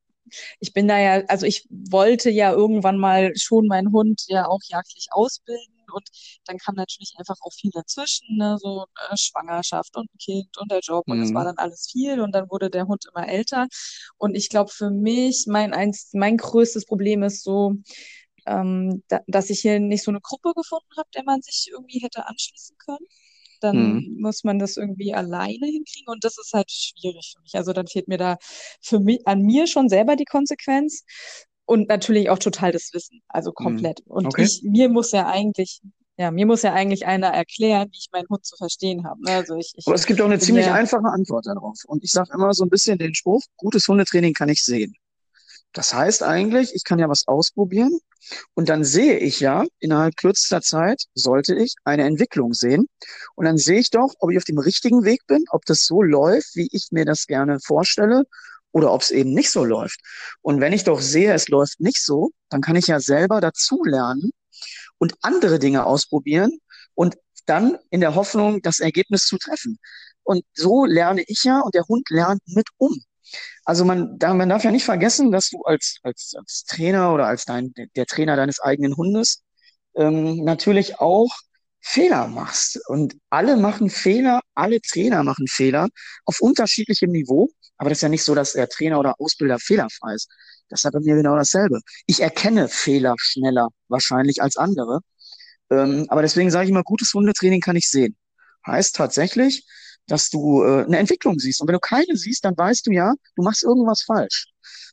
ich 0.60 0.74
bin 0.74 0.88
da 0.88 1.00
ja, 1.00 1.24
also 1.28 1.46
ich 1.46 1.68
wollte 1.70 2.30
ja 2.30 2.52
irgendwann 2.52 2.98
mal 2.98 3.34
schon 3.36 3.68
meinen 3.68 3.92
Hund 3.92 4.24
ja 4.28 4.48
auch 4.48 4.60
jagdlich 4.68 5.08
ausbilden 5.12 5.74
und 5.94 6.10
dann 6.46 6.58
kam 6.58 6.76
natürlich 6.76 7.14
einfach 7.18 7.38
auch 7.42 7.54
viel 7.54 7.72
dazwischen, 7.72 8.38
ne, 8.38 8.58
so 8.60 8.86
äh, 9.10 9.18
Schwangerschaft 9.18 9.96
und 9.96 10.10
ein 10.14 10.18
Kind 10.18 10.58
und 10.58 10.72
der 10.72 10.80
Job 10.80 11.06
und 11.08 11.22
es 11.22 11.34
war 11.34 11.44
mhm. 11.44 11.48
dann 11.48 11.58
alles 11.58 11.88
viel 11.92 12.20
und 12.20 12.34
dann 12.34 12.50
wurde 12.50 12.70
der 12.70 12.88
Hund 12.88 13.06
immer 13.14 13.28
älter 13.28 13.68
und 14.18 14.36
ich 14.36 14.50
glaube 14.50 14.72
für 14.72 14.90
mich 14.90 15.46
mein 15.48 15.74
eins, 15.74 16.10
mein 16.14 16.38
größtes 16.38 16.86
Problem 16.86 17.24
ist 17.24 17.44
so, 17.44 17.76
ähm, 18.46 19.04
da, 19.08 19.22
dass 19.28 19.50
ich 19.50 19.62
hier 19.62 19.80
nicht 19.80 20.04
so 20.04 20.12
eine 20.12 20.22
Gruppe 20.22 20.54
gefunden 20.56 20.90
habe, 20.98 21.10
der 21.16 21.24
man 21.24 21.42
sich 21.42 21.70
irgendwie 21.72 22.00
hätte 22.00 22.28
anschließen 22.28 22.78
können. 22.78 23.06
Dann 23.64 23.94
mhm. 23.94 24.18
muss 24.20 24.44
man 24.44 24.60
das 24.60 24.78
irgendwie 24.78 25.14
alleine 25.14 25.66
hinkriegen 25.66 26.08
und 26.08 26.24
das 26.24 26.38
ist 26.38 26.54
halt 26.54 26.72
schwierig 26.72 27.34
für 27.36 27.42
mich. 27.42 27.56
Also 27.56 27.74
dann 27.74 27.88
fehlt 27.88 28.08
mir 28.08 28.18
da 28.18 28.38
für 28.82 29.00
mich 29.00 29.26
an 29.26 29.42
mir 29.42 29.68
schon 29.68 29.90
selber 29.90 30.16
die 30.16 30.26
Konsequenz 30.26 31.04
und 31.66 31.88
natürlich 31.88 32.30
auch 32.30 32.40
total 32.40 32.72
das 32.72 32.90
Wissen, 32.94 33.22
also 33.30 33.52
mhm. 33.52 33.64
komplett. 33.64 34.06
Mhm. 34.06 34.12
Und 34.12 34.26
okay. 34.28 34.44
ich, 34.44 34.62
mir 34.64 34.90
muss 34.90 35.12
ja 35.12 35.28
eigentlich 35.28 35.82
ja, 36.16 36.30
mir 36.30 36.46
muss 36.46 36.62
ja 36.62 36.74
eigentlich 36.74 37.08
einer 37.08 37.30
erklären, 37.30 37.90
wie 37.92 37.98
ich 37.98 38.10
meinen 38.12 38.28
Hund 38.30 38.46
zu 38.46 38.56
verstehen 38.56 39.04
habe. 39.04 39.20
Ne? 39.24 39.32
Also 39.32 39.56
ich, 39.56 39.74
ich 39.76 39.88
Aber 39.88 39.96
es 39.96 40.06
gibt 40.06 40.22
auch 40.22 40.26
eine 40.26 40.38
ziemlich 40.38 40.68
einfache 40.68 41.08
Antwort 41.08 41.48
darauf. 41.48 41.80
Und 41.88 42.04
ich 42.04 42.12
sage 42.12 42.30
immer 42.36 42.54
so 42.54 42.64
ein 42.64 42.70
bisschen 42.70 43.00
den 43.00 43.16
Spruch, 43.16 43.42
gutes 43.58 43.88
Hundetraining 43.88 44.34
kann 44.34 44.50
ich 44.50 44.64
sehen. 44.64 44.94
Das 45.74 45.94
heißt 45.94 46.24
eigentlich, 46.24 46.74
ich 46.76 46.84
kann 46.84 47.00
ja 47.00 47.10
was 47.10 47.28
ausprobieren 47.28 48.00
und 48.54 48.70
dann 48.70 48.84
sehe 48.84 49.18
ich 49.18 49.40
ja, 49.40 49.66
innerhalb 49.80 50.16
kürzester 50.16 50.62
Zeit 50.62 51.04
sollte 51.14 51.56
ich 51.56 51.76
eine 51.84 52.04
Entwicklung 52.04 52.54
sehen. 52.54 52.88
Und 53.36 53.46
dann 53.46 53.58
sehe 53.58 53.80
ich 53.80 53.90
doch, 53.90 54.14
ob 54.20 54.32
ich 54.32 54.38
auf 54.38 54.44
dem 54.44 54.60
richtigen 54.60 55.04
Weg 55.04 55.26
bin, 55.28 55.44
ob 55.50 55.66
das 55.66 55.86
so 55.86 56.02
läuft, 56.02 56.56
wie 56.56 56.70
ich 56.72 56.90
mir 56.92 57.06
das 57.06 57.26
gerne 57.28 57.60
vorstelle 57.60 58.24
oder 58.72 58.92
ob 58.92 59.02
es 59.02 59.12
eben 59.12 59.34
nicht 59.34 59.52
so 59.52 59.66
läuft. 59.66 60.00
Und 60.42 60.62
wenn 60.62 60.74
ich 60.74 60.84
doch 60.84 61.02
sehe, 61.02 61.34
es 61.34 61.48
läuft 61.50 61.80
nicht 61.80 62.04
so, 62.04 62.32
dann 62.50 62.62
kann 62.62 62.76
ich 62.76 62.88
ja 62.88 63.00
selber 63.00 63.42
dazulernen 63.42 64.32
und 64.98 65.16
andere 65.22 65.60
Dinge 65.60 65.86
ausprobieren 65.86 66.60
und 66.94 67.18
dann 67.46 67.78
in 67.90 68.00
der 68.00 68.16
Hoffnung, 68.16 68.62
das 68.62 68.80
Ergebnis 68.80 69.26
zu 69.26 69.38
treffen. 69.38 69.80
Und 70.24 70.46
so 70.54 70.86
lerne 70.86 71.24
ich 71.28 71.44
ja 71.44 71.60
und 71.60 71.76
der 71.76 71.84
Hund 71.88 72.10
lernt 72.10 72.42
mit 72.46 72.68
um. 72.78 73.04
Also 73.66 73.86
man, 73.86 74.18
da, 74.18 74.34
man 74.34 74.50
darf 74.50 74.64
ja 74.64 74.72
nicht 74.72 74.86
vergessen, 74.86 75.32
dass 75.32 75.50
du 75.50 75.62
als, 75.64 75.98
als, 76.04 76.34
als 76.38 76.66
Trainer 76.66 77.14
oder 77.14 77.28
als 77.28 77.46
dein, 77.46 77.74
der 77.96 78.06
Trainer 78.06 78.36
deines 78.36 78.60
eigenen 78.60 78.96
Hundes 78.98 79.44
ähm, 79.96 80.44
natürlich 80.44 81.00
auch 81.00 81.32
Fehler 81.82 82.28
machst. 82.28 82.80
Und 82.88 83.16
alle 83.30 83.58
machen 83.58 83.90
Fehler, 83.90 84.42
alle 84.56 84.82
Trainer 84.82 85.24
machen 85.24 85.48
Fehler 85.48 85.90
auf 86.26 86.40
unterschiedlichem 86.42 87.12
Niveau. 87.12 87.50
Aber 87.78 87.90
das 87.90 88.00
ist 88.00 88.04
ja 88.04 88.10
nicht 88.10 88.24
so, 88.24 88.36
dass 88.36 88.54
der 88.54 88.70
Trainer 88.70 89.00
oder 89.00 89.16
Ausbilder 89.20 89.60
fehlerfrei 89.60 90.14
ist. 90.14 90.30
Das 90.70 90.84
hat 90.86 90.94
bei 90.94 91.00
mir 91.02 91.16
genau 91.16 91.36
dasselbe. 91.36 91.82
Ich 92.08 92.22
erkenne 92.22 92.70
Fehler 92.70 93.16
schneller 93.18 93.68
wahrscheinlich 93.90 94.42
als 94.42 94.58
andere. 94.58 95.02
Ähm, 95.70 96.06
aber 96.10 96.22
deswegen 96.22 96.52
sage 96.52 96.66
ich 96.66 96.72
immer, 96.72 96.84
gutes 96.84 97.14
Hundetraining 97.14 97.62
kann 97.62 97.76
ich 97.76 97.90
sehen. 97.90 98.16
Heißt 98.66 98.96
tatsächlich, 98.96 99.66
dass 100.08 100.30
du 100.30 100.64
äh, 100.64 100.86
eine 100.86 100.98
Entwicklung 100.98 101.40
siehst. 101.40 101.62
Und 101.62 101.68
wenn 101.68 101.74
du 101.74 101.80
keine 101.80 102.16
siehst, 102.16 102.46
dann 102.46 102.58
weißt 102.58 102.88
du 102.88 102.92
ja, 102.92 103.14
du 103.36 103.44
machst 103.44 103.64
irgendwas 103.64 104.04
falsch. 104.04 104.48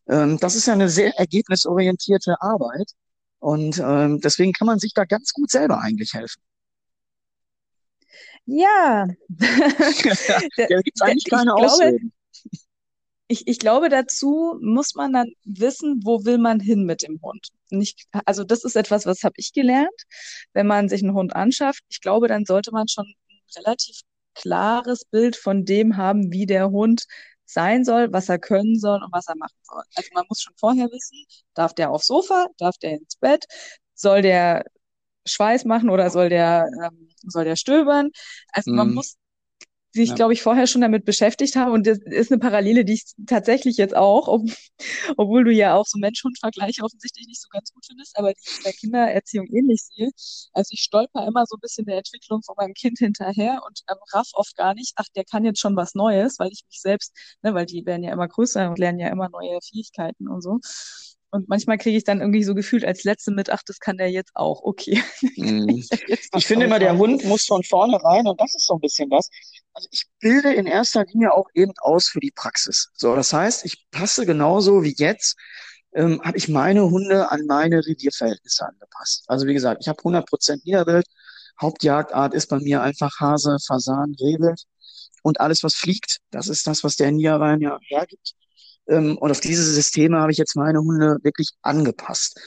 Ähm, 0.09 0.38
das 0.38 0.55
ist 0.55 0.66
ja 0.66 0.73
eine 0.73 0.88
sehr 0.88 1.16
ergebnisorientierte 1.18 2.37
Arbeit. 2.40 2.92
Und 3.38 3.79
ähm, 3.79 4.20
deswegen 4.20 4.53
kann 4.53 4.66
man 4.66 4.79
sich 4.79 4.92
da 4.94 5.05
ganz 5.05 5.33
gut 5.33 5.51
selber 5.51 5.81
eigentlich 5.81 6.12
helfen. 6.14 6.42
Ja. 8.44 9.07
da 9.29 10.81
gibt 10.83 10.96
es 10.96 11.01
eigentlich 11.01 11.31
keine 11.31 11.53
glaube, 11.53 11.66
Ausreden. 11.66 12.12
Ich, 13.29 13.46
ich 13.46 13.61
glaube, 13.61 13.88
dazu 13.88 14.59
muss 14.61 14.96
man 14.96 15.12
dann 15.12 15.33
wissen, 15.44 16.01
wo 16.05 16.25
will 16.25 16.38
man 16.38 16.59
hin 16.59 16.85
mit 16.85 17.03
dem 17.03 17.20
Hund. 17.23 17.49
Nicht, 17.70 18.09
also 18.25 18.42
das 18.42 18.64
ist 18.64 18.75
etwas, 18.75 19.07
was 19.07 19.23
habe 19.23 19.35
ich 19.37 19.53
gelernt. 19.53 19.88
Wenn 20.53 20.66
man 20.66 20.88
sich 20.88 21.03
einen 21.03 21.14
Hund 21.14 21.37
anschafft, 21.37 21.85
ich 21.88 22.01
glaube, 22.01 22.27
dann 22.27 22.44
sollte 22.44 22.73
man 22.73 22.88
schon 22.88 23.14
relativ 23.57 24.01
klares 24.35 25.05
Bild 25.05 25.37
von 25.37 25.64
dem 25.64 25.97
haben, 25.97 26.33
wie 26.33 26.47
der 26.47 26.71
Hund 26.71 27.05
sein 27.45 27.85
soll, 27.85 28.12
was 28.12 28.29
er 28.29 28.38
können 28.38 28.79
soll 28.79 29.03
und 29.03 29.12
was 29.12 29.27
er 29.29 29.37
machen 29.37 29.57
soll. 29.62 29.83
Also 29.95 30.09
man 30.14 30.25
muss 30.29 30.40
schon 30.43 30.55
vorher 30.57 30.87
wissen, 30.87 31.25
darf 31.55 31.75
der 31.75 31.90
aufs 31.90 32.07
Sofa, 32.07 32.47
darf 32.59 32.79
der 32.79 32.93
ins 32.93 33.16
Bett, 33.16 33.45
soll 33.95 34.23
der 34.23 34.64
Schweiß 35.27 35.64
machen 35.64 35.90
oder 35.90 36.11
soll 36.11 36.29
der, 36.29 36.66
ähm, 36.85 37.09
soll 37.23 37.45
der 37.45 37.57
stöbern? 37.57 38.11
Also 38.53 38.73
man 38.73 38.88
mhm. 38.88 38.95
muss 38.95 39.16
die 39.94 40.03
ich, 40.03 40.11
ja. 40.11 40.14
glaube 40.14 40.33
ich, 40.33 40.42
vorher 40.42 40.66
schon 40.66 40.81
damit 40.81 41.05
beschäftigt 41.05 41.57
habe. 41.57 41.72
Und 41.72 41.87
das 41.87 41.98
ist 41.98 42.31
eine 42.31 42.38
Parallele, 42.38 42.85
die 42.85 42.94
ich 42.94 43.05
tatsächlich 43.26 43.76
jetzt 43.76 43.96
auch, 43.96 44.29
ob, 44.29 44.42
obwohl 45.16 45.44
du 45.44 45.53
ja 45.53 45.74
auch 45.74 45.87
so 45.87 45.98
Mensch-Hund-Vergleiche 45.98 46.83
offensichtlich 46.83 47.26
nicht 47.26 47.40
so 47.40 47.48
ganz 47.50 47.72
gut 47.72 47.85
findest, 47.87 48.16
aber 48.18 48.33
die 48.33 48.40
ich 48.44 48.57
in 48.59 48.62
der 48.64 48.72
Kindererziehung 48.72 49.46
ähnlich 49.46 49.83
sehe. 49.83 50.11
Also 50.53 50.70
ich 50.72 50.81
stolper 50.81 51.26
immer 51.26 51.44
so 51.46 51.57
ein 51.57 51.61
bisschen 51.61 51.87
der 51.87 51.98
Entwicklung 51.98 52.42
von 52.42 52.55
meinem 52.57 52.74
Kind 52.74 52.98
hinterher 52.98 53.61
und 53.66 53.81
ähm, 53.90 53.98
raff 54.12 54.29
oft 54.35 54.57
gar 54.57 54.74
nicht, 54.74 54.92
ach, 54.96 55.07
der 55.16 55.24
kann 55.24 55.44
jetzt 55.44 55.61
schon 55.61 55.76
was 55.76 55.94
Neues, 55.94 56.38
weil 56.38 56.50
ich 56.53 56.64
mich 56.68 56.81
selbst, 56.81 57.12
ne, 57.42 57.55
weil 57.55 57.66
die 57.66 57.85
werden 57.87 58.03
ja 58.03 58.12
immer 58.12 58.29
größer 58.29 58.68
und 58.70 58.79
lernen 58.79 59.00
ja 59.00 59.09
immer 59.09 59.29
neue 59.29 59.59
Fähigkeiten 59.62 60.29
und 60.29 60.42
so. 60.42 60.61
Und 61.33 61.49
manchmal 61.49 61.79
kriege 61.79 61.97
ich 61.97 62.05
dann 62.05 62.21
irgendwie 62.21 62.43
so 62.43 62.55
gefühlt 62.55 62.85
als 62.85 63.05
Letzte 63.05 63.31
mit, 63.31 63.51
ach, 63.51 63.62
das 63.64 63.79
kann 63.79 63.97
der 63.99 64.11
jetzt 64.11 64.33
auch. 64.35 64.62
Okay. 64.62 65.03
Mhm. 65.37 65.83
ich 66.37 66.47
finde 66.47 66.66
immer, 66.66 66.79
der 66.79 66.97
Hund 66.99 67.25
muss 67.25 67.45
von 67.47 67.62
vornherein, 67.62 68.27
und 68.27 68.40
das 68.40 68.55
ist 68.55 68.66
so 68.66 68.75
ein 68.75 68.81
bisschen 68.81 69.11
was, 69.11 69.31
also 69.73 69.88
ich 69.90 70.05
bilde 70.19 70.53
in 70.53 70.66
erster 70.66 71.05
Linie 71.05 71.33
auch 71.33 71.49
eben 71.55 71.73
aus 71.81 72.09
für 72.09 72.21
die 72.21 72.33
Praxis. 72.35 72.90
So, 72.95 73.14
das 73.14 73.33
heißt, 73.33 73.64
ich 73.64 73.87
passe 73.90 74.27
genauso 74.27 74.83
wie 74.83 74.95
jetzt, 74.97 75.37
ähm, 75.95 76.21
habe 76.23 76.37
ich 76.37 76.49
meine 76.49 76.90
Hunde 76.90 77.31
an 77.31 77.47
meine 77.47 77.79
Revierverhältnisse 77.79 78.66
angepasst. 78.66 79.25
Also 79.29 79.47
wie 79.47 79.55
gesagt, 79.55 79.83
ich 79.83 79.88
habe 79.88 80.01
100% 80.03 80.61
Niederwild. 80.64 81.07
Hauptjagdart 81.61 82.35
ist 82.35 82.49
bei 82.49 82.59
mir 82.59 82.83
einfach 82.83 83.19
Hase, 83.21 83.57
Fasan, 83.66 84.14
Rehwild. 84.21 84.64
Und 85.23 85.40
alles, 85.40 85.62
was 85.62 85.75
fliegt, 85.75 86.19
das 86.31 86.49
ist 86.49 86.66
das, 86.66 86.85
was 86.85 86.97
der 86.97 87.12
Niederrhein 87.12 87.61
ja 87.61 87.79
hergibt. 87.88 88.35
Ähm, 88.90 89.16
und 89.18 89.31
auf 89.31 89.40
diese 89.40 89.62
Systeme 89.62 90.18
habe 90.20 90.33
ich 90.33 90.38
jetzt 90.38 90.57
meine 90.57 90.81
Hunde 90.81 91.18
wirklich 91.22 91.50
angepasst. 91.62 92.38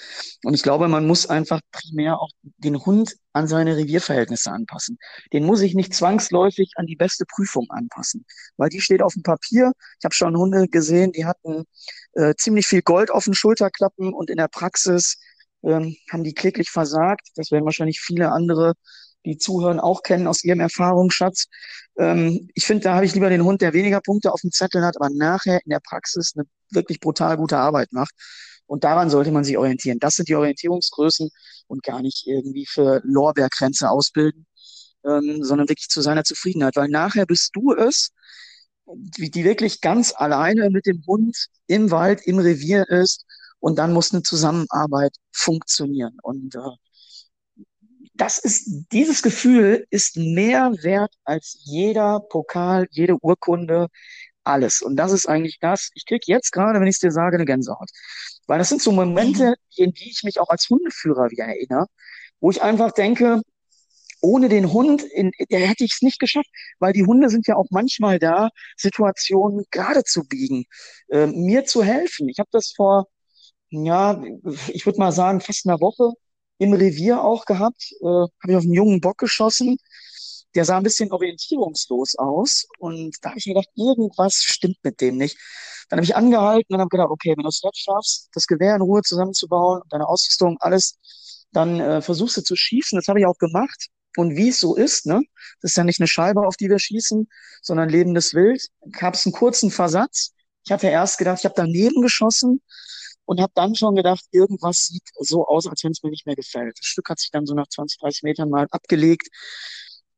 Und 0.44 0.54
ich 0.54 0.62
glaube, 0.62 0.88
man 0.88 1.08
muss 1.08 1.26
einfach 1.26 1.62
primär 1.72 2.20
auch 2.20 2.30
den 2.58 2.86
Hund 2.86 3.16
an 3.32 3.48
seine 3.48 3.78
Revierverhältnisse 3.78 4.52
anpassen. 4.52 5.00
Den 5.32 5.46
muss 5.46 5.62
ich 5.62 5.74
nicht 5.74 5.94
zwangsläufig 5.96 6.74
an 6.76 6.86
die 6.86 6.98
beste 6.98 7.26
Prüfung 7.26 7.68
anpassen, 7.70 8.26
weil 8.58 8.70
die 8.70 8.82
steht 8.82 9.02
auf 9.02 9.14
dem 9.14 9.24
Papier. 9.24 9.72
Ich 10.00 10.06
habe 10.06 10.14
schon 10.14 10.38
Hunde 10.38 10.68
gesehen, 10.68 11.14
die 11.14 11.26
hatten 11.26 11.64
äh, 12.14 12.36
ziemlich 12.38 12.68
viel 12.68 12.82
Gold 12.82 13.10
auf 13.10 13.24
den 13.24 13.34
Schulterklappen 13.34 14.14
und 14.14 14.30
in 14.30 14.38
der 14.38 14.50
Praxis 14.50 15.18
ähm, 15.64 15.96
haben 16.12 16.24
die 16.24 16.34
kläglich 16.34 16.70
versagt. 16.70 17.30
Das 17.36 17.52
werden 17.52 17.66
wahrscheinlich 17.66 18.02
viele 18.02 18.32
andere 18.32 18.74
die 19.26 19.38
zuhören, 19.38 19.80
auch 19.80 20.04
kennen 20.04 20.28
aus 20.28 20.44
ihrem 20.44 20.60
Erfahrungsschatz. 20.60 21.46
Ähm, 21.98 22.50
ich 22.54 22.66
finde, 22.66 22.84
da 22.84 22.96
habe 22.96 23.06
ich 23.06 23.14
lieber 23.14 23.30
den 23.30 23.44
Hund, 23.44 23.62
der 23.62 23.74
weniger 23.74 24.02
Punkte 24.02 24.34
auf 24.34 24.42
dem 24.42 24.52
Zettel 24.52 24.84
hat, 24.84 24.96
aber 24.98 25.10
nachher 25.10 25.60
in 25.64 25.70
der 25.70 25.80
Praxis 25.80 26.34
eine 26.36 26.46
wirklich 26.72 27.00
brutal 27.00 27.38
gute 27.38 27.58
Arbeit 27.58 27.92
macht. 27.92 28.14
Und 28.66 28.84
daran 28.84 29.10
sollte 29.10 29.32
man 29.32 29.44
sich 29.44 29.58
orientieren. 29.58 30.00
Das 30.00 30.16
sind 30.16 30.30
die 30.30 30.36
Orientierungsgrößen 30.36 31.30
und 31.68 31.84
gar 31.84 32.02
nicht 32.02 32.26
irgendwie 32.28 32.66
für 32.66 33.02
Lorbeerkränze 33.04 33.90
ausbilden, 33.90 34.46
ähm, 35.06 35.44
sondern 35.44 35.70
wirklich 35.70 35.90
zu 35.90 36.02
seiner 36.02 36.24
Zufriedenheit. 36.24 36.76
Weil 36.76 36.90
nachher 36.90 37.26
bist 37.26 37.52
du 37.54 37.74
es, 37.74 38.12
die, 38.88 39.30
die 39.30 39.44
wirklich 39.44 39.82
ganz 39.82 40.14
alleine 40.16 40.70
mit 40.70 40.86
dem 40.86 41.04
Hund 41.08 41.48
im 41.68 41.92
Wald, 41.92 42.22
im 42.26 42.40
Revier 42.40 42.88
ist. 42.90 43.26
Und 43.60 43.78
dann 43.80 43.94
muss 43.94 44.14
eine 44.14 44.24
Zusammenarbeit 44.24 45.16
funktionieren. 45.32 46.18
Und 46.22 46.56
äh, 46.56 46.60
das 48.14 48.38
ist, 48.38 48.70
dieses 48.92 49.24
Gefühl 49.24 49.88
ist 49.90 50.18
mehr 50.18 50.72
wert 50.82 51.14
als 51.24 51.58
jeder 51.64 52.20
Pokal, 52.20 52.88
jede 52.92 53.18
Urkunde, 53.22 53.88
alles. 54.44 54.82
Und 54.82 54.98
das 54.98 55.12
ist 55.12 55.28
eigentlich 55.28 55.60
das. 55.60 55.90
Ich 55.96 56.06
krieg 56.06 56.28
jetzt 56.28 56.52
gerade, 56.52 56.80
wenn 56.80 56.88
ich 56.88 56.96
es 56.96 57.00
dir 57.00 57.12
sage, 57.12 57.38
eine 57.38 57.46
Gänsehaut. 57.46 57.90
Weil 58.48 58.60
das 58.60 58.70
sind 58.70 58.82
so 58.82 58.92
Momente, 58.92 59.56
in 59.76 59.92
die 59.94 60.10
ich 60.12 60.24
mich 60.24 60.40
auch 60.40 60.50
als 60.50 60.70
Hundeführer 60.70 61.32
wieder 61.32 61.46
erinnere, 61.46 61.88
wo 62.40 62.52
ich 62.52 62.62
einfach 62.62 62.92
denke, 62.92 63.42
ohne 64.22 64.50
den 64.50 64.72
Hund, 64.72 65.04
in, 65.04 65.32
der 65.50 65.68
hätte 65.68 65.84
ich 65.84 65.94
es 65.96 66.02
nicht 66.02 66.20
geschafft, 66.20 66.50
weil 66.80 66.94
die 66.94 67.06
Hunde 67.06 67.30
sind 67.30 67.48
ja 67.48 67.56
auch 67.56 67.68
manchmal 67.72 68.20
da, 68.20 68.50
Situationen 68.78 69.66
gerade 69.70 70.04
zu 70.04 70.26
biegen, 70.26 70.66
äh, 71.10 71.28
mir 71.28 71.66
zu 71.66 71.84
helfen. 71.84 72.30
Ich 72.30 72.40
habe 72.40 72.50
das 72.52 72.74
vor, 72.76 73.08
ja, 73.70 74.24
ich 74.70 74.86
würde 74.86 75.00
mal 75.00 75.12
sagen, 75.12 75.42
fast 75.42 75.68
einer 75.68 75.82
Woche 75.82 76.14
im 76.58 76.74
Revier 76.74 77.24
auch 77.24 77.46
gehabt, 77.46 77.92
äh, 78.02 78.06
habe 78.06 78.50
ich 78.50 78.56
auf 78.56 78.64
einen 78.64 78.74
jungen 78.74 79.02
Bock 79.02 79.18
geschossen. 79.18 79.78
Der 80.56 80.66
sah 80.66 80.78
ein 80.78 80.84
bisschen 80.84 81.12
orientierungslos 81.12 82.16
aus 82.16 82.66
und 82.78 83.16
da 83.22 83.30
habe 83.30 83.40
ich 83.40 83.48
mir 83.48 83.56
gedacht, 83.56 83.70
irgendwas 83.76 84.36
stimmt 84.36 84.78
mit 84.84 85.02
dem 85.02 85.18
nicht. 85.18 85.38
Dann 85.90 85.98
habe 85.98 86.06
ich 86.06 86.16
angehalten 86.16 86.76
und 86.76 86.80
habe 86.80 86.90
gedacht, 86.90 87.10
okay, 87.10 87.34
wenn 87.36 87.44
du 87.44 87.50
es 87.50 87.62
jetzt 87.64 87.80
schaffst, 87.80 88.30
das 88.34 88.46
Gewehr 88.46 88.76
in 88.76 88.82
Ruhe 88.82 89.02
zusammenzubauen, 89.02 89.82
deine 89.90 90.08
Ausrüstung, 90.08 90.58
alles, 90.60 90.98
dann 91.52 91.80
äh, 91.80 92.02
versuchst 92.02 92.38
du 92.38 92.42
zu 92.42 92.56
schießen. 92.56 92.98
Das 92.98 93.08
habe 93.08 93.20
ich 93.20 93.26
auch 93.26 93.38
gemacht. 93.38 93.88
Und 94.16 94.36
wie 94.36 94.50
es 94.50 94.60
so 94.60 94.76
ist, 94.76 95.08
ne, 95.08 95.22
das 95.62 95.72
ist 95.72 95.78
ja 95.78 95.84
nicht 95.84 96.00
eine 96.00 96.08
Scheibe, 96.08 96.46
auf 96.46 96.56
die 96.56 96.70
wir 96.70 96.78
schießen, 96.78 97.28
sondern 97.62 97.90
lebendes 97.90 98.36
Wild, 98.36 98.68
gab 98.92 99.16
es 99.16 99.26
einen 99.26 99.34
kurzen 99.34 99.72
Versatz. 99.72 100.34
Ich 100.66 100.72
hatte 100.72 100.88
erst 100.88 101.18
gedacht, 101.18 101.40
ich 101.40 101.46
habe 101.46 101.56
daneben 101.58 102.02
geschossen 102.02 102.62
und 103.26 103.42
habe 103.42 103.52
dann 103.56 103.76
schon 103.76 103.96
gedacht, 103.96 104.24
irgendwas 104.32 104.88
sieht 104.88 105.04
so 105.20 105.46
aus, 105.48 105.68
als 105.68 105.84
wenn 105.84 105.92
es 105.92 106.04
mir 106.04 106.10
nicht 106.10 106.26
mehr 106.26 106.36
gefällt. 106.36 106.78
Das 106.78 106.86
Stück 106.86 107.10
hat 107.10 107.20
sich 107.20 107.32
dann 107.32 107.46
so 107.46 107.54
nach 107.54 107.68
20, 107.68 108.00
30 108.00 108.24
Metern 108.24 108.50
mal 108.50 108.68
abgelegt. 108.72 109.28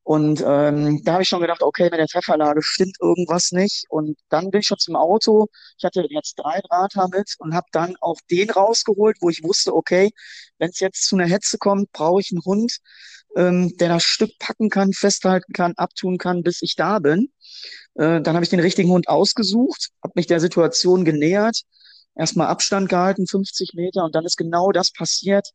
Und 0.03 0.43
ähm, 0.45 1.01
da 1.03 1.14
habe 1.14 1.24
ich 1.24 1.30
schon 1.30 1.41
gedacht, 1.41 1.64
okay, 1.64 1.86
mit 1.86 1.99
der 1.99 2.06
Trefferlage 2.06 2.62
stimmt 2.62 2.95
irgendwas 3.01 3.51
nicht. 3.51 3.86
Und 3.89 4.20
dann 4.30 4.51
bin 4.51 4.60
ich 4.60 4.68
schon 4.68 4.78
zum 4.78 4.95
Auto. 4.95 5.47
Ich 5.80 5.84
hatte 5.84 6.06
jetzt 6.12 6.36
drei 6.36 6.62
Drahthaar 6.62 7.10
mit 7.10 7.34
und 7.39 7.56
habe 7.56 7.66
dann 7.72 7.95
auch 8.01 8.20
den 8.30 8.51
rausgeholt, 8.51 9.18
wo 9.22 9.32
ich 9.32 9.43
wusste, 9.43 9.74
okay, 9.74 10.12
wenn 10.60 10.70
es 10.70 10.80
jetzt 10.80 11.08
zu 11.08 11.16
einer 11.16 11.26
Hetze 11.26 11.58
kommt, 11.58 11.91
brauche 11.91 12.22
ich 12.22 12.32
einen 12.32 12.45
Hund, 12.45 12.78
ähm, 13.36 13.76
der 13.78 13.89
das 13.89 14.03
Stück 14.03 14.30
packen 14.38 14.70
kann, 14.70 14.93
festhalten 14.93 15.53
kann, 15.53 15.74
abtun 15.76 16.20
kann, 16.20 16.43
bis 16.43 16.62
ich 16.62 16.76
da 16.76 16.99
bin. 16.99 17.32
Äh, 17.95 18.22
dann 18.22 18.36
habe 18.36 18.43
ich 18.43 18.49
den 18.49 18.60
richtigen 18.60 18.91
Hund 18.91 19.08
ausgesucht, 19.08 19.89
habe 20.03 20.14
mich 20.16 20.28
der 20.28 20.39
Situation 20.39 21.03
genähert, 21.03 21.64
erstmal 22.16 22.47
Abstand 22.47 22.89
gehalten, 22.89 23.28
50 23.28 23.74
Meter, 23.76 24.05
und 24.05 24.16
dann 24.16 24.26
ist 24.26 24.38
genau 24.38 24.72
das 24.72 24.91
passiert, 24.91 25.49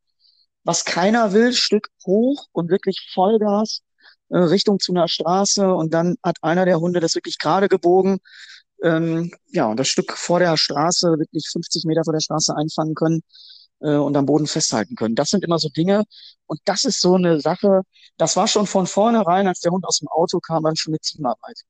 was 0.64 0.84
keiner 0.84 1.32
will, 1.32 1.52
Stück 1.52 1.88
hoch 2.06 2.46
und 2.52 2.70
wirklich 2.70 3.10
Vollgas 3.14 3.82
äh, 4.30 4.38
Richtung 4.38 4.78
zu 4.78 4.92
einer 4.92 5.08
Straße 5.08 5.72
und 5.74 5.94
dann 5.94 6.16
hat 6.22 6.38
einer 6.42 6.64
der 6.64 6.80
Hunde 6.80 7.00
das 7.00 7.14
wirklich 7.14 7.38
gerade 7.38 7.68
gebogen. 7.68 8.18
Ähm, 8.82 9.32
ja, 9.48 9.66
und 9.66 9.78
das 9.78 9.88
Stück 9.88 10.12
vor 10.16 10.38
der 10.38 10.56
Straße, 10.56 11.18
wirklich 11.18 11.48
50 11.50 11.84
Meter 11.84 12.04
vor 12.04 12.12
der 12.12 12.20
Straße 12.20 12.54
einfangen 12.56 12.94
können 12.94 13.22
äh, 13.80 13.94
und 13.96 14.16
am 14.16 14.26
Boden 14.26 14.46
festhalten 14.46 14.96
können. 14.96 15.14
Das 15.14 15.30
sind 15.30 15.44
immer 15.44 15.58
so 15.58 15.68
Dinge. 15.68 16.04
Und 16.46 16.60
das 16.64 16.84
ist 16.84 17.00
so 17.00 17.14
eine 17.14 17.40
Sache, 17.40 17.82
das 18.16 18.36
war 18.36 18.48
schon 18.48 18.66
von 18.66 18.86
vornherein, 18.86 19.48
als 19.48 19.60
der 19.60 19.72
Hund 19.72 19.84
aus 19.86 19.98
dem 19.98 20.08
Auto 20.08 20.40
kam, 20.40 20.64
dann 20.64 20.76
schon 20.76 20.92
eine 20.92 21.00
Teamarbeit. 21.00 21.60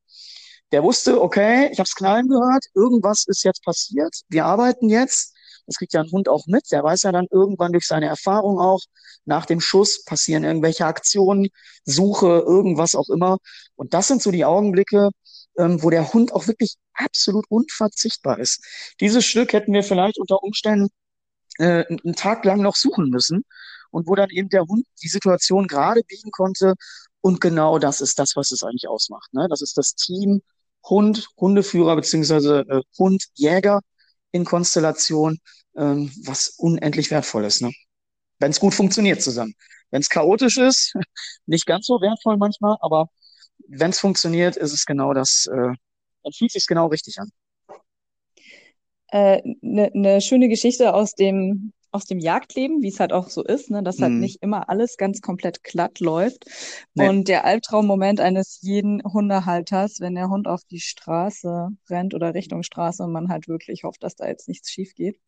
Der 0.73 0.83
wusste, 0.83 1.21
okay, 1.21 1.69
ich 1.73 1.79
habe 1.79 1.87
es 1.87 1.95
knallen 1.95 2.29
gehört, 2.29 2.65
irgendwas 2.75 3.25
ist 3.27 3.45
jetzt 3.45 3.65
passiert, 3.65 4.15
wir 4.29 4.45
arbeiten 4.45 4.89
jetzt 4.89 5.35
das 5.71 5.77
kriegt 5.77 5.93
ja 5.93 6.01
ein 6.01 6.11
Hund 6.11 6.29
auch 6.29 6.47
mit. 6.47 6.73
Der 6.73 6.83
weiß 6.83 7.05
ja 7.05 7.13
dann 7.13 7.29
irgendwann 7.31 7.71
durch 7.71 7.87
seine 7.87 8.07
Erfahrung 8.07 8.59
auch, 8.59 8.81
nach 9.25 9.47
dem 9.47 9.61
Schuss 9.61 10.05
passieren 10.05 10.43
irgendwelche 10.43 10.85
Aktionen, 10.85 11.49
Suche, 11.85 12.27
irgendwas 12.27 12.97
auch 12.97 13.09
immer. 13.09 13.39
Und 13.77 13.95
das 13.95 14.09
sind 14.09 14.21
so 14.21 14.33
die 14.33 14.45
Augenblicke, 14.45 15.11
ähm, 15.59 15.81
wo 15.81 15.91
der 15.91 16.13
Hund 16.13 16.33
auch 16.33 16.49
wirklich 16.49 16.75
absolut 16.95 17.45
unverzichtbar 17.49 18.41
ist. 18.41 18.65
Dieses 19.01 19.25
Stück 19.25 19.53
hätten 19.53 19.73
wir 19.73 19.85
vielleicht 19.85 20.19
unter 20.19 20.43
Umständen 20.43 20.89
äh, 21.59 21.85
einen 21.87 22.17
Tag 22.17 22.45
lang 22.45 22.63
noch 22.63 22.75
suchen 22.75 23.09
müssen 23.09 23.45
und 23.93 24.09
wo 24.09 24.17
dann 24.17 24.31
eben 24.31 24.49
der 24.49 24.63
Hund 24.63 24.87
die 25.03 25.09
Situation 25.09 25.69
gerade 25.69 26.03
biegen 26.03 26.33
konnte. 26.33 26.75
Und 27.21 27.41
genau 27.41 27.79
das 27.79 28.01
ist 28.01 28.19
das, 28.19 28.35
was 28.35 28.51
es 28.51 28.65
eigentlich 28.65 28.89
ausmacht. 28.89 29.33
Ne? 29.35 29.47
Das 29.49 29.63
ist 29.63 29.77
das 29.77 29.95
Team 29.95 30.43
Hund, 30.89 31.29
Hundeführer 31.37 31.97
beziehungsweise 31.97 32.65
äh, 32.69 32.81
Hund, 32.99 33.25
Jäger 33.35 33.81
in 34.33 34.45
Konstellation, 34.45 35.39
ähm, 35.77 36.11
was 36.25 36.55
unendlich 36.59 37.11
wertvoll 37.11 37.45
ist, 37.45 37.63
ne? 37.63 37.73
Wenn 38.39 38.51
es 38.51 38.61
gut 38.61 38.75
funktioniert 38.75 39.23
zusammen. 39.23 39.55
Wenn 39.91 40.01
es 40.01 40.09
chaotisch 40.09 40.57
ist, 40.57 40.95
nicht 41.47 41.67
ganz 41.67 41.87
so 41.87 42.01
wertvoll 42.01 42.37
manchmal, 42.37 42.77
aber 42.81 43.09
wenn 43.69 43.91
es 43.91 44.01
funktioniert, 44.01 44.57
ist 44.57 44.73
es 44.73 44.85
genau 44.87 45.13
das, 45.15 45.47
äh, 45.47 45.75
dann 46.23 46.33
fühlt 46.37 46.53
sich 46.53 46.67
genau 46.67 46.87
richtig 46.87 47.19
an. 47.19 47.31
Eine 49.09 49.43
äh, 49.43 49.55
ne, 49.61 49.91
ne 49.93 50.21
schöne 50.21 50.49
Geschichte 50.49 50.95
aus 50.95 51.15
dem 51.15 51.73
aus 51.93 52.05
dem 52.05 52.19
Jagdleben, 52.19 52.83
wie 52.83 52.89
es 52.89 53.01
halt 53.01 53.13
auch 53.13 53.29
so 53.29 53.43
ist, 53.43 53.71
ne, 53.71 53.83
dass 53.83 54.01
halt 54.01 54.13
mhm. 54.13 54.21
nicht 54.21 54.43
immer 54.43 54.69
alles 54.69 54.97
ganz 54.97 55.21
komplett 55.21 55.63
glatt 55.65 56.01
läuft. 56.01 56.45
Nee. 56.95 57.09
Und 57.09 57.29
der 57.29 57.45
Albtraummoment 57.45 58.21
eines 58.21 58.59
jeden 58.63 59.03
Hundehalters, 59.03 60.01
wenn 60.01 60.15
der 60.15 60.29
Hund 60.29 60.47
auf 60.47 60.63
die 60.71 60.81
Straße 60.81 61.69
rennt 61.89 62.15
oder 62.15 62.35
Richtung 62.35 62.63
Straße 62.63 63.03
und 63.03 63.13
man 63.13 63.29
halt 63.29 63.49
wirklich 63.49 63.85
hofft, 63.85 64.03
dass 64.03 64.15
da 64.15 64.27
jetzt 64.27 64.49
nichts 64.49 64.71
schief 64.71 64.95
geht. 64.95 65.19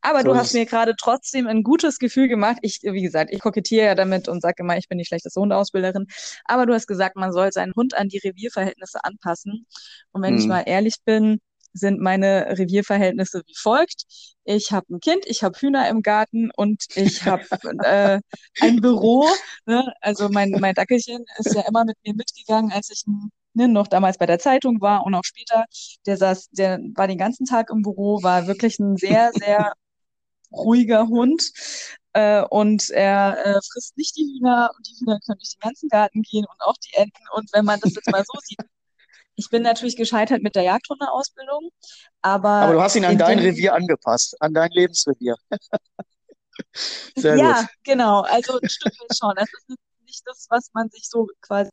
Aber 0.00 0.20
so 0.20 0.26
du 0.26 0.36
hast 0.36 0.52
mir 0.54 0.66
gerade 0.66 0.94
trotzdem 0.98 1.46
ein 1.46 1.62
gutes 1.62 1.98
Gefühl 1.98 2.28
gemacht. 2.28 2.58
Ich, 2.62 2.80
wie 2.82 3.02
gesagt, 3.02 3.32
ich 3.32 3.40
kokettiere 3.40 3.86
ja 3.86 3.94
damit 3.94 4.28
und 4.28 4.42
sage 4.42 4.56
immer, 4.62 4.76
ich 4.76 4.88
bin 4.88 4.98
die 4.98 5.04
schlechteste 5.04 5.40
Hundeausbilderin. 5.40 6.06
Aber 6.44 6.66
du 6.66 6.74
hast 6.74 6.86
gesagt, 6.86 7.16
man 7.16 7.32
soll 7.32 7.52
seinen 7.52 7.72
Hund 7.74 7.96
an 7.96 8.08
die 8.08 8.18
Revierverhältnisse 8.18 9.04
anpassen. 9.04 9.66
Und 10.12 10.22
wenn 10.22 10.34
mhm. 10.34 10.40
ich 10.40 10.46
mal 10.46 10.62
ehrlich 10.66 10.96
bin, 11.04 11.40
sind 11.72 12.00
meine 12.00 12.58
Revierverhältnisse 12.58 13.42
wie 13.46 13.54
folgt. 13.56 14.04
Ich 14.44 14.72
habe 14.72 14.86
ein 14.94 15.00
Kind, 15.00 15.24
ich 15.26 15.42
habe 15.42 15.58
Hühner 15.58 15.88
im 15.88 16.02
Garten 16.02 16.50
und 16.56 16.84
ich 16.94 17.24
habe 17.24 17.44
äh, 17.84 18.20
ein 18.60 18.80
Büro. 18.80 19.26
Ne? 19.66 19.92
Also 20.00 20.28
mein, 20.28 20.50
mein 20.60 20.74
Dackelchen 20.74 21.24
ist 21.38 21.54
ja 21.54 21.62
immer 21.68 21.84
mit 21.84 21.96
mir 22.04 22.14
mitgegangen, 22.14 22.72
als 22.72 22.90
ich 22.90 23.04
ne, 23.54 23.68
noch 23.68 23.88
damals 23.88 24.18
bei 24.18 24.26
der 24.26 24.38
Zeitung 24.38 24.80
war 24.80 25.04
und 25.04 25.14
auch 25.14 25.24
später. 25.24 25.64
Der 26.06 26.16
saß, 26.16 26.50
der 26.50 26.78
war 26.94 27.08
den 27.08 27.18
ganzen 27.18 27.46
Tag 27.46 27.70
im 27.70 27.82
Büro, 27.82 28.22
war 28.22 28.46
wirklich 28.46 28.78
ein 28.78 28.96
sehr, 28.96 29.30
sehr 29.34 29.74
ruhiger 30.52 31.06
Hund. 31.08 31.42
Äh, 32.12 32.42
und 32.42 32.90
er 32.90 33.38
äh, 33.46 33.60
frisst 33.72 33.96
nicht 33.96 34.16
die 34.16 34.24
Hühner 34.24 34.70
und 34.76 34.86
die 34.86 34.98
Hühner 34.98 35.18
können 35.24 35.38
durch 35.38 35.50
den 35.54 35.60
ganzen 35.60 35.88
Garten 35.88 36.22
gehen 36.22 36.44
und 36.44 36.60
auch 36.60 36.74
die 36.78 36.96
Enten. 36.96 37.22
Und 37.34 37.52
wenn 37.52 37.64
man 37.64 37.78
das 37.80 37.94
jetzt 37.94 38.10
mal 38.10 38.24
so 38.24 38.38
sieht, 38.42 38.58
ich 39.40 39.48
bin 39.50 39.62
natürlich 39.62 39.96
gescheitert 39.96 40.42
mit 40.42 40.54
der 40.54 40.64
Jagdhundeausbildung, 40.64 41.70
aber. 42.20 42.48
Aber 42.48 42.72
du 42.74 42.82
hast 42.82 42.94
ihn 42.96 43.04
an 43.04 43.16
dein 43.16 43.38
Revier 43.38 43.74
angepasst, 43.74 44.36
an 44.40 44.52
dein 44.52 44.70
Lebensrevier. 44.70 45.34
Sehr 47.16 47.36
ja, 47.36 47.60
gut. 47.60 47.70
genau. 47.84 48.20
Also 48.20 48.60
ein 48.60 48.68
Stück 48.68 48.92
weit 49.00 49.16
schon. 49.16 49.32
Das 49.36 49.48
ist 49.48 49.78
nicht 50.04 50.22
das, 50.26 50.46
was 50.50 50.70
man 50.74 50.90
sich 50.90 51.08
so 51.08 51.26
quasi 51.40 51.70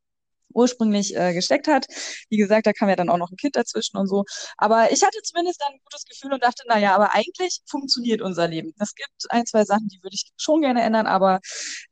ursprünglich 0.53 1.15
äh, 1.15 1.33
gesteckt 1.33 1.67
hat. 1.67 1.85
Wie 2.29 2.37
gesagt, 2.37 2.67
da 2.67 2.73
kam 2.73 2.89
ja 2.89 2.95
dann 2.95 3.09
auch 3.09 3.17
noch 3.17 3.31
ein 3.31 3.37
Kind 3.37 3.55
dazwischen 3.55 3.97
und 3.97 4.07
so. 4.07 4.23
Aber 4.57 4.91
ich 4.91 5.03
hatte 5.03 5.19
zumindest 5.23 5.61
ein 5.63 5.79
gutes 5.83 6.05
Gefühl 6.05 6.33
und 6.33 6.43
dachte, 6.43 6.63
naja, 6.67 6.95
aber 6.95 7.13
eigentlich 7.13 7.59
funktioniert 7.65 8.21
unser 8.21 8.47
Leben. 8.47 8.73
Es 8.79 8.95
gibt 8.95 9.09
ein, 9.29 9.45
zwei 9.45 9.65
Sachen, 9.65 9.87
die 9.87 10.01
würde 10.03 10.15
ich 10.15 10.31
schon 10.37 10.61
gerne 10.61 10.81
ändern, 10.81 11.07
aber 11.07 11.39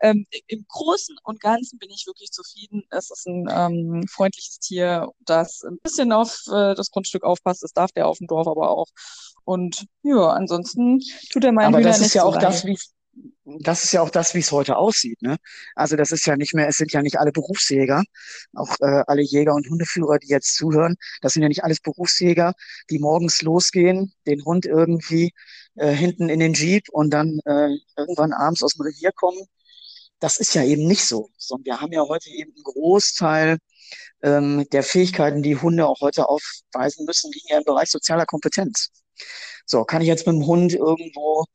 ähm, 0.02 0.26
im 0.48 0.66
Großen 0.68 1.16
und 1.24 1.40
Ganzen 1.40 1.80
bin 1.80 1.90
ich 1.90 2.06
wirklich 2.08 2.32
zufrieden. 2.32 2.84
Es 2.90 3.12
ist 3.12 3.28
ein 3.28 3.48
ähm, 3.50 4.08
freundliches 4.10 4.60
Tier, 4.60 5.10
das 5.20 5.64
ein 5.64 5.78
bisschen 5.84 6.12
auf 6.12 6.40
äh, 6.48 6.76
das 6.76 6.92
Grundstück 6.92 7.24
aufpasst. 7.24 7.64
Das 7.64 7.74
darf 7.74 7.92
der 7.92 8.08
auf 8.08 8.18
dem 8.18 8.28
Dorf 8.28 8.48
aber 8.48 8.70
auch. 8.70 8.88
Und 9.44 9.86
ja, 10.04 10.30
ansonsten 10.30 11.00
tut 11.32 11.44
er 11.44 11.52
meinen 11.52 11.68
Aber 11.68 11.80
Hühner 11.80 11.90
das 11.90 12.02
ist 12.02 12.16
ja 12.16 12.24
so 12.24 12.30
auch 12.30 12.38
das, 12.38 12.66
wie 12.66 12.78
das 13.46 13.84
ist 13.84 13.94
ja 13.94 14.02
auch 14.02 14.10
das, 14.10 14.34
wie 14.34 14.40
es 14.40 14.52
heute 14.52 14.78
aussieht. 14.78 15.22
Ne? 15.22 15.38
Also 15.76 15.96
das 15.96 16.12
ist 16.12 16.26
ja 16.26 16.36
nicht 16.36 16.54
mehr, 16.54 16.68
es 16.68 16.78
sind 16.78 16.92
ja 16.92 17.02
nicht 17.02 17.20
alle 17.20 17.32
Berufsjäger, 17.32 18.04
auch 18.54 18.76
äh, 18.82 19.04
alle 19.08 19.22
Jäger 19.22 19.54
und 19.54 19.70
Hundeführer, 19.70 20.20
die 20.20 20.28
jetzt 20.28 20.56
zuhören, 20.56 20.96
das 21.22 21.34
sind 21.34 21.44
ja 21.44 21.50
nicht 21.50 21.64
alles 21.64 21.80
Berufsjäger, 21.80 22.54
die 22.90 23.00
morgens 23.00 23.42
losgehen, 23.42 24.14
den 24.28 24.44
Hund 24.44 24.66
irgendwie 24.66 25.32
äh, 25.76 25.92
hinten 25.92 26.30
in 26.30 26.40
den 26.40 26.54
Jeep 26.54 26.90
und 26.90 27.12
dann 27.12 27.40
äh, 27.46 27.70
irgendwann 27.98 28.34
abends 28.34 28.64
aus 28.64 28.74
dem 28.74 28.86
Revier 28.86 29.12
kommen. 29.12 29.40
Das 30.20 30.38
ist 30.38 30.56
ja 30.56 30.64
eben 30.64 30.88
nicht 30.88 31.06
so, 31.06 31.30
sondern 31.38 31.66
wir 31.66 31.82
haben 31.82 31.92
ja 31.92 32.02
heute 32.08 32.30
eben 32.30 32.52
einen 32.56 32.64
Großteil 32.64 33.58
ähm, 34.24 34.66
der 34.72 34.84
Fähigkeiten, 34.84 35.44
die 35.44 35.58
Hunde 35.58 35.86
auch 35.88 36.02
heute 36.02 36.28
aufweisen 36.30 37.06
müssen, 37.06 37.32
liegen 37.32 37.48
ja 37.50 37.58
im 37.60 37.64
Bereich 37.64 37.90
sozialer 37.90 38.26
Kompetenz. 38.26 38.90
So, 39.66 39.84
kann 39.84 40.02
ich 40.02 40.08
jetzt 40.08 40.28
mit 40.28 40.36
dem 40.36 40.46
Hund 40.46 40.74
irgendwo 40.74 41.46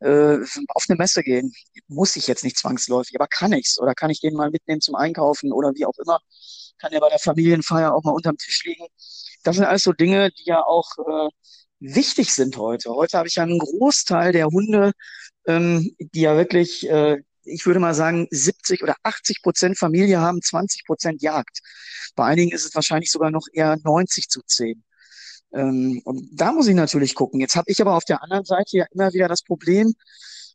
äh, 0.00 0.38
auf 0.68 0.84
eine 0.88 0.96
Messe 0.98 1.22
gehen. 1.22 1.52
Muss 1.88 2.16
ich 2.16 2.26
jetzt 2.26 2.44
nicht 2.44 2.58
zwangsläufig, 2.58 3.14
aber 3.16 3.26
kann 3.28 3.52
ich's? 3.52 3.78
Oder 3.78 3.94
kann 3.94 4.10
ich 4.10 4.20
den 4.20 4.34
mal 4.34 4.50
mitnehmen 4.50 4.80
zum 4.80 4.94
Einkaufen 4.94 5.52
oder 5.52 5.72
wie 5.74 5.86
auch 5.86 5.98
immer? 6.04 6.20
Kann 6.78 6.92
er 6.92 7.00
bei 7.00 7.08
der 7.08 7.18
Familienfeier 7.18 7.94
auch 7.94 8.04
mal 8.04 8.12
unterm 8.12 8.36
Tisch 8.36 8.64
liegen? 8.64 8.86
Das 9.42 9.56
sind 9.56 9.64
alles 9.64 9.82
so 9.84 9.92
Dinge, 9.92 10.30
die 10.32 10.44
ja 10.44 10.62
auch 10.62 10.90
äh, 10.98 11.28
wichtig 11.80 12.32
sind 12.34 12.56
heute. 12.56 12.90
Heute 12.90 13.18
habe 13.18 13.28
ich 13.28 13.36
ja 13.36 13.44
einen 13.44 13.58
Großteil 13.58 14.32
der 14.32 14.46
Hunde, 14.46 14.92
ähm, 15.46 15.94
die 15.98 16.20
ja 16.20 16.36
wirklich, 16.36 16.88
äh, 16.88 17.18
ich 17.44 17.66
würde 17.66 17.80
mal 17.80 17.94
sagen, 17.94 18.26
70 18.30 18.82
oder 18.82 18.96
80 19.02 19.42
Prozent 19.42 19.78
Familie 19.78 20.20
haben, 20.20 20.42
20 20.42 20.84
Prozent 20.84 21.22
Jagd. 21.22 21.60
Bei 22.16 22.24
einigen 22.24 22.52
ist 22.52 22.64
es 22.64 22.74
wahrscheinlich 22.74 23.10
sogar 23.10 23.30
noch 23.30 23.46
eher 23.52 23.76
90 23.84 24.28
zu 24.28 24.40
10. 24.44 24.82
Ähm, 25.52 26.00
und 26.04 26.28
da 26.32 26.52
muss 26.52 26.68
ich 26.68 26.74
natürlich 26.74 27.14
gucken. 27.14 27.40
Jetzt 27.40 27.56
habe 27.56 27.70
ich 27.70 27.80
aber 27.80 27.96
auf 27.96 28.04
der 28.04 28.22
anderen 28.22 28.44
Seite 28.44 28.78
ja 28.78 28.86
immer 28.92 29.12
wieder 29.12 29.28
das 29.28 29.42
Problem, 29.42 29.94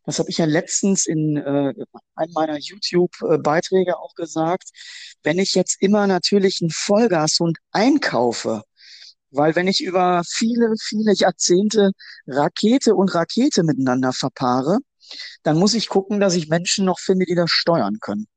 das 0.05 0.17
habe 0.19 0.29
ich 0.29 0.39
ja 0.39 0.45
letztens 0.45 1.05
in 1.05 1.37
äh, 1.37 1.73
einem 2.15 2.33
meiner 2.33 2.57
YouTube-Beiträge 2.57 3.99
auch 3.99 4.15
gesagt, 4.15 4.69
wenn 5.23 5.37
ich 5.37 5.53
jetzt 5.53 5.77
immer 5.79 6.07
natürlich 6.07 6.59
einen 6.61 6.71
Vollgashund 6.71 7.57
einkaufe, 7.71 8.63
weil 9.29 9.55
wenn 9.55 9.67
ich 9.67 9.83
über 9.83 10.23
viele, 10.27 10.73
viele 10.81 11.13
Jahrzehnte 11.13 11.91
Rakete 12.27 12.95
und 12.95 13.13
Rakete 13.13 13.63
miteinander 13.63 14.11
verpaare, 14.11 14.79
dann 15.43 15.57
muss 15.57 15.73
ich 15.73 15.87
gucken, 15.87 16.19
dass 16.19 16.35
ich 16.35 16.49
Menschen 16.49 16.85
noch 16.85 16.99
finde, 16.99 17.25
die 17.25 17.35
das 17.35 17.51
steuern 17.51 17.99
können. 17.99 18.27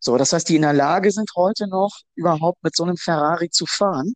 So, 0.00 0.16
das 0.18 0.32
heißt, 0.32 0.48
die 0.48 0.56
in 0.56 0.62
der 0.62 0.72
Lage 0.72 1.10
sind, 1.10 1.30
heute 1.36 1.68
noch 1.68 2.00
überhaupt 2.14 2.62
mit 2.62 2.76
so 2.76 2.84
einem 2.84 2.96
Ferrari 2.96 3.50
zu 3.50 3.66
fahren, 3.66 4.14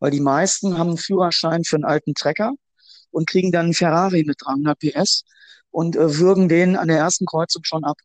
weil 0.00 0.10
die 0.10 0.20
meisten 0.20 0.78
haben 0.78 0.88
einen 0.88 0.98
Führerschein 0.98 1.64
für 1.64 1.76
einen 1.76 1.84
alten 1.84 2.14
Trecker 2.14 2.52
und 3.10 3.28
kriegen 3.28 3.52
dann 3.52 3.66
einen 3.66 3.74
Ferrari 3.74 4.24
mit 4.24 4.36
300 4.44 4.78
PS 4.78 5.24
und 5.70 5.96
äh, 5.96 6.18
würgen 6.18 6.48
den 6.48 6.76
an 6.76 6.88
der 6.88 6.98
ersten 6.98 7.26
Kreuzung 7.26 7.64
schon 7.64 7.84
ab. 7.84 7.96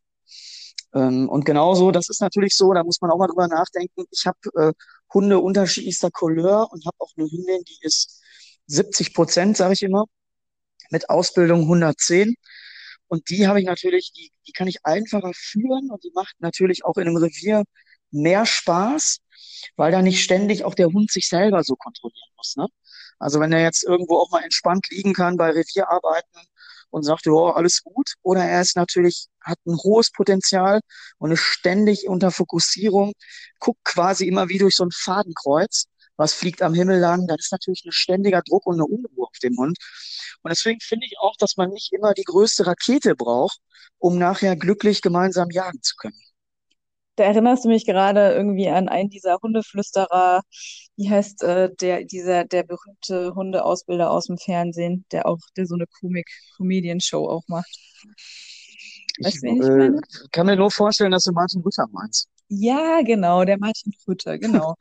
Ähm, 0.94 1.30
und 1.30 1.46
genauso, 1.46 1.92
das 1.92 2.10
ist 2.10 2.22
natürlich 2.22 2.56
so, 2.56 2.74
da 2.74 2.84
muss 2.84 3.02
man 3.02 3.12
auch 3.12 3.18
mal 3.18 3.28
drüber 3.28 3.48
nachdenken. 3.48 4.06
Ich 4.12 4.26
habe 4.26 4.38
äh, 4.56 4.74
Hunde 5.14 5.40
unterschiedlichster 5.40 6.12
Couleur 6.12 6.68
und 6.72 6.86
habe 6.86 6.96
auch 7.00 7.12
eine 7.18 7.28
Hündin, 7.30 7.64
die 7.68 7.78
ist 7.82 8.22
70 8.68 9.14
Prozent, 9.14 9.58
sage 9.58 9.74
ich 9.74 9.84
immer, 9.84 10.06
mit 10.92 11.10
Ausbildung 11.10 11.62
110. 11.62 12.36
Und 13.08 13.30
die 13.30 13.48
habe 13.48 13.60
ich 13.60 13.66
natürlich, 13.66 14.12
die, 14.14 14.32
die 14.48 14.52
kann 14.54 14.68
ich 14.68 14.86
einfacher 14.86 15.32
führen 15.36 15.90
und 15.92 16.04
die 16.04 16.12
macht 16.16 16.36
natürlich 16.40 16.86
auch 16.86 16.98
in 16.98 17.08
einem 17.08 17.18
Revier 17.18 17.64
mehr 18.14 18.46
Spaß, 18.46 19.20
weil 19.76 19.92
da 19.92 20.02
nicht 20.02 20.22
ständig 20.22 20.64
auch 20.64 20.76
der 20.76 20.88
Hund 20.88 21.12
sich 21.12 21.28
selber 21.28 21.64
so 21.64 21.76
kontrollieren 21.76 22.30
muss. 22.38 22.56
Ne? 22.56 22.68
Also 23.20 23.40
wenn 23.40 23.54
er 23.54 23.62
jetzt 23.62 23.84
irgendwo 23.84 24.18
auch 24.18 24.32
mal 24.32 24.44
entspannt 24.44 24.88
liegen 24.90 25.14
kann 25.14 25.38
bei 25.38 25.50
Revierarbeiten 25.50 26.42
und 26.90 27.04
sagt, 27.04 27.26
ja, 27.26 27.34
alles 27.34 27.82
gut, 27.84 28.14
oder 28.22 28.44
er 28.44 28.62
ist 28.62 28.76
natürlich, 28.76 29.28
hat 29.42 29.58
ein 29.66 29.78
hohes 29.78 30.12
Potenzial 30.12 30.82
und 31.18 31.32
ist 31.32 31.42
ständig 31.42 32.08
unter 32.08 32.32
Fokussierung, 32.32 33.14
guckt 33.60 33.84
quasi 33.84 34.28
immer 34.28 34.50
wie 34.50 34.60
durch 34.60 34.76
so 34.76 34.86
ein 34.86 34.92
Fadenkreuz, 34.92 35.86
was 36.18 36.34
fliegt 36.34 36.62
am 36.62 36.74
Himmel 36.74 37.00
lang, 37.00 37.26
dann 37.28 37.38
ist 37.40 37.52
natürlich 37.52 37.84
ein 37.86 37.92
ständiger 37.92 38.42
Druck 38.42 38.68
und 38.68 38.76
eine 38.76 38.86
Unruhe 38.86 39.28
auf 39.28 39.40
dem 39.42 39.58
Hund. 39.58 39.78
Und 40.44 40.50
deswegen 40.50 40.80
finde 40.82 41.08
ich 41.08 41.18
auch, 41.20 41.36
dass 41.38 41.58
man 41.58 41.70
nicht 41.72 41.92
immer 41.94 42.14
die 42.14 42.24
größte 42.24 42.68
Rakete 42.68 43.16
braucht, 43.16 43.60
um 43.98 44.20
nachher 44.20 44.56
glücklich 44.56 45.02
gemeinsam 45.02 45.50
jagen 45.50 45.82
zu 45.82 45.96
können. 45.96 46.20
Da 47.16 47.26
erinnerst 47.26 47.66
du 47.66 47.70
mich 47.70 47.86
gerade 47.86 48.34
irgendwie 48.34 48.70
an 48.70 48.90
einen 48.90 49.10
dieser 49.10 49.38
Hundeflüsterer, 49.42 50.42
wie 50.96 51.10
heißt 51.10 51.44
äh, 51.44 51.70
der, 51.80 52.06
dieser, 52.06 52.46
der 52.46 52.64
berühmte 52.64 53.36
Hundeausbilder 53.36 54.10
aus 54.10 54.26
dem 54.26 54.38
Fernsehen, 54.38 55.06
der 55.12 55.28
auch, 55.28 55.40
der 55.56 55.68
so 55.68 55.76
eine 55.76 55.86
Komik-Comedian-Show 55.86 57.30
auch 57.30 57.44
macht. 57.48 57.78
Weißt 59.22 59.44
ich, 59.44 59.44
ich 59.44 59.62
äh, 59.62 59.92
kann 60.32 60.48
mir 60.48 60.56
nur 60.56 60.72
vorstellen, 60.72 61.12
dass 61.12 61.26
du 61.26 61.34
Martin 61.34 61.62
Rütter 61.62 61.88
meinst. 61.92 62.28
Ja, 62.50 63.02
genau, 63.02 63.46
der 63.46 63.58
Martin 63.58 63.94
Rütter, 64.08 64.38
genau. 64.38 64.76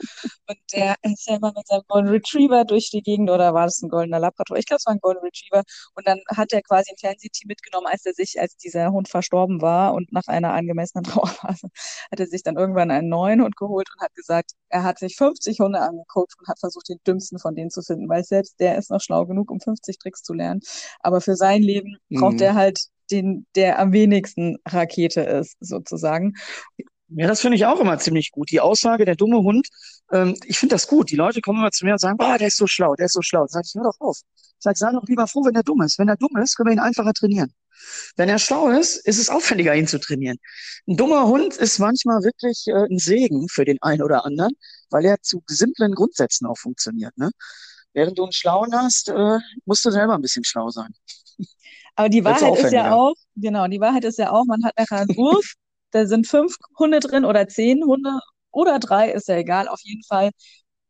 Und 0.48 0.58
der 0.72 0.96
ist 1.02 1.28
ja 1.28 1.36
immer 1.36 1.52
mit 1.56 1.66
seinem 1.66 1.82
Golden 1.88 2.08
Retriever 2.08 2.64
durch 2.64 2.90
die 2.90 3.02
Gegend, 3.02 3.30
oder 3.30 3.54
war 3.54 3.64
das 3.64 3.80
ein 3.82 3.88
goldener 3.88 4.18
Labrador? 4.18 4.58
Ich 4.58 4.66
glaube, 4.66 4.78
es 4.78 4.86
war 4.86 4.92
ein 4.92 5.00
Golden 5.00 5.20
Retriever. 5.20 5.62
Und 5.94 6.06
dann 6.06 6.20
hat 6.28 6.52
er 6.52 6.62
quasi 6.62 6.90
ein 6.90 6.98
Fernsehteam 6.98 7.48
mitgenommen, 7.48 7.86
als 7.86 8.04
er 8.04 8.12
sich, 8.14 8.38
als 8.40 8.56
dieser 8.56 8.90
Hund 8.92 9.08
verstorben 9.08 9.62
war 9.62 9.94
und 9.94 10.12
nach 10.12 10.26
einer 10.26 10.52
angemessenen 10.52 11.04
Trauerphase, 11.44 11.68
hat 12.10 12.20
er 12.20 12.26
sich 12.26 12.42
dann 12.42 12.56
irgendwann 12.56 12.90
einen 12.90 13.08
neuen 13.08 13.42
Hund 13.42 13.56
geholt 13.56 13.88
und 13.94 14.02
hat 14.02 14.14
gesagt, 14.14 14.52
er 14.68 14.82
hat 14.82 14.98
sich 14.98 15.16
50 15.16 15.60
Hunde 15.60 15.80
angeguckt 15.80 16.34
und 16.38 16.48
hat 16.48 16.58
versucht, 16.58 16.88
den 16.88 16.98
dümmsten 17.06 17.38
von 17.38 17.54
denen 17.54 17.70
zu 17.70 17.82
finden, 17.82 18.08
weil 18.08 18.24
selbst 18.24 18.60
der 18.60 18.76
ist 18.76 18.90
noch 18.90 19.00
schlau 19.00 19.24
genug, 19.26 19.50
um 19.50 19.60
50 19.60 19.98
Tricks 19.98 20.22
zu 20.22 20.34
lernen. 20.34 20.60
Aber 21.00 21.20
für 21.20 21.36
sein 21.36 21.62
Leben 21.62 21.96
braucht 22.10 22.36
mhm. 22.36 22.42
er 22.42 22.54
halt 22.54 22.80
den, 23.10 23.46
der 23.54 23.78
am 23.78 23.92
wenigsten 23.92 24.56
Rakete 24.66 25.20
ist, 25.20 25.56
sozusagen. 25.60 26.34
Ja, 27.16 27.26
das 27.26 27.40
finde 27.40 27.56
ich 27.56 27.66
auch 27.66 27.80
immer 27.80 27.98
ziemlich 27.98 28.30
gut. 28.30 28.50
Die 28.50 28.60
Aussage, 28.60 29.04
der 29.04 29.16
dumme 29.16 29.38
Hund, 29.38 29.68
ähm, 30.12 30.36
ich 30.44 30.58
finde 30.58 30.74
das 30.74 30.86
gut. 30.86 31.10
Die 31.10 31.16
Leute 31.16 31.40
kommen 31.40 31.58
immer 31.58 31.70
zu 31.70 31.84
mir 31.84 31.92
und 31.92 31.98
sagen, 31.98 32.16
boah, 32.16 32.38
der 32.38 32.48
ist 32.48 32.56
so 32.56 32.66
schlau, 32.66 32.94
der 32.94 33.06
ist 33.06 33.12
so 33.12 33.22
schlau. 33.22 33.46
Sag 33.48 33.64
ich, 33.66 33.74
hör 33.74 33.84
doch 33.84 34.00
auf. 34.00 34.18
Ich 34.36 34.54
sag, 34.58 34.76
sei 34.76 34.92
doch 34.92 35.04
lieber 35.06 35.26
froh, 35.26 35.44
wenn 35.44 35.54
er 35.54 35.62
dumm 35.62 35.82
ist. 35.82 35.98
Wenn 35.98 36.08
er 36.08 36.16
dumm 36.16 36.36
ist, 36.36 36.56
können 36.56 36.68
wir 36.68 36.74
ihn 36.74 36.78
einfacher 36.78 37.12
trainieren. 37.12 37.52
Wenn 38.16 38.28
er 38.28 38.38
schlau 38.38 38.70
ist, 38.70 38.96
ist 39.06 39.18
es 39.18 39.28
aufwendiger, 39.28 39.74
ihn 39.74 39.86
zu 39.86 39.98
trainieren. 39.98 40.38
Ein 40.86 40.96
dummer 40.96 41.26
Hund 41.26 41.56
ist 41.56 41.78
manchmal 41.78 42.22
wirklich 42.22 42.66
äh, 42.68 42.86
ein 42.90 42.98
Segen 42.98 43.48
für 43.48 43.64
den 43.64 43.78
einen 43.82 44.02
oder 44.02 44.24
anderen, 44.24 44.52
weil 44.90 45.04
er 45.04 45.20
zu 45.20 45.42
simplen 45.46 45.94
Grundsätzen 45.94 46.46
auch 46.46 46.58
funktioniert. 46.58 47.16
Ne? 47.18 47.30
Während 47.92 48.18
du 48.18 48.22
einen 48.22 48.32
Schlauen 48.32 48.74
hast, 48.74 49.08
äh, 49.08 49.38
musst 49.64 49.84
du 49.84 49.90
selber 49.90 50.14
ein 50.14 50.22
bisschen 50.22 50.44
schlau 50.44 50.70
sein. 50.70 50.92
Aber 51.94 52.08
die 52.08 52.24
Wahrheit 52.24 52.58
ist 52.58 52.72
ja 52.72 52.94
auch, 52.94 53.14
genau, 53.36 53.66
die 53.66 53.80
Wahrheit 53.80 54.04
ist 54.04 54.18
ja 54.18 54.30
auch, 54.30 54.44
man 54.46 54.64
hat 54.64 54.78
nachher 54.78 55.00
einen 55.00 55.16
Wurf 55.16 55.54
da 55.92 56.06
sind 56.06 56.26
fünf 56.26 56.56
Hunde 56.78 57.00
drin 57.00 57.24
oder 57.24 57.48
zehn 57.48 57.84
Hunde 57.84 58.18
oder 58.50 58.78
drei, 58.78 59.10
ist 59.12 59.28
ja 59.28 59.36
egal. 59.36 59.68
Auf 59.68 59.80
jeden 59.82 60.02
Fall 60.04 60.30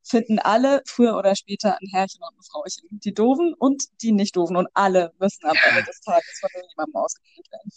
finden 0.05 0.39
alle 0.39 0.83
früher 0.87 1.17
oder 1.17 1.37
später 1.37 1.77
ein 1.81 1.89
Herrchen 1.93 2.23
und 2.23 2.37
ein 2.37 2.43
Frauchen. 2.43 2.71
Die 2.91 3.15
Doofen 3.15 3.55
und 3.55 3.85
die 4.03 4.13
nicht 4.13 4.37
Doofen. 4.37 4.57
Und 4.57 4.69
alle 4.75 5.13
müssen 5.19 5.45
am 5.47 5.57
Ende 5.69 5.85
des 5.85 6.01
Tages 6.01 6.39
von 6.41 6.51
irgendjemandem 6.55 6.97
ausgebildet 6.97 7.53
werden. 7.53 7.71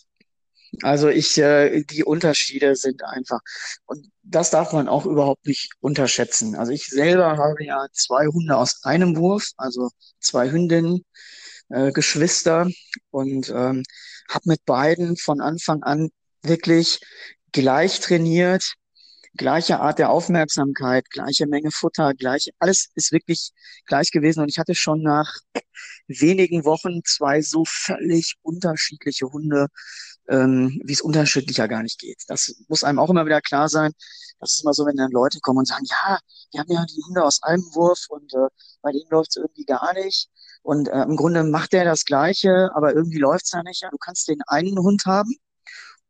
Also 0.82 1.08
ich, 1.10 1.38
äh, 1.38 1.84
die 1.84 2.04
Unterschiede 2.04 2.76
sind 2.76 3.04
einfach. 3.04 3.40
Und 3.86 4.10
das 4.24 4.50
darf 4.50 4.74
man 4.74 4.88
auch 4.88 5.06
überhaupt 5.06 5.46
nicht 5.46 5.72
unterschätzen. 5.80 6.56
Also 6.56 6.72
ich 6.72 6.88
selber 6.88 7.38
habe 7.38 7.64
ja 7.64 7.86
zwei 7.94 8.26
Hunde 8.28 8.58
aus 8.58 8.84
einem 8.84 9.16
Wurf, 9.18 9.52
also 9.58 9.90
zwei 10.20 10.52
Hündinnen, 10.52 11.06
äh, 11.70 11.92
Geschwister 11.92 12.68
und 13.12 13.50
ähm, 13.50 13.84
habe 14.30 14.50
mit 14.50 14.66
beiden 14.66 15.18
von 15.18 15.42
Anfang 15.42 15.84
an 15.84 16.10
wirklich 16.48 17.00
gleich 17.52 18.00
trainiert, 18.00 18.76
gleiche 19.38 19.80
Art 19.80 20.00
der 20.00 20.10
Aufmerksamkeit, 20.10 21.10
gleiche 21.10 21.48
Menge 21.48 21.72
Futter, 21.72 22.14
gleiche, 22.14 22.52
alles 22.60 22.90
ist 22.96 23.12
wirklich 23.12 23.52
gleich 23.86 24.12
gewesen. 24.12 24.42
Und 24.42 24.50
ich 24.50 24.58
hatte 24.58 24.76
schon 24.76 25.02
nach 25.02 25.34
wenigen 26.08 26.66
Wochen 26.66 27.02
zwei 27.06 27.42
so 27.42 27.64
völlig 27.66 28.36
unterschiedliche 28.42 29.28
Hunde, 29.28 29.68
ähm, 30.30 30.82
wie 30.84 30.94
es 30.94 31.02
unterschiedlicher 31.02 31.68
gar 31.68 31.84
nicht 31.84 32.00
geht. 32.00 32.24
Das 32.28 32.56
muss 32.68 32.84
einem 32.84 33.00
auch 33.00 33.10
immer 33.10 33.26
wieder 33.26 33.42
klar 33.42 33.70
sein. 33.70 33.92
Das 34.40 34.54
ist 34.54 34.64
immer 34.64 34.74
so, 34.74 34.86
wenn 34.86 34.98
dann 34.98 35.12
Leute 35.12 35.40
kommen 35.40 35.60
und 35.60 35.68
sagen, 35.68 35.86
ja, 35.86 36.20
wir 36.52 36.60
haben 36.60 36.72
ja 36.72 36.86
die 36.86 37.02
Hunde 37.08 37.24
aus 37.24 37.42
einem 37.44 37.64
Wurf 37.74 38.06
und 38.10 38.34
äh, 38.34 38.48
bei 38.82 38.92
denen 38.92 39.10
läuft 39.10 39.30
es 39.32 39.38
irgendwie 39.38 39.66
gar 39.66 39.94
nicht. 39.94 40.30
Und 40.62 40.88
äh, 40.88 41.04
im 41.04 41.16
Grunde 41.16 41.44
macht 41.44 41.74
der 41.74 41.86
das 41.86 42.06
Gleiche, 42.06 42.72
aber 42.74 42.94
irgendwie 42.94 43.20
läuft 43.20 43.46
es 43.46 43.52
ja 43.52 43.64
nicht. 43.64 43.82
Ja, 43.82 43.90
du 43.90 43.98
kannst 43.98 44.28
den 44.28 44.42
einen 44.48 44.78
Hund 44.80 45.06
haben 45.06 45.36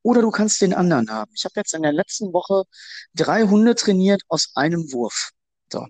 oder 0.05 0.21
du 0.21 0.29
kannst 0.29 0.61
den 0.61 0.75
anderen 0.75 1.09
haben. 1.09 1.31
Ich 1.35 1.45
habe 1.45 1.53
jetzt 1.55 1.73
in 1.73 1.81
der 1.81 1.91
letzten 1.91 2.31
Woche 2.31 2.65
drei 3.15 3.41
Hunde 3.43 3.73
trainiert 3.73 4.21
aus 4.27 4.51
einem 4.53 4.91
Wurf. 4.93 5.31
So. 5.71 5.87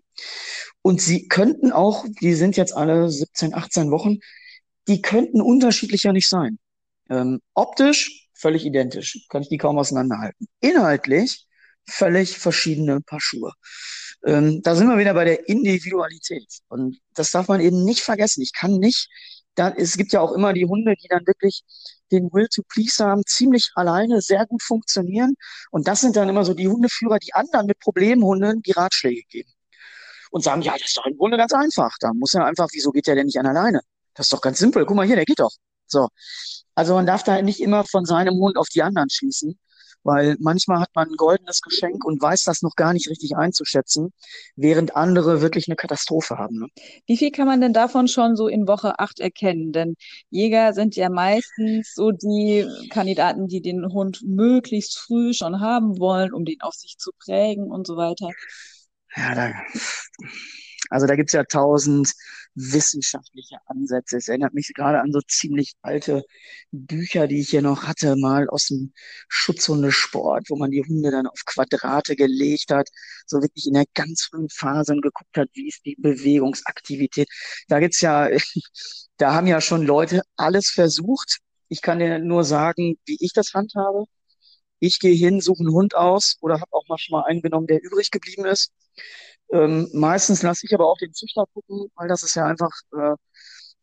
Und 0.82 1.02
sie 1.02 1.28
könnten 1.28 1.74
auch, 1.74 2.06
die 2.22 2.34
sind 2.34 2.56
jetzt 2.56 2.74
alle 2.74 3.10
17, 3.10 3.54
18 3.54 3.92
Wochen, 3.92 4.20
die 4.88 5.02
könnten 5.02 5.42
unterschiedlicher 5.42 6.14
nicht 6.14 6.30
sein. 6.30 6.60
Ähm, 7.10 7.42
optisch 7.54 8.30
völlig 8.34 8.66
identisch, 8.66 9.26
kann 9.28 9.42
ich 9.42 9.50
die 9.50 9.58
kaum 9.58 9.78
auseinanderhalten. 9.78 10.48
Inhaltlich 10.62 11.46
völlig 11.86 12.38
verschiedene 12.38 13.02
Paar 13.02 13.20
Schuhe. 13.20 13.52
Ähm, 14.26 14.62
da 14.64 14.76
sind 14.76 14.88
wir 14.88 14.98
wieder 14.98 15.14
bei 15.14 15.26
der 15.26 15.50
Individualität. 15.50 16.48
Und 16.70 17.00
das 17.14 17.32
darf 17.32 17.50
man 17.50 17.60
eben 17.60 17.84
nicht 17.84 18.00
vergessen. 18.00 18.42
Ich 18.42 18.54
kann 18.54 18.80
nicht 18.80 19.10
da, 19.56 19.72
es 19.72 19.98
gibt 19.98 20.14
ja 20.14 20.22
auch 20.22 20.32
immer 20.32 20.54
die 20.54 20.66
Hunde, 20.66 20.96
die 21.02 21.08
dann 21.10 21.28
wirklich 21.28 21.64
den 22.12 22.32
Will 22.34 22.48
to 22.48 22.62
Please 22.68 23.04
haben, 23.04 23.24
ziemlich 23.26 23.72
alleine, 23.76 24.22
sehr 24.22 24.46
gut 24.46 24.62
funktionieren. 24.62 25.36
Und 25.72 25.88
das 25.88 26.02
sind 26.02 26.16
dann 26.16 26.30
immer 26.30 26.46
so 26.46 26.54
die 26.54 26.68
Hundeführer, 26.68 27.20
die 27.20 27.34
anderen 27.34 27.68
mit 27.68 27.80
Problemhunden 27.80 28.62
die 28.62 28.72
Ratschläge 28.72 29.24
geben. 29.30 29.52
Und 30.32 30.44
sagen, 30.44 30.62
ja, 30.62 30.74
das 30.74 30.88
ist 30.88 30.98
doch 30.98 31.06
im 31.06 31.18
Grunde 31.18 31.38
ganz 31.38 31.54
einfach. 31.54 31.96
Da 32.00 32.12
muss 32.14 32.34
er 32.34 32.46
einfach, 32.46 32.68
wieso 32.74 32.92
geht 32.92 33.08
der 33.08 33.16
denn 33.16 33.26
nicht 33.26 33.40
an 33.40 33.48
alleine? 33.48 33.82
Das 34.14 34.26
ist 34.26 34.34
doch 34.34 34.42
ganz 34.42 34.60
simpel. 34.60 34.86
Guck 34.86 34.96
mal 34.96 35.06
hier, 35.06 35.16
der 35.16 35.26
geht 35.26 35.40
doch. 35.40 35.52
So. 35.88 36.10
Also 36.76 36.96
man 36.96 37.06
darf 37.06 37.24
da 37.24 37.42
nicht 37.42 37.62
immer 37.62 37.86
von 37.86 38.06
seinem 38.06 38.36
Hund 38.36 38.58
auf 38.58 38.68
die 38.68 38.84
anderen 38.84 39.10
schießen, 39.10 39.58
weil 40.06 40.38
manchmal 40.40 40.80
hat 40.80 40.92
man 40.96 41.10
ein 41.10 41.18
goldenes 41.18 41.62
Geschenk 41.62 42.06
und 42.06 42.22
weiß 42.22 42.44
das 42.44 42.62
noch 42.62 42.76
gar 42.76 42.94
nicht 42.94 43.10
richtig 43.10 43.36
einzuschätzen, 43.36 44.14
während 44.56 44.96
andere 44.96 45.42
wirklich 45.42 45.68
eine 45.68 45.76
Katastrophe 45.76 46.38
haben. 46.38 46.60
Ne? 46.60 46.68
Wie 47.08 47.18
viel 47.18 47.32
kann 47.32 47.48
man 47.48 47.60
denn 47.60 47.74
davon 47.74 48.08
schon 48.08 48.36
so 48.36 48.48
in 48.48 48.68
Woche 48.68 49.00
8 49.00 49.20
erkennen? 49.20 49.72
Denn 49.72 49.96
Jäger 50.30 50.74
sind 50.74 50.96
ja 50.96 51.10
meistens 51.10 51.94
so 51.94 52.12
die 52.12 52.66
Kandidaten, 52.90 53.48
die 53.48 53.62
den 53.62 53.92
Hund 53.92 54.22
möglichst 54.24 54.98
früh 54.98 55.34
schon 55.34 55.60
haben 55.60 56.00
wollen, 56.00 56.34
um 56.34 56.46
den 56.46 56.62
auf 56.62 56.76
sich 56.76 56.98
zu 56.98 57.12
prägen 57.18 57.72
und 57.72 57.88
so 57.88 57.98
weiter. 57.98 58.30
Ja, 59.16 59.34
da, 59.34 59.54
also 60.96 61.08
da 61.08 61.16
gibt's 61.18 61.34
ja 61.34 61.44
tausend 61.44 62.14
wissenschaftliche 62.56 63.58
Ansätze. 63.66 64.16
Es 64.18 64.30
erinnert 64.30 64.54
mich 64.54 64.72
gerade 64.74 65.02
an 65.02 65.12
so 65.12 65.20
ziemlich 65.28 65.74
alte 65.82 66.24
Bücher, 66.72 67.28
die 67.28 67.42
ich 67.42 67.50
hier 67.50 67.62
noch 67.62 67.84
hatte, 67.84 68.16
mal 68.16 68.48
aus 68.50 68.68
dem 68.68 68.94
Schutzhundesport, 69.28 70.50
wo 70.50 70.56
man 70.56 70.72
die 70.72 70.82
Hunde 70.82 71.12
dann 71.12 71.28
auf 71.28 71.44
Quadrate 71.46 72.16
gelegt 72.16 72.72
hat, 72.72 72.88
so 73.26 73.42
wirklich 73.42 73.68
in 73.68 73.74
der 73.74 73.84
ganz 73.94 74.24
frühen 74.24 74.48
Phase 74.50 74.94
und 74.94 75.02
geguckt 75.02 75.36
hat, 75.38 75.50
wie 75.54 75.68
ist 75.68 75.86
die 75.86 75.98
Bewegungsaktivität. 76.00 77.28
Da 77.68 77.80
gibt's 77.82 78.00
ja, 78.00 78.30
da 79.18 79.34
haben 79.34 79.48
ja 79.48 79.60
schon 79.60 79.86
Leute 79.86 80.22
alles 80.38 80.70
versucht 80.70 81.40
Ich 81.68 81.82
kann 81.82 82.00
dir 82.00 82.20
nur 82.20 82.46
sagen, 82.46 82.98
wie 83.06 83.18
ich 83.20 83.34
das 83.34 83.54
handhabe. 83.54 84.06
Ich 84.80 85.00
gehe 85.00 85.16
hin, 85.16 85.42
suche 85.42 85.62
einen 85.62 85.74
Hund 85.74 85.96
aus 85.96 86.38
oder 86.42 86.56
habe 86.56 86.72
auch 86.72 86.86
manchmal 86.88 87.26
einen 87.26 87.42
genommen, 87.42 87.68
der 87.68 87.84
übrig 87.84 88.12
geblieben 88.12 88.46
ist. 88.46 88.72
Ähm, 89.52 89.90
meistens 89.94 90.42
lasse 90.44 90.66
ich 90.66 90.74
aber 90.74 90.88
auch 90.88 90.98
den 90.98 91.14
Züchter 91.14 91.46
gucken, 91.54 91.92
weil 91.96 92.08
das 92.08 92.24
ist 92.24 92.36
ja 92.36 92.46
einfach, 92.46 92.72
äh, 92.94 93.16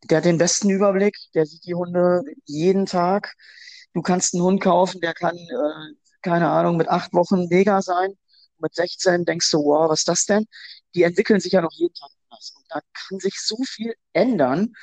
der 0.05 0.19
hat 0.19 0.25
den 0.25 0.39
besten 0.39 0.71
Überblick, 0.71 1.17
der 1.35 1.47
sieht 1.47 1.65
die 1.67 1.75
Hunde 1.75 2.23
jeden 2.47 2.87
Tag. 2.87 3.35
Du 3.95 4.03
kannst 4.03 4.35
einen 4.35 4.43
Hund 4.43 4.63
kaufen, 4.63 5.01
der 5.01 5.15
kann, 5.15 5.37
äh, 5.37 5.95
keine 6.23 6.51
Ahnung, 6.51 6.77
mit 6.77 6.89
acht 6.89 7.13
Wochen 7.15 7.47
mega 7.49 7.83
sein. 7.83 8.15
Mit 8.59 8.75
16 8.75 9.25
denkst 9.25 9.51
du, 9.51 9.59
wow, 9.59 9.91
was 9.91 10.01
ist 10.01 10.09
das 10.09 10.25
denn? 10.27 10.47
Die 10.95 11.03
entwickeln 11.03 11.41
sich 11.41 11.53
ja 11.53 11.63
noch 11.63 11.73
jeden 11.73 11.95
Tag 11.95 12.11
anders. 12.31 12.53
Und 12.57 12.65
da 12.69 12.81
kann 12.95 13.19
sich 13.21 13.41
so 13.41 13.57
viel 13.65 13.95
ändern. 14.13 14.75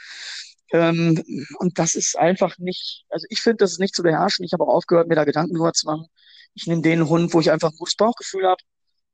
Ähm, 0.71 1.23
und 1.59 1.79
das 1.79 1.95
ist 1.95 2.17
einfach 2.17 2.57
nicht, 2.59 3.05
also 3.09 3.25
ich 3.29 3.41
finde, 3.41 3.57
das 3.57 3.71
ist 3.73 3.79
nicht 3.79 3.95
zu 3.95 4.03
beherrschen. 4.03 4.45
Ich 4.45 4.53
habe 4.53 4.63
auch 4.63 4.75
aufgehört, 4.75 5.07
mir 5.07 5.15
da 5.15 5.23
Gedanken 5.25 5.55
drüber 5.55 5.73
zu 5.73 5.87
machen. 5.87 6.07
Ich 6.53 6.67
nehme 6.67 6.81
den 6.81 7.07
Hund, 7.09 7.33
wo 7.33 7.39
ich 7.39 7.51
einfach 7.51 7.71
ein 7.71 7.77
gutes 7.77 7.95
Bauchgefühl 7.95 8.45
habe. 8.45 8.61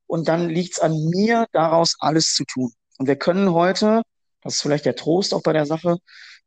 Und 0.08 0.28
dann 0.28 0.50
liegt 0.50 0.74
es 0.74 0.80
an 0.80 0.94
mir, 1.10 1.46
daraus 1.52 1.96
alles 2.00 2.34
zu 2.34 2.44
tun. 2.46 2.72
Und 2.98 3.08
wir 3.08 3.16
können 3.16 3.52
heute, 3.52 4.04
das 4.42 4.56
ist 4.56 4.62
vielleicht 4.62 4.86
der 4.86 4.96
Trost 4.96 5.34
auch 5.34 5.44
bei 5.44 5.54
der 5.54 5.66
Sache, 5.66 5.98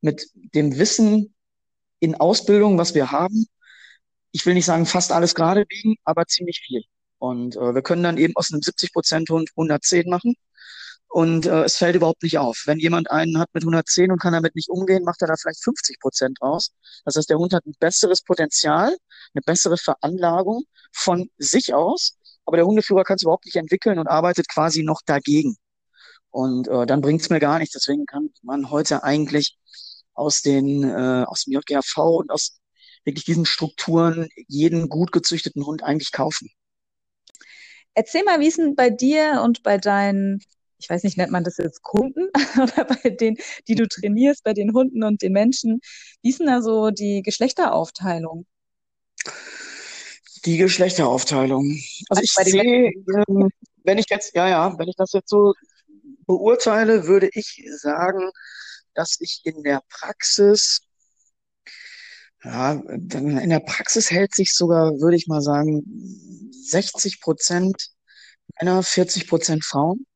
mit 0.00 0.28
dem 0.34 0.78
Wissen 0.78 1.34
in 2.00 2.14
Ausbildung, 2.14 2.78
was 2.78 2.94
wir 2.94 3.10
haben, 3.10 3.46
ich 4.32 4.46
will 4.46 4.54
nicht 4.54 4.66
sagen 4.66 4.86
fast 4.86 5.12
alles 5.12 5.34
gerade 5.34 5.66
biegen, 5.66 5.96
aber 6.04 6.26
ziemlich 6.26 6.60
viel. 6.60 6.82
Und 7.18 7.56
äh, 7.56 7.74
wir 7.74 7.82
können 7.82 8.02
dann 8.02 8.18
eben 8.18 8.36
aus 8.36 8.52
einem 8.52 8.60
70% 8.60 9.30
Hund 9.30 9.50
110 9.56 10.08
machen 10.08 10.34
und 11.08 11.46
äh, 11.46 11.64
es 11.64 11.76
fällt 11.76 11.96
überhaupt 11.96 12.22
nicht 12.22 12.38
auf. 12.38 12.64
Wenn 12.66 12.78
jemand 12.78 13.10
einen 13.10 13.38
hat 13.38 13.48
mit 13.54 13.62
110 13.64 14.12
und 14.12 14.20
kann 14.20 14.34
damit 14.34 14.54
nicht 14.54 14.68
umgehen, 14.68 15.04
macht 15.04 15.22
er 15.22 15.28
da 15.28 15.34
vielleicht 15.36 15.62
50 15.64 15.98
Prozent 16.00 16.42
aus. 16.42 16.70
Das 17.04 17.16
heißt, 17.16 17.30
der 17.30 17.38
Hund 17.38 17.52
hat 17.54 17.66
ein 17.66 17.74
besseres 17.80 18.22
Potenzial, 18.22 18.96
eine 19.34 19.42
bessere 19.44 19.78
Veranlagung 19.78 20.64
von 20.92 21.30
sich 21.38 21.74
aus, 21.74 22.17
aber 22.48 22.56
der 22.56 22.66
Hundeführer 22.66 23.04
kann 23.04 23.16
es 23.16 23.22
überhaupt 23.22 23.44
nicht 23.44 23.56
entwickeln 23.56 23.98
und 23.98 24.06
arbeitet 24.06 24.48
quasi 24.48 24.82
noch 24.82 25.02
dagegen. 25.04 25.58
Und 26.30 26.66
äh, 26.66 26.86
dann 26.86 27.02
bringt 27.02 27.20
es 27.20 27.28
mir 27.28 27.40
gar 27.40 27.58
nichts. 27.58 27.74
Deswegen 27.74 28.06
kann 28.06 28.30
man 28.40 28.70
heute 28.70 29.04
eigentlich 29.04 29.58
aus 30.14 30.40
den 30.40 30.82
äh, 30.82 31.24
aus 31.26 31.44
dem 31.44 31.52
JGAV 31.52 31.98
und 31.98 32.30
aus 32.30 32.58
wirklich 33.04 33.26
diesen 33.26 33.44
Strukturen 33.44 34.30
jeden 34.46 34.88
gut 34.88 35.12
gezüchteten 35.12 35.66
Hund 35.66 35.82
eigentlich 35.82 36.10
kaufen. 36.10 36.48
Erzähl 37.92 38.24
mal, 38.24 38.40
wie 38.40 38.48
ist 38.48 38.56
denn 38.56 38.74
bei 38.74 38.88
dir 38.88 39.42
und 39.44 39.62
bei 39.62 39.76
deinen 39.76 40.40
ich 40.78 40.88
weiß 40.88 41.02
nicht, 41.02 41.18
nennt 41.18 41.32
man 41.32 41.44
das 41.44 41.58
jetzt 41.58 41.82
Kunden 41.82 42.30
oder 42.62 42.86
bei 42.86 43.10
denen, 43.10 43.36
die 43.66 43.74
du 43.74 43.86
trainierst, 43.86 44.42
bei 44.42 44.54
den 44.54 44.72
Hunden 44.72 45.04
und 45.04 45.20
den 45.20 45.32
Menschen. 45.32 45.80
Wie 46.22 46.30
ist 46.30 46.40
denn 46.40 46.46
da 46.46 46.62
so 46.62 46.90
die 46.90 47.20
Geschlechteraufteilung? 47.22 48.46
Die 50.44 50.56
Geschlechteraufteilung. 50.56 51.78
Also 52.08 52.22
ich 52.22 52.32
sehe, 52.32 52.90
ähm, 52.92 53.50
wenn 53.84 53.98
ich 53.98 54.06
jetzt, 54.10 54.34
ja, 54.34 54.48
ja, 54.48 54.78
wenn 54.78 54.88
ich 54.88 54.96
das 54.96 55.12
jetzt 55.12 55.30
so 55.30 55.54
beurteile, 56.26 57.06
würde 57.06 57.30
ich 57.32 57.62
sagen, 57.76 58.30
dass 58.94 59.16
ich 59.20 59.40
in 59.44 59.62
der 59.62 59.82
Praxis, 59.88 60.80
ja, 62.44 62.72
in 62.72 63.50
der 63.50 63.60
Praxis 63.60 64.10
hält 64.10 64.34
sich 64.34 64.54
sogar, 64.54 64.92
würde 65.00 65.16
ich 65.16 65.26
mal 65.26 65.42
sagen, 65.42 65.82
60 66.50 67.20
Prozent 67.20 67.90
Männer, 68.60 68.82
40 68.82 69.28
Prozent 69.28 69.64
Frauen. 69.64 70.06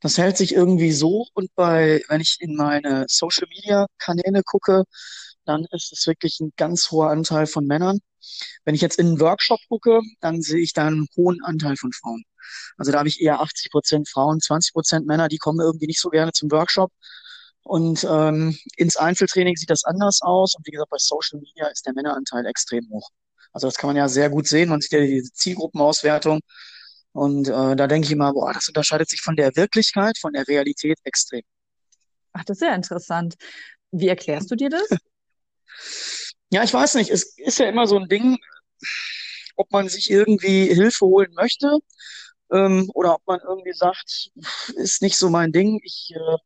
Das 0.00 0.18
hält 0.18 0.36
sich 0.36 0.54
irgendwie 0.54 0.92
so 0.92 1.26
und 1.34 1.54
bei, 1.54 2.02
wenn 2.08 2.20
ich 2.20 2.36
in 2.40 2.56
meine 2.56 3.06
Social 3.08 3.48
Media 3.48 3.86
Kanäle 3.98 4.42
gucke, 4.44 4.84
dann 5.44 5.66
ist 5.70 5.92
es 5.92 6.06
wirklich 6.06 6.40
ein 6.40 6.52
ganz 6.56 6.90
hoher 6.90 7.10
Anteil 7.10 7.46
von 7.46 7.66
Männern. 7.66 8.00
Wenn 8.64 8.74
ich 8.74 8.80
jetzt 8.80 8.98
in 8.98 9.06
einen 9.08 9.20
Workshop 9.20 9.60
gucke, 9.68 10.00
dann 10.20 10.42
sehe 10.42 10.62
ich 10.62 10.72
da 10.72 10.86
einen 10.86 11.06
hohen 11.16 11.42
Anteil 11.44 11.76
von 11.76 11.92
Frauen. 11.92 12.24
Also 12.76 12.92
da 12.92 12.98
habe 12.98 13.08
ich 13.08 13.20
eher 13.20 13.40
80 13.40 13.70
Prozent 13.70 14.08
Frauen, 14.08 14.40
20 14.40 14.72
Prozent 14.72 15.06
Männer, 15.06 15.28
die 15.28 15.38
kommen 15.38 15.60
irgendwie 15.60 15.86
nicht 15.86 16.00
so 16.00 16.10
gerne 16.10 16.32
zum 16.32 16.50
Workshop. 16.50 16.90
Und 17.62 18.04
ähm, 18.08 18.56
ins 18.76 18.96
Einzeltraining 18.96 19.56
sieht 19.56 19.70
das 19.70 19.84
anders 19.84 20.20
aus. 20.22 20.54
Und 20.54 20.66
wie 20.66 20.70
gesagt, 20.70 20.90
bei 20.90 20.98
Social 20.98 21.40
Media 21.40 21.66
ist 21.68 21.86
der 21.86 21.94
Männeranteil 21.94 22.44
extrem 22.46 22.88
hoch. 22.90 23.08
Also 23.52 23.68
das 23.68 23.76
kann 23.76 23.88
man 23.88 23.96
ja 23.96 24.08
sehr 24.08 24.28
gut 24.28 24.46
sehen. 24.46 24.68
Man 24.68 24.80
sieht 24.80 24.92
ja 24.92 25.00
diese 25.00 25.32
Zielgruppenauswertung. 25.32 26.40
Und 27.12 27.48
äh, 27.48 27.76
da 27.76 27.86
denke 27.86 28.06
ich 28.06 28.12
immer, 28.12 28.32
boah, 28.32 28.52
das 28.52 28.68
unterscheidet 28.68 29.08
sich 29.08 29.22
von 29.22 29.36
der 29.36 29.56
Wirklichkeit, 29.56 30.18
von 30.18 30.32
der 30.32 30.46
Realität 30.46 30.98
extrem. 31.04 31.42
Ach, 32.32 32.44
das 32.44 32.58
ist 32.58 32.66
ja 32.66 32.74
interessant. 32.74 33.36
Wie 33.92 34.08
erklärst 34.08 34.50
du 34.50 34.56
dir 34.56 34.70
das? 34.70 34.88
ja, 36.50 36.62
ich 36.62 36.72
weiß 36.72 36.94
nicht. 36.94 37.10
Es 37.10 37.36
ist 37.38 37.58
ja 37.58 37.68
immer 37.68 37.86
so 37.86 37.98
ein 37.98 38.08
Ding, 38.08 38.38
ob 39.56 39.70
man 39.72 39.88
sich 39.88 40.10
irgendwie 40.10 40.66
Hilfe 40.72 41.06
holen 41.06 41.32
möchte 41.34 41.78
ähm, 42.52 42.90
oder 42.94 43.14
ob 43.16 43.26
man 43.26 43.40
irgendwie 43.40 43.72
sagt, 43.72 44.30
ist 44.76 45.02
nicht 45.02 45.16
so 45.18 45.30
mein 45.30 45.52
Ding. 45.52 45.80
Ich 45.84 46.12
äh, 46.14 46.36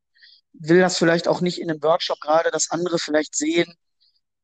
will 0.53 0.81
das 0.81 0.99
vielleicht 0.99 1.29
auch 1.29 1.41
nicht 1.41 1.61
in 1.61 1.71
einem 1.71 1.83
Workshop 1.83 2.21
gerade, 2.21 2.51
dass 2.51 2.71
andere 2.71 2.99
vielleicht 2.99 3.37
sehen, 3.37 3.75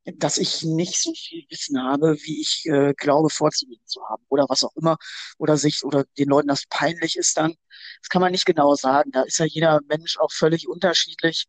dass 0.06 0.36
ich 0.38 0.62
nicht 0.62 1.00
so 1.02 1.12
viel 1.14 1.44
Wissen 1.48 1.82
habe, 1.82 2.16
wie 2.22 2.40
ich 2.40 2.64
äh, 2.66 2.92
glaube 2.94 3.30
vorzugeben 3.30 3.86
zu 3.86 4.02
haben 4.08 4.22
oder 4.28 4.46
was 4.48 4.62
auch 4.64 4.74
immer 4.76 4.98
oder 5.38 5.56
sich 5.56 5.82
oder 5.84 6.04
den 6.18 6.28
Leuten 6.28 6.48
das 6.48 6.64
peinlich 6.68 7.16
ist 7.16 7.36
dann. 7.38 7.54
Das 8.02 8.08
kann 8.10 8.20
man 8.20 8.32
nicht 8.32 8.44
genau 8.46 8.74
sagen. 8.74 9.10
Da 9.12 9.22
ist 9.22 9.38
ja 9.38 9.46
jeder 9.46 9.80
Mensch 9.88 10.18
auch 10.18 10.32
völlig 10.32 10.68
unterschiedlich. 10.68 11.46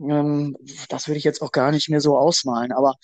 Ähm, 0.00 0.56
das 0.88 1.08
würde 1.08 1.18
ich 1.18 1.24
jetzt 1.24 1.42
auch 1.42 1.52
gar 1.52 1.70
nicht 1.72 1.88
mehr 1.88 2.00
so 2.00 2.16
ausmalen. 2.16 2.72
Aber 2.72 2.94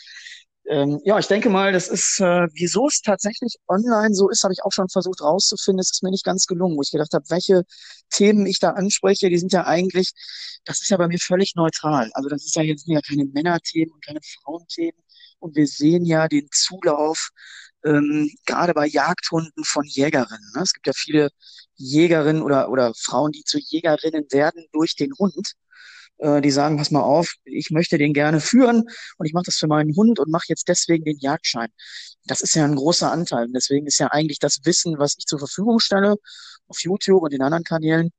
ähm, 0.66 1.00
ja, 1.04 1.18
ich 1.18 1.26
denke 1.26 1.50
mal, 1.50 1.72
das 1.72 1.88
ist, 1.88 2.20
äh, 2.20 2.46
wieso 2.54 2.86
es 2.86 3.02
tatsächlich 3.02 3.56
online 3.68 4.14
so 4.14 4.30
ist, 4.30 4.44
habe 4.44 4.54
ich 4.54 4.64
auch 4.64 4.72
schon 4.72 4.88
versucht 4.88 5.20
rauszufinden. 5.20 5.80
Es 5.80 5.90
ist 5.92 6.02
mir 6.02 6.10
nicht 6.10 6.24
ganz 6.24 6.46
gelungen, 6.46 6.76
wo 6.76 6.82
ich 6.82 6.90
gedacht 6.90 7.12
habe, 7.12 7.24
welche 7.28 7.64
Themen 8.10 8.46
ich 8.46 8.60
da 8.60 8.70
anspreche, 8.70 9.28
die 9.28 9.38
sind 9.38 9.52
ja 9.52 9.66
eigentlich, 9.66 10.12
das 10.64 10.80
ist 10.80 10.88
ja 10.88 10.96
bei 10.96 11.08
mir 11.08 11.18
völlig 11.18 11.54
neutral. 11.54 12.10
Also 12.14 12.30
das 12.30 12.44
ist 12.44 12.56
ja 12.56 12.62
jetzt 12.62 12.86
ja 12.88 13.00
keine 13.02 13.26
Männerthemen 13.26 13.92
und 13.92 14.04
keine 14.04 14.20
Frauenthemen. 14.22 15.00
Und 15.38 15.54
wir 15.56 15.66
sehen 15.66 16.06
ja 16.06 16.28
den 16.28 16.48
Zulauf 16.50 17.28
ähm, 17.84 18.30
gerade 18.46 18.72
bei 18.72 18.86
Jagdhunden 18.86 19.64
von 19.64 19.84
Jägerinnen. 19.84 20.52
Ne? 20.54 20.62
Es 20.62 20.72
gibt 20.72 20.86
ja 20.86 20.94
viele 20.96 21.28
Jägerinnen 21.76 22.42
oder, 22.42 22.70
oder 22.70 22.94
Frauen, 22.94 23.32
die 23.32 23.44
zu 23.44 23.58
Jägerinnen 23.58 24.24
werden 24.30 24.66
durch 24.72 24.96
den 24.96 25.12
Hund 25.18 25.54
äh, 26.18 26.40
die 26.40 26.50
sagen, 26.50 26.76
pass 26.76 26.90
mal 26.90 27.02
auf, 27.02 27.34
ich 27.44 27.70
möchte 27.70 27.98
den 27.98 28.12
gerne 28.12 28.40
führen 28.40 28.84
und 29.18 29.26
ich 29.26 29.32
mache 29.32 29.44
das 29.46 29.56
für 29.56 29.66
meinen 29.66 29.94
Hund 29.96 30.18
und 30.18 30.30
mache 30.30 30.46
jetzt 30.48 30.68
deswegen 30.68 31.04
den 31.04 31.18
Jagdschein. 31.18 31.68
Das 32.26 32.40
ist 32.40 32.54
ja 32.54 32.64
ein 32.64 32.76
großer 32.76 33.10
Anteil. 33.10 33.46
Und 33.46 33.52
deswegen 33.54 33.86
ist 33.86 33.98
ja 33.98 34.08
eigentlich 34.08 34.38
das 34.38 34.60
Wissen, 34.64 34.98
was 34.98 35.16
ich 35.18 35.26
zur 35.26 35.38
Verfügung 35.38 35.80
stelle, 35.80 36.16
auf 36.68 36.80
YouTube 36.80 37.22
und 37.22 37.32
den 37.32 37.42
anderen 37.42 37.64
Kanälen 37.64 38.10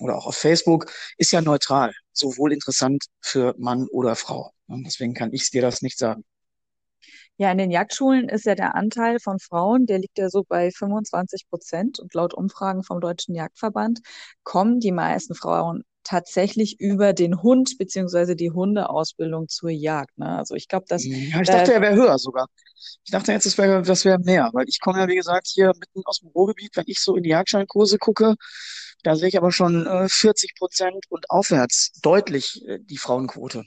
oder 0.00 0.16
auch 0.16 0.26
auf 0.26 0.36
Facebook, 0.36 0.90
ist 1.16 1.32
ja 1.32 1.40
neutral, 1.40 1.92
sowohl 2.12 2.52
interessant 2.52 3.04
für 3.20 3.54
Mann 3.58 3.88
oder 3.88 4.16
Frau. 4.16 4.52
Und 4.66 4.84
deswegen 4.84 5.14
kann 5.14 5.32
ich 5.32 5.50
dir 5.50 5.62
das 5.62 5.82
nicht 5.82 5.98
sagen. 5.98 6.24
Ja, 7.36 7.52
in 7.52 7.58
den 7.58 7.70
Jagdschulen 7.70 8.28
ist 8.28 8.46
ja 8.46 8.56
der 8.56 8.74
Anteil 8.74 9.20
von 9.20 9.38
Frauen, 9.38 9.86
der 9.86 10.00
liegt 10.00 10.18
ja 10.18 10.28
so 10.28 10.42
bei 10.42 10.72
25 10.72 11.48
Prozent. 11.48 12.00
Und 12.00 12.12
laut 12.14 12.34
Umfragen 12.34 12.82
vom 12.82 13.00
Deutschen 13.00 13.34
Jagdverband 13.34 14.00
kommen 14.42 14.80
die 14.80 14.90
meisten 14.90 15.36
Frauen 15.36 15.84
tatsächlich 16.08 16.80
über 16.80 17.12
den 17.12 17.42
Hund 17.42 17.76
beziehungsweise 17.78 18.34
die 18.34 18.50
Hundeausbildung 18.50 19.48
zur 19.48 19.70
Jagd. 19.70 20.16
Ne? 20.16 20.38
Also 20.38 20.54
ich 20.54 20.66
glaube, 20.66 20.86
dass 20.88 21.04
ja, 21.04 21.40
ich 21.40 21.48
dachte, 21.48 21.74
er 21.74 21.82
wäre 21.82 21.94
höher 21.94 22.18
sogar. 22.18 22.46
Ich 23.04 23.10
dachte 23.10 23.32
jetzt, 23.32 23.44
das 23.44 23.58
wäre 23.58 23.82
das 23.82 24.04
wäre 24.06 24.18
mehr, 24.18 24.48
weil 24.54 24.64
ich 24.68 24.80
komme 24.80 25.00
ja 25.00 25.08
wie 25.08 25.16
gesagt 25.16 25.48
hier 25.48 25.66
mitten 25.78 26.02
aus 26.06 26.20
dem 26.20 26.30
Ruhrgebiet. 26.30 26.70
Wenn 26.76 26.84
ich 26.86 27.00
so 27.00 27.14
in 27.14 27.24
die 27.24 27.30
Jagdscheinkurse 27.30 27.98
gucke, 27.98 28.36
da 29.02 29.16
sehe 29.16 29.28
ich 29.28 29.36
aber 29.36 29.52
schon 29.52 29.86
äh, 29.86 30.08
40 30.08 30.54
Prozent 30.58 31.04
und 31.10 31.30
aufwärts 31.30 31.92
deutlich 32.00 32.62
äh, 32.66 32.78
die 32.80 32.96
Frauenquote. 32.96 33.64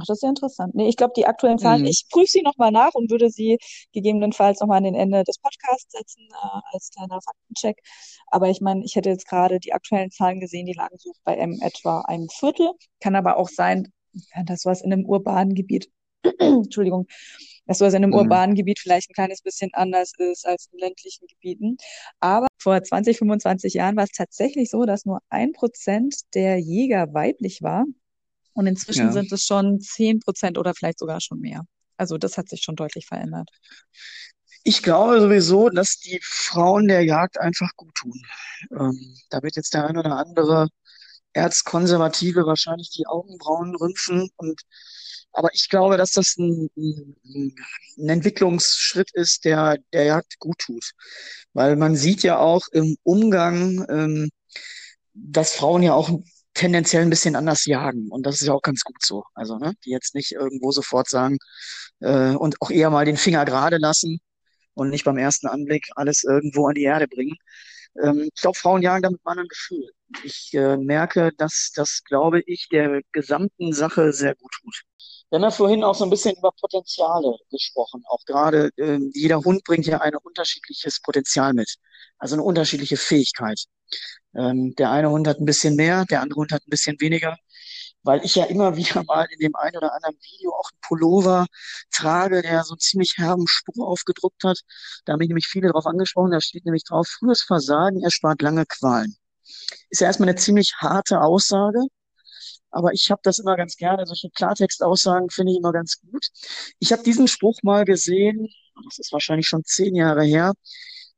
Ach, 0.00 0.06
das 0.06 0.18
ist 0.18 0.22
ja 0.22 0.28
interessant. 0.30 0.74
Nee, 0.74 0.88
ich 0.88 0.96
glaube, 0.96 1.12
die 1.16 1.26
aktuellen 1.26 1.58
Zahlen, 1.58 1.82
mhm. 1.82 1.88
ich 1.88 2.06
prüfe 2.10 2.30
sie 2.30 2.42
nochmal 2.42 2.72
nach 2.72 2.94
und 2.94 3.10
würde 3.10 3.30
sie 3.30 3.58
gegebenenfalls 3.92 4.60
nochmal 4.60 4.78
an 4.78 4.84
den 4.84 4.94
Ende 4.94 5.24
des 5.24 5.38
Podcasts 5.38 5.92
setzen, 5.92 6.28
äh, 6.30 6.60
als 6.72 6.90
kleiner 6.90 7.20
Faktencheck. 7.20 7.78
Aber 8.28 8.48
ich 8.48 8.60
meine, 8.60 8.84
ich 8.84 8.96
hätte 8.96 9.10
jetzt 9.10 9.28
gerade 9.28 9.60
die 9.60 9.72
aktuellen 9.72 10.10
Zahlen 10.10 10.40
gesehen, 10.40 10.66
die 10.66 10.72
lagen 10.72 10.96
so 10.98 11.12
bei 11.24 11.36
ähm, 11.36 11.58
etwa 11.62 12.00
einem 12.02 12.28
Viertel. 12.28 12.70
Kann 13.00 13.16
aber 13.16 13.36
auch 13.36 13.48
sein, 13.48 13.92
dass 14.46 14.64
was 14.64 14.80
in 14.82 14.92
einem 14.92 15.04
urbanen 15.04 15.54
Gebiet, 15.54 15.90
Entschuldigung, 16.38 17.06
dass 17.66 17.80
was 17.80 17.94
in 17.94 18.02
einem 18.02 18.10
mhm. 18.10 18.16
urbanen 18.16 18.54
Gebiet 18.54 18.78
vielleicht 18.80 19.10
ein 19.10 19.14
kleines 19.14 19.42
bisschen 19.42 19.70
anders 19.74 20.12
ist 20.18 20.46
als 20.46 20.68
in 20.72 20.78
ländlichen 20.78 21.26
Gebieten. 21.26 21.76
Aber 22.20 22.46
vor 22.58 22.82
20, 22.82 23.18
25 23.18 23.74
Jahren 23.74 23.96
war 23.96 24.04
es 24.04 24.10
tatsächlich 24.10 24.70
so, 24.70 24.84
dass 24.84 25.04
nur 25.04 25.20
ein 25.28 25.52
Prozent 25.52 26.16
der 26.34 26.58
Jäger 26.58 27.12
weiblich 27.14 27.62
war. 27.62 27.84
Und 28.52 28.66
inzwischen 28.66 29.06
ja. 29.06 29.12
sind 29.12 29.30
es 29.32 29.44
schon 29.44 29.80
zehn 29.80 30.20
Prozent 30.20 30.58
oder 30.58 30.74
vielleicht 30.74 30.98
sogar 30.98 31.20
schon 31.20 31.40
mehr. 31.40 31.64
Also 31.96 32.18
das 32.18 32.38
hat 32.38 32.48
sich 32.48 32.62
schon 32.62 32.76
deutlich 32.76 33.06
verändert. 33.06 33.48
Ich 34.62 34.82
glaube 34.82 35.20
sowieso, 35.20 35.70
dass 35.70 35.98
die 35.98 36.20
Frauen 36.22 36.88
der 36.88 37.04
Jagd 37.04 37.38
einfach 37.38 37.70
gut 37.76 37.94
tun. 37.94 38.22
Ähm, 38.72 39.16
da 39.30 39.42
wird 39.42 39.56
jetzt 39.56 39.72
der 39.74 39.86
ein 39.86 39.96
oder 39.96 40.16
andere 40.16 40.68
Erzkonservative 41.32 42.44
wahrscheinlich 42.44 42.90
die 42.90 43.06
Augenbrauen 43.06 43.74
rümpfen 43.76 44.28
und 44.36 44.62
aber 45.32 45.50
ich 45.54 45.68
glaube, 45.68 45.96
dass 45.96 46.12
das 46.12 46.36
ein, 46.38 46.68
ein, 46.76 47.54
ein 47.98 48.08
Entwicklungsschritt 48.08 49.10
ist, 49.12 49.44
der 49.44 49.78
der 49.92 50.04
Jagd 50.04 50.38
gut 50.40 50.58
tut. 50.58 50.90
Weil 51.52 51.76
man 51.76 51.94
sieht 51.94 52.22
ja 52.22 52.38
auch 52.38 52.66
im 52.72 52.96
Umgang, 53.04 53.86
ähm, 53.88 54.30
dass 55.14 55.52
Frauen 55.54 55.82
ja 55.82 55.94
auch 55.94 56.10
tendenziell 56.54 57.02
ein 57.02 57.10
bisschen 57.10 57.36
anders 57.36 57.66
jagen. 57.66 58.08
Und 58.10 58.26
das 58.26 58.40
ist 58.40 58.46
ja 58.48 58.54
auch 58.54 58.62
ganz 58.62 58.82
gut 58.82 59.02
so. 59.04 59.24
Also, 59.34 59.58
ne, 59.58 59.74
die 59.84 59.90
jetzt 59.90 60.14
nicht 60.14 60.32
irgendwo 60.32 60.72
sofort 60.72 61.08
sagen 61.08 61.38
äh, 62.00 62.30
und 62.34 62.60
auch 62.60 62.70
eher 62.70 62.90
mal 62.90 63.04
den 63.04 63.16
Finger 63.16 63.44
gerade 63.44 63.78
lassen 63.78 64.20
und 64.74 64.90
nicht 64.90 65.04
beim 65.04 65.18
ersten 65.18 65.46
Anblick 65.48 65.86
alles 65.96 66.24
irgendwo 66.24 66.66
an 66.68 66.74
die 66.74 66.82
Erde 66.84 67.08
bringen. 67.08 67.36
Ähm, 68.02 68.30
ich 68.34 68.40
glaube, 68.40 68.58
Frauen 68.58 68.82
jagen 68.82 69.02
damit 69.02 69.24
mal 69.24 69.38
ein 69.38 69.48
Gefühl. 69.48 69.90
Ich 70.24 70.50
äh, 70.54 70.76
merke, 70.76 71.32
dass 71.38 71.72
das, 71.74 72.02
glaube 72.04 72.42
ich, 72.46 72.68
der 72.70 73.02
gesamten 73.12 73.72
Sache 73.72 74.12
sehr 74.12 74.34
gut 74.34 74.52
tut. 74.62 74.82
Wir 75.30 75.36
haben 75.36 75.44
ja 75.44 75.50
vorhin 75.52 75.84
auch 75.84 75.94
so 75.94 76.02
ein 76.02 76.10
bisschen 76.10 76.34
über 76.36 76.50
Potenziale 76.60 77.36
gesprochen. 77.50 78.02
Auch 78.08 78.24
gerade 78.26 78.70
äh, 78.76 78.98
jeder 79.14 79.38
Hund 79.38 79.62
bringt 79.62 79.86
ja 79.86 80.00
ein 80.00 80.16
unterschiedliches 80.16 81.00
Potenzial 81.00 81.54
mit, 81.54 81.76
also 82.18 82.34
eine 82.34 82.42
unterschiedliche 82.42 82.96
Fähigkeit. 82.96 83.64
Ähm, 84.34 84.74
der 84.76 84.90
eine 84.90 85.10
Hund 85.10 85.28
hat 85.28 85.38
ein 85.38 85.44
bisschen 85.44 85.76
mehr, 85.76 86.04
der 86.04 86.22
andere 86.22 86.40
Hund 86.40 86.52
hat 86.52 86.62
ein 86.66 86.70
bisschen 86.70 87.00
weniger, 87.00 87.36
weil 88.02 88.24
ich 88.24 88.34
ja 88.34 88.44
immer 88.44 88.76
wieder 88.76 89.04
mal 89.04 89.26
in 89.30 89.38
dem 89.38 89.54
einen 89.54 89.76
oder 89.76 89.94
anderen 89.94 90.16
Video 90.16 90.52
auch 90.52 90.68
einen 90.72 90.80
Pullover 90.82 91.46
trage, 91.92 92.42
der 92.42 92.64
so 92.64 92.74
einen 92.74 92.80
ziemlich 92.80 93.14
herben 93.16 93.46
Spruch 93.46 93.86
aufgedruckt 93.86 94.42
hat. 94.42 94.58
Da 95.04 95.12
haben 95.12 95.18
mich 95.18 95.28
nämlich 95.28 95.46
viele 95.46 95.70
drauf 95.70 95.86
angesprochen. 95.86 96.32
Da 96.32 96.40
steht 96.40 96.64
nämlich 96.64 96.84
drauf, 96.84 97.06
frühes 97.06 97.42
Versagen 97.42 98.02
erspart 98.02 98.42
lange 98.42 98.66
Qualen. 98.66 99.14
Ist 99.90 100.00
ja 100.00 100.08
erstmal 100.08 100.28
eine 100.28 100.38
ziemlich 100.38 100.74
harte 100.78 101.20
Aussage, 101.20 101.86
aber 102.70 102.92
ich 102.92 103.10
habe 103.10 103.20
das 103.24 103.38
immer 103.38 103.56
ganz 103.56 103.76
gerne. 103.76 104.06
Solche 104.06 104.30
Klartextaussagen 104.30 105.30
finde 105.30 105.52
ich 105.52 105.58
immer 105.58 105.72
ganz 105.72 106.00
gut. 106.00 106.26
Ich 106.78 106.92
habe 106.92 107.02
diesen 107.02 107.28
Spruch 107.28 107.58
mal 107.62 107.84
gesehen, 107.84 108.48
das 108.84 108.98
ist 108.98 109.12
wahrscheinlich 109.12 109.46
schon 109.46 109.64
zehn 109.64 109.94
Jahre 109.94 110.24
her, 110.24 110.52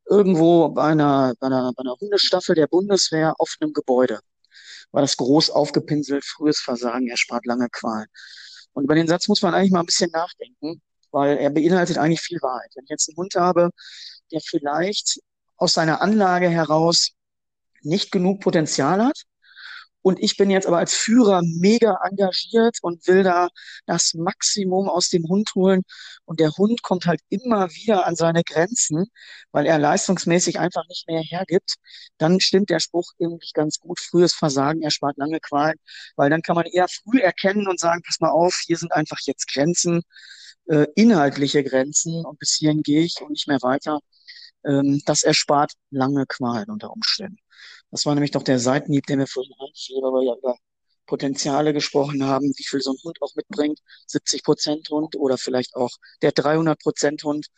irgendwo 0.09 0.69
bei 0.71 0.85
einer, 0.85 1.35
bei 1.39 1.47
einer, 1.47 1.73
bei 1.77 1.83
einer 1.83 1.97
Hundestaffel 2.01 2.55
der 2.55 2.67
Bundeswehr 2.67 3.35
auf 3.39 3.57
einem 3.61 3.73
Gebäude. 3.73 4.21
War 4.91 5.03
das 5.03 5.17
groß 5.17 5.51
aufgepinselt, 5.51 6.25
frühes 6.25 6.61
Versagen 6.61 7.09
erspart 7.09 7.47
lange 7.47 7.69
Qualen. 7.71 8.09
Und 8.73 8.85
über 8.85 8.95
den 8.95 9.09
Satz 9.09 9.29
muss 9.29 9.43
man 9.43 9.55
eigentlich 9.55 9.71
mal 9.71 9.81
ein 9.81 9.87
bisschen 9.87 10.11
nachdenken, 10.11 10.83
weil 11.11 11.39
er 11.39 11.51
beinhaltet 11.51 11.99
eigentlich 11.99 12.21
viel 12.21 12.41
Wahrheit. 12.43 12.71
Wenn 12.75 12.85
ich 12.85 12.91
jetzt 12.91 13.09
einen 13.09 13.17
Hund 13.17 13.35
habe, 13.35 13.71
der 14.33 14.41
vielleicht 14.41 15.21
aus 15.57 15.75
seiner 15.75 16.01
Anlage 16.03 16.49
heraus 16.49 17.13
nicht 17.83 18.11
genug 18.11 18.41
Potenzial 18.41 19.05
hat, 19.05 19.23
und 20.03 20.21
ich 20.21 20.37
bin 20.37 20.51
jetzt 20.51 20.67
aber 20.67 20.79
als 20.79 20.95
Führer 20.95 21.43
mega 21.45 21.99
engagiert 22.05 22.79
und 22.83 23.07
will 23.07 23.23
da 23.23 23.49
das 23.87 24.15
Maximum 24.15 24.89
aus 24.89 25.09
dem 25.09 25.25
Hund 25.29 25.51
holen. 25.55 25.83
Und 26.25 26.41
der 26.41 26.51
Hund 26.53 26.83
kommt 26.83 27.07
halt 27.07 27.21
immer 27.29 27.71
wieder 27.71 28.07
an 28.07 28.17
seine 28.17 28.43
Grenzen, 28.43 29.07
weil 29.53 29.67
er 29.67 29.79
leistungsmäßig 29.79 30.59
einfach 30.59 30.87
nicht 30.89 31.07
mehr 31.09 31.23
hergibt. 31.23 31.77
Dann 32.19 32.41
stimmt 32.41 32.71
der 32.71 32.81
Spruch 32.81 33.13
irgendwie 33.19 33.51
ganz 33.55 33.79
gut. 33.79 34.01
Frühes 34.01 34.35
Versagen 34.35 34.83
erspart 34.83 35.17
lange 35.19 35.41
Qualen, 35.41 35.79
weil 36.17 36.31
dann 36.31 36.43
kann 36.43 36.57
man 36.57 36.67
eher 36.67 36.89
früh 36.89 37.21
erkennen 37.21 37.69
und 37.69 37.79
sagen, 37.81 38.03
pass 38.05 38.21
mal 38.21 38.31
auf, 38.31 38.61
hier 38.67 38.77
sind 38.77 38.93
einfach 38.93 39.19
jetzt 39.25 39.49
Grenzen, 39.53 40.03
äh, 40.67 40.87
inhaltliche 40.97 41.65
Grenzen 41.65 42.25
und 42.25 42.39
bis 42.39 42.55
hierhin 42.59 42.83
gehe 42.83 43.03
ich 43.03 43.21
und 43.21 43.31
nicht 43.31 43.49
mehr 43.49 43.63
weiter. 43.63 44.01
Ähm, 44.65 45.01
das 45.07 45.23
erspart 45.23 45.73
lange 45.91 46.27
Qualen 46.27 46.71
unter 46.71 46.91
Umständen. 46.93 47.39
Das 47.93 48.07
war 48.07 48.15
nämlich 48.15 48.31
doch 48.31 48.43
der 48.43 48.59
Seitenhieb, 48.59 49.07
den 49.07 49.19
wir 49.21 49.27
vorhin 49.27 49.53
einfiel, 49.61 49.99
weil 49.99 50.13
wir 50.13 50.33
ja 50.33 50.39
über 50.39 50.57
Potenziale 51.07 51.75
gesprochen 51.75 52.25
haben, 52.25 52.47
wie 52.57 52.65
viel 52.65 52.81
so 52.81 52.93
ein 52.93 52.97
Hund 53.05 53.19
auch 53.21 53.35
mitbringt. 53.35 53.79
70 54.07 54.43
Prozent 54.43 54.89
Hund 54.89 55.15
oder 55.15 55.37
vielleicht 55.37 55.77
auch 55.77 55.91
der 56.23 56.33
300 56.33 56.81
Prozent 56.81 57.23
Hund. 57.23 57.49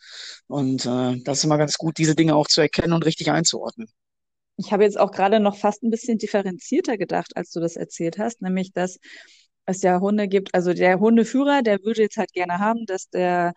Und 0.47 0.85
äh, 0.85 1.21
das 1.23 1.37
ist 1.37 1.45
immer 1.45 1.57
ganz 1.57 1.77
gut, 1.77 1.97
diese 1.97 2.15
Dinge 2.15 2.35
auch 2.35 2.47
zu 2.47 2.59
erkennen 2.59 2.91
und 2.91 3.05
richtig 3.05 3.31
einzuordnen. 3.31 3.87
Ich 4.57 4.73
habe 4.73 4.83
jetzt 4.83 4.99
auch 4.99 5.11
gerade 5.11 5.39
noch 5.39 5.55
fast 5.55 5.83
ein 5.83 5.89
bisschen 5.89 6.17
differenzierter 6.17 6.97
gedacht, 6.97 7.37
als 7.37 7.51
du 7.51 7.61
das 7.61 7.77
erzählt 7.77 8.17
hast, 8.17 8.41
nämlich 8.41 8.73
dass 8.73 8.99
es 9.65 9.81
ja 9.83 10.01
Hunde 10.01 10.27
gibt, 10.27 10.53
also 10.53 10.73
der 10.73 10.99
Hundeführer, 10.99 11.61
der 11.61 11.81
würde 11.83 12.01
jetzt 12.03 12.17
halt 12.17 12.33
gerne 12.33 12.59
haben, 12.59 12.85
dass 12.85 13.09
der 13.09 13.53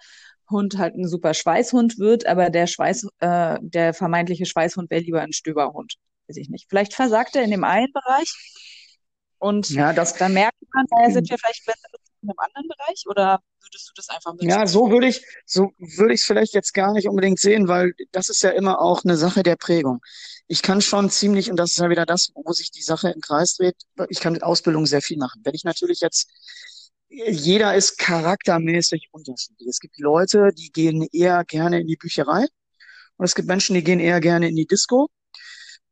Hund 0.49 0.79
halt 0.79 0.95
ein 0.95 1.09
super 1.09 1.35
Schweißhund 1.35 1.99
wird, 1.99 2.27
aber 2.27 2.51
der 2.51 2.69
Schweiß, 2.69 3.07
äh, 3.19 3.59
der 3.61 3.95
vermeintliche 3.95 4.47
Schweißhund 4.47 4.91
wäre 4.91 5.03
lieber 5.03 5.23
ein 5.23 5.33
Stöberhund 5.33 5.99
weiß 6.29 6.37
ich 6.37 6.49
nicht. 6.49 6.67
Vielleicht 6.69 6.95
versagt 6.95 7.37
er 7.37 7.43
in 7.43 7.51
dem 7.51 7.65
einen 7.65 7.93
Bereich 7.93 8.33
und 9.39 9.71
ja, 9.71 9.93
das, 9.93 10.15
dann 10.15 10.35
merkt 10.35 10.57
man, 10.75 10.85
daher 10.91 11.13
sind 11.13 11.31
wir 11.31 11.39
vielleicht 11.39 11.65
besser 11.65 11.89
in 12.23 12.31
einem 12.31 12.39
anderen 12.39 12.69
Bereich 12.69 13.05
oder 13.07 13.41
würdest 13.63 13.89
du 13.89 13.93
das 13.95 14.09
einfach 14.09 14.35
mit? 14.35 14.45
Ja, 14.45 14.67
so 14.67 14.91
würde 14.91 15.07
ich, 15.07 15.25
so 15.47 15.71
würde 15.79 16.15
ich 16.15 16.21
es 16.21 16.27
vielleicht 16.27 16.55
jetzt 16.55 16.75
gar 16.75 16.93
nicht 16.93 17.09
unbedingt 17.09 17.39
sehen, 17.39 17.69
weil 17.69 17.93
das 18.11 18.29
ist 18.29 18.43
ja 18.43 18.51
immer 18.51 18.81
auch 18.81 19.05
eine 19.05 19.17
Sache 19.17 19.45
der 19.45 19.57
Prägung. 19.57 20.01
Ich 20.49 20.63
kann 20.63 20.81
schon 20.81 21.09
ziemlich, 21.11 21.51
und 21.51 21.57
das 21.57 21.73
ist 21.73 21.79
ja 21.79 21.89
wieder 21.89 22.07
das, 22.07 22.31
wo 22.35 22.53
sich 22.53 22.71
die 22.73 22.83
Sache 22.83 23.11
im 23.11 23.21
Kreis 23.21 23.55
dreht, 23.55 23.77
ich 24.09 24.19
kann 24.19 24.33
mit 24.33 24.43
Ausbildung 24.43 24.87
sehr 24.87 25.03
viel 25.03 25.19
machen. 25.19 25.43
Wenn 25.45 25.55
ich 25.55 25.65
natürlich 25.65 26.01
jetzt 26.01 26.29
jeder 27.11 27.75
ist 27.75 27.97
charaktermäßig 27.97 29.09
unterschiedlich. 29.13 29.69
Es 29.69 29.81
gibt 29.81 29.99
Leute, 29.99 30.51
die 30.53 30.71
gehen 30.71 31.07
eher 31.11 31.43
gerne 31.45 31.81
in 31.81 31.87
die 31.87 31.97
Bücherei 31.97 32.47
und 33.17 33.25
es 33.25 33.35
gibt 33.35 33.49
Menschen, 33.49 33.75
die 33.75 33.83
gehen 33.83 34.01
eher 34.01 34.21
gerne 34.21 34.49
in 34.49 34.57
die 34.57 34.67
Disco. 34.67 35.09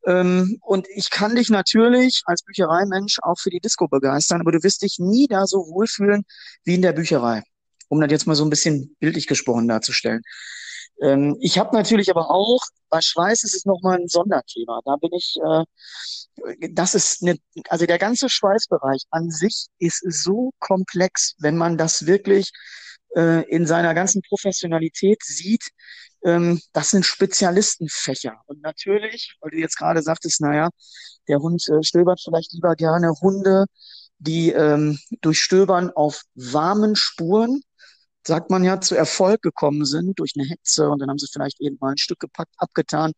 Ähm, 0.06 0.58
und 0.62 0.86
ich 0.94 1.10
kann 1.10 1.34
dich 1.34 1.50
natürlich 1.50 2.22
als 2.26 2.42
Büchereimensch 2.42 3.18
auch 3.22 3.38
für 3.38 3.50
die 3.50 3.60
Disco 3.60 3.88
begeistern, 3.88 4.40
aber 4.40 4.52
du 4.52 4.62
wirst 4.62 4.82
dich 4.82 4.98
nie 4.98 5.26
da 5.26 5.46
so 5.46 5.66
wohlfühlen 5.68 6.24
wie 6.64 6.76
in 6.76 6.82
der 6.82 6.92
Bücherei, 6.92 7.42
um 7.88 8.00
das 8.00 8.10
jetzt 8.10 8.26
mal 8.26 8.36
so 8.36 8.44
ein 8.44 8.50
bisschen 8.50 8.96
bildlich 9.00 9.26
gesprochen 9.26 9.66
darzustellen. 9.68 10.22
Ähm, 11.02 11.36
ich 11.40 11.58
habe 11.58 11.76
natürlich 11.76 12.10
aber 12.10 12.30
auch, 12.30 12.62
bei 12.88 13.00
Schweiß 13.00 13.42
ist 13.44 13.54
es 13.54 13.64
nochmal 13.64 13.98
ein 13.98 14.08
Sonderthema. 14.08 14.80
Da 14.84 14.96
bin 14.96 15.12
ich, 15.12 15.36
äh, 15.44 15.64
das 16.70 16.94
ist 16.94 17.22
eine, 17.22 17.36
also 17.68 17.86
der 17.86 17.98
ganze 17.98 18.28
Schweißbereich 18.28 19.02
an 19.10 19.30
sich 19.30 19.66
ist 19.78 20.02
so 20.08 20.52
komplex, 20.60 21.34
wenn 21.38 21.56
man 21.56 21.76
das 21.76 22.06
wirklich 22.06 22.52
äh, 23.16 23.42
in 23.50 23.66
seiner 23.66 23.94
ganzen 23.94 24.22
Professionalität 24.22 25.22
sieht, 25.24 25.64
ähm, 26.26 26.60
das 26.72 26.90
sind 26.90 27.06
Spezialistenfächer. 27.06 28.34
Und 28.46 28.60
natürlich, 28.62 29.36
weil 29.40 29.52
du 29.52 29.58
jetzt 29.58 29.76
gerade 29.78 30.02
sagtest, 30.02 30.40
naja, 30.40 30.70
der 31.28 31.38
Hund 31.38 31.66
äh, 31.68 31.82
stöbert 31.82 32.20
vielleicht 32.22 32.52
lieber 32.52 32.74
gerne 32.74 33.12
Hunde, 33.22 33.66
die 34.18 34.50
ähm, 34.50 34.98
durch 35.20 35.38
Stöbern 35.38 35.90
auf 35.90 36.22
warmen 36.34 36.96
Spuren, 36.96 37.62
sagt 38.26 38.50
man 38.50 38.64
ja, 38.64 38.80
zu 38.80 38.96
Erfolg 38.96 39.40
gekommen 39.42 39.84
sind 39.84 40.18
durch 40.18 40.32
eine 40.36 40.48
Hetze 40.48 40.90
und 40.90 40.98
dann 41.00 41.10
haben 41.10 41.18
sie 41.18 41.28
vielleicht 41.32 41.60
eben 41.60 41.78
mal 41.80 41.92
ein 41.92 41.98
Stück 41.98 42.18
gepackt, 42.18 42.52
abgetan 42.58 43.12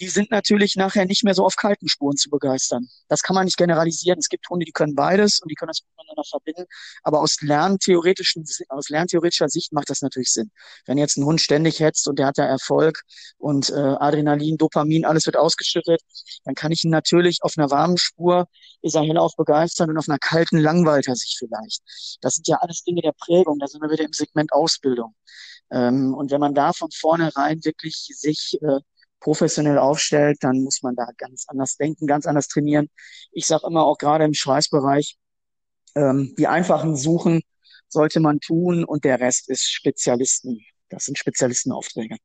die 0.00 0.08
sind 0.08 0.30
natürlich 0.30 0.76
nachher 0.76 1.06
nicht 1.06 1.24
mehr 1.24 1.34
so 1.34 1.44
auf 1.44 1.56
kalten 1.56 1.88
Spuren 1.88 2.16
zu 2.16 2.30
begeistern. 2.30 2.88
Das 3.08 3.22
kann 3.22 3.34
man 3.34 3.44
nicht 3.44 3.56
generalisieren. 3.56 4.18
Es 4.18 4.28
gibt 4.28 4.48
Hunde, 4.48 4.66
die 4.66 4.72
können 4.72 4.94
beides 4.94 5.40
und 5.40 5.50
die 5.50 5.54
können 5.54 5.68
das 5.68 5.82
miteinander 5.96 6.24
verbinden. 6.28 6.66
Aber 7.02 7.20
aus 7.20 7.40
lerntheoretischen, 7.40 8.44
aus 8.68 8.88
lerntheoretischer 8.88 9.48
Sicht 9.48 9.72
macht 9.72 9.90
das 9.90 10.02
natürlich 10.02 10.32
Sinn. 10.32 10.50
Wenn 10.84 10.98
jetzt 10.98 11.16
ein 11.16 11.24
Hund 11.24 11.40
ständig 11.40 11.80
hetzt 11.80 12.08
und 12.08 12.18
der 12.18 12.26
hat 12.26 12.38
da 12.38 12.44
Erfolg 12.44 13.02
und 13.38 13.70
äh, 13.70 13.74
Adrenalin, 13.74 14.56
Dopamin, 14.58 15.04
alles 15.04 15.26
wird 15.26 15.36
ausgeschüttet, 15.36 16.00
dann 16.44 16.54
kann 16.54 16.72
ich 16.72 16.84
ihn 16.84 16.90
natürlich 16.90 17.38
auf 17.42 17.54
einer 17.56 17.70
warmen 17.70 17.98
Spur 17.98 18.46
ist 18.82 18.94
er 18.94 19.02
hellauf 19.02 19.34
begeistert 19.36 19.88
und 19.88 19.98
auf 19.98 20.08
einer 20.08 20.18
kalten 20.18 20.58
langweilt 20.58 21.08
er 21.08 21.16
sich 21.16 21.36
vielleicht. 21.38 21.82
Das 22.20 22.34
sind 22.34 22.48
ja 22.48 22.56
alles 22.60 22.84
Dinge 22.84 23.02
der 23.02 23.12
Prägung. 23.12 23.58
Da 23.58 23.66
sind 23.66 23.82
wir 23.82 23.90
wieder 23.90 24.04
im 24.04 24.12
Segment 24.12 24.52
Ausbildung. 24.52 25.14
Ähm, 25.70 26.14
und 26.14 26.30
wenn 26.30 26.40
man 26.40 26.54
da 26.54 26.72
von 26.72 26.90
vornherein 26.92 27.64
wirklich 27.64 28.08
sich 28.14 28.58
äh, 28.62 28.80
professionell 29.20 29.78
aufstellt, 29.78 30.38
dann 30.40 30.62
muss 30.62 30.82
man 30.82 30.94
da 30.94 31.08
ganz 31.16 31.44
anders 31.48 31.76
denken, 31.76 32.06
ganz 32.06 32.26
anders 32.26 32.48
trainieren. 32.48 32.88
Ich 33.32 33.46
sage 33.46 33.66
immer 33.66 33.84
auch 33.84 33.98
gerade 33.98 34.24
im 34.24 34.34
Schweißbereich, 34.34 35.16
ähm, 35.94 36.34
die 36.38 36.46
einfachen 36.46 36.96
Suchen 36.96 37.42
sollte 37.88 38.20
man 38.20 38.40
tun 38.40 38.84
und 38.84 39.04
der 39.04 39.20
Rest 39.20 39.48
ist 39.48 39.70
Spezialisten. 39.70 40.60
Das 40.88 41.04
sind 41.04 41.18
Spezialistenaufträge. 41.18 42.16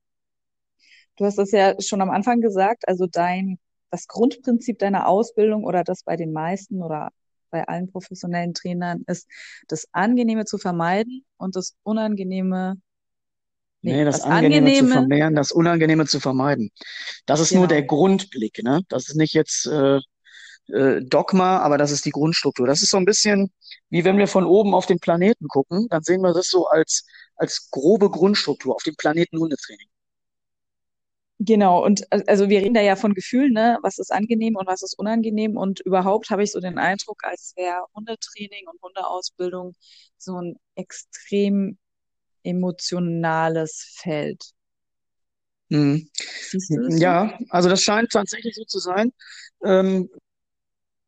Du 1.17 1.25
hast 1.25 1.37
es 1.37 1.51
ja 1.51 1.79
schon 1.81 2.01
am 2.01 2.09
Anfang 2.09 2.41
gesagt, 2.41 2.87
also 2.87 3.07
dein, 3.07 3.59
das 3.89 4.07
Grundprinzip 4.07 4.79
deiner 4.79 5.07
Ausbildung 5.07 5.63
oder 5.63 5.83
das 5.83 6.03
bei 6.03 6.15
den 6.15 6.31
meisten 6.31 6.81
oder 6.81 7.09
bei 7.49 7.67
allen 7.67 7.91
professionellen 7.91 8.53
Trainern 8.53 9.03
ist, 9.07 9.27
das 9.67 9.87
Angenehme 9.91 10.45
zu 10.45 10.57
vermeiden 10.57 11.25
und 11.37 11.55
das 11.55 11.75
Unangenehme 11.83 12.81
Nee, 13.81 13.97
nee 13.97 14.05
das, 14.05 14.17
das 14.17 14.25
Angenehme, 14.25 14.57
Angenehme, 14.57 14.87
zu 14.87 14.93
vermehren, 14.93 15.35
das 15.35 15.51
Unangenehme 15.51 16.05
zu 16.05 16.19
vermeiden. 16.19 16.71
Das 17.25 17.39
ist 17.39 17.49
genau. 17.49 17.61
nur 17.61 17.67
der 17.67 17.83
Grundblick, 17.83 18.63
ne? 18.63 18.81
Das 18.89 19.09
ist 19.09 19.15
nicht 19.15 19.33
jetzt 19.33 19.65
äh, 19.65 19.99
äh, 20.67 21.01
Dogma, 21.01 21.59
aber 21.59 21.77
das 21.77 21.91
ist 21.91 22.05
die 22.05 22.11
Grundstruktur. 22.11 22.67
Das 22.67 22.81
ist 22.81 22.91
so 22.91 22.97
ein 22.97 23.05
bisschen 23.05 23.51
wie 23.91 24.05
wenn 24.05 24.17
wir 24.17 24.27
von 24.27 24.45
oben 24.45 24.73
auf 24.73 24.87
den 24.87 24.99
Planeten 24.99 25.47
gucken, 25.47 25.87
dann 25.89 26.01
sehen 26.01 26.21
wir 26.21 26.33
das 26.33 26.47
so 26.47 26.65
als, 26.67 27.05
als 27.35 27.69
grobe 27.69 28.09
Grundstruktur 28.09 28.73
auf 28.73 28.83
dem 28.83 28.95
Planeten 28.95 29.37
Hundetraining. 29.37 29.87
Genau, 31.39 31.83
und 31.83 32.03
äh, 32.11 32.23
also 32.27 32.49
wir 32.49 32.61
reden 32.61 32.75
da 32.75 32.81
ja 32.81 32.95
von 32.95 33.13
Gefühlen, 33.13 33.53
ne? 33.53 33.79
Was 33.81 33.97
ist 33.97 34.11
angenehm 34.11 34.55
und 34.55 34.67
was 34.67 34.83
ist 34.83 34.97
unangenehm. 34.97 35.57
Und 35.57 35.79
überhaupt 35.81 36.29
habe 36.29 36.43
ich 36.43 36.51
so 36.51 36.59
den 36.59 36.77
Eindruck, 36.77 37.23
als 37.23 37.53
wäre 37.57 37.83
Hundetraining 37.95 38.67
und 38.67 38.81
Hundeausbildung 38.81 39.75
so 40.17 40.39
ein 40.39 40.55
extrem 40.75 41.77
emotionales 42.43 43.95
Feld. 43.97 44.51
Mhm. 45.69 46.09
Ja, 46.89 47.37
also 47.49 47.69
das 47.69 47.81
scheint 47.81 48.11
tatsächlich 48.11 48.55
so 48.55 48.65
zu 48.65 48.79
sein. 48.79 49.13
Ähm, 49.63 50.09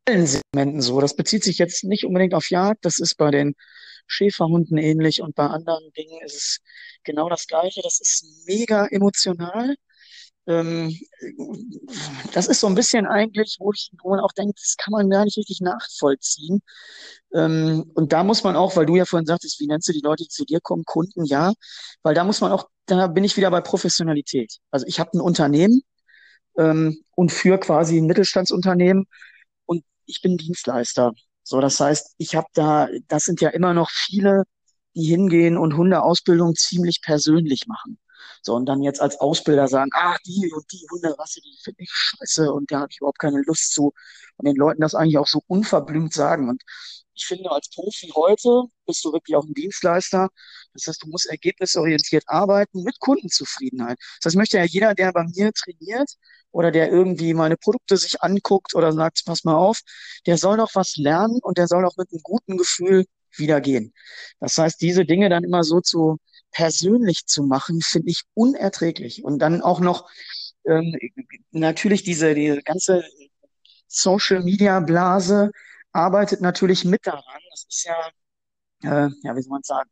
allen 0.08 0.28
Segmenten 0.28 0.82
so. 0.82 1.00
Das 1.02 1.16
bezieht 1.16 1.44
sich 1.44 1.58
jetzt 1.58 1.84
nicht 1.84 2.06
unbedingt 2.06 2.34
auf 2.34 2.50
Jagd, 2.50 2.86
das 2.86 3.00
ist 3.00 3.16
bei 3.18 3.32
den 3.32 3.56
Schäferhunden 4.08 4.78
ähnlich 4.78 5.22
und 5.22 5.36
bei 5.36 5.48
anderen 5.48 5.92
Dingen 5.94 6.22
ist 6.26 6.36
es 6.36 6.60
genau 7.04 7.30
das 7.30 7.48
Gleiche. 7.48 7.82
Das 7.82 8.00
ist 8.00 8.46
mega 8.48 8.86
emotional. 8.88 9.76
Ähm, 10.46 10.98
das 12.34 12.48
ist 12.48 12.60
so 12.60 12.68
ein 12.68 12.76
bisschen 12.76 13.06
eigentlich, 13.06 13.58
wo, 13.60 13.72
ich, 13.72 13.92
wo 14.02 14.10
man 14.10 14.20
auch 14.20 14.34
denkt, 14.34 14.60
das 14.62 14.76
kann 14.78 14.92
man 14.92 15.10
gar 15.10 15.24
nicht 15.26 15.38
richtig 15.38 15.62
nachvollziehen. 15.62 16.62
Ähm, 17.34 17.90
und 17.96 18.14
da 18.14 18.24
muss 18.24 18.44
man 18.44 18.56
auch, 18.56 18.76
weil 18.76 18.86
du 18.86 18.96
ja 18.96 19.06
vorhin 19.06 19.26
sagtest, 19.26 19.60
wie 19.60 19.68
nennst 19.68 19.88
du 19.88 19.94
die 19.94 20.02
Leute, 20.02 20.24
die 20.24 20.30
zu 20.30 20.46
dir 20.46 20.60
kommen, 20.62 20.84
Kunden, 20.86 21.26
ja, 21.26 21.54
weil 22.04 22.16
da 22.16 22.24
muss 22.24 22.42
man 22.42 22.52
auch, 22.52 22.68
da 22.86 23.08
bin 23.08 23.24
ich 23.24 23.38
wieder 23.38 23.52
bei 23.52 23.62
Professionalität. 23.62 24.58
Also 24.72 24.86
ich 24.88 25.00
habe 25.00 25.12
ein 25.18 25.22
Unternehmen 25.22 25.82
ähm, 26.58 27.04
und 27.16 27.32
für 27.32 27.58
quasi 27.60 27.98
ein 27.98 28.06
Mittelstandsunternehmen 28.08 29.06
und 29.66 29.84
ich 30.06 30.22
bin 30.22 30.38
Dienstleister. 30.38 31.14
So, 31.44 31.62
das 31.62 31.80
heißt, 31.80 32.16
ich 32.18 32.36
habe 32.36 32.48
da, 32.54 32.88
das 33.08 33.26
sind 33.26 33.42
ja 33.42 33.50
immer 33.50 33.74
noch 33.74 33.90
viele, 33.92 34.44
die 34.96 35.06
hingehen 35.06 35.58
und 35.58 35.78
Hundeausbildung 35.78 36.56
ziemlich 36.56 37.02
persönlich 37.02 37.68
machen. 37.68 37.98
So, 38.42 38.56
und 38.56 38.66
dann 38.66 38.82
jetzt 38.82 39.02
als 39.02 39.20
Ausbilder 39.20 39.68
sagen, 39.68 39.92
ach, 39.94 40.18
die 40.26 40.52
und 40.54 40.66
die 40.72 40.86
Hunderasse, 40.92 41.42
die 41.42 41.58
finde 41.64 41.84
ich 41.84 41.92
scheiße 41.92 42.52
und 42.52 42.72
da 42.72 42.82
habe 42.82 42.90
ich 42.92 42.98
überhaupt 43.00 43.20
keine 43.20 43.42
Lust 43.46 43.74
zu. 43.74 43.94
Und 44.38 44.48
den 44.48 44.56
Leuten 44.56 44.82
das 44.82 44.96
eigentlich 44.96 45.18
auch 45.18 45.28
so 45.28 45.42
unverblümt 45.48 46.14
sagen. 46.14 46.50
Und 46.50 46.62
ich 47.16 47.26
finde, 47.26 47.52
als 47.52 47.70
Profi 47.70 48.12
heute 48.16 48.64
bist 48.86 49.06
du 49.06 49.14
wirklich 49.14 49.36
auch 49.36 49.44
ein 49.44 49.54
Dienstleister. 49.54 50.30
Das 50.74 50.88
heißt, 50.88 51.04
du 51.04 51.08
musst 51.08 51.28
ergebnisorientiert 51.28 52.24
arbeiten 52.28 52.84
mit 52.84 53.00
Kundenzufriedenheit. 53.00 53.98
Das 54.22 54.32
heißt, 54.32 54.36
möchte 54.36 54.58
ja 54.58 54.64
jeder, 54.64 54.96
der 54.96 55.14
bei 55.14 55.24
mir 55.24 55.52
trainiert 55.54 56.16
oder 56.52 56.72
der 56.72 56.92
irgendwie 56.92 57.34
meine 57.34 57.58
Produkte 57.58 57.98
sich 57.98 58.22
anguckt 58.22 58.76
oder 58.76 58.92
sagt, 58.94 59.24
pass 59.26 59.44
mal 59.44 59.56
auf, 59.56 59.82
der 60.26 60.38
soll 60.38 60.58
doch 60.58 60.72
was 60.74 60.96
lernen 60.98 61.40
und 61.42 61.58
der 61.58 61.68
soll 61.68 61.86
auch 61.86 61.98
mit 61.98 62.12
einem 62.12 62.22
guten 62.24 62.58
Gefühl 62.58 63.06
wieder 63.38 63.62
gehen. 63.62 63.94
Das 64.40 64.58
heißt, 64.58 64.82
diese 64.82 65.06
Dinge 65.06 65.30
dann 65.30 65.44
immer 65.44 65.64
so 65.64 65.82
zu 65.82 66.18
persönlich 66.54 67.26
zu 67.26 67.44
machen, 67.44 67.82
finde 67.82 68.12
ich 68.12 68.24
unerträglich. 68.34 69.24
Und 69.24 69.40
dann 69.40 69.62
auch 69.62 69.80
noch 69.80 70.10
ähm, 70.66 70.98
natürlich 71.52 72.04
diese, 72.04 72.34
diese 72.36 72.62
ganze 72.62 73.04
Social 73.88 74.44
Media 74.44 74.80
Blase 74.80 75.52
arbeitet 75.92 76.42
natürlich 76.42 76.86
mit 76.86 77.06
daran. 77.06 77.42
Das 77.52 77.66
ist 77.70 77.86
ja, 77.86 78.10
äh, 78.84 79.10
ja, 79.24 79.36
wie 79.36 79.42
soll 79.42 79.52
man 79.52 79.64
sagen, 79.64 79.90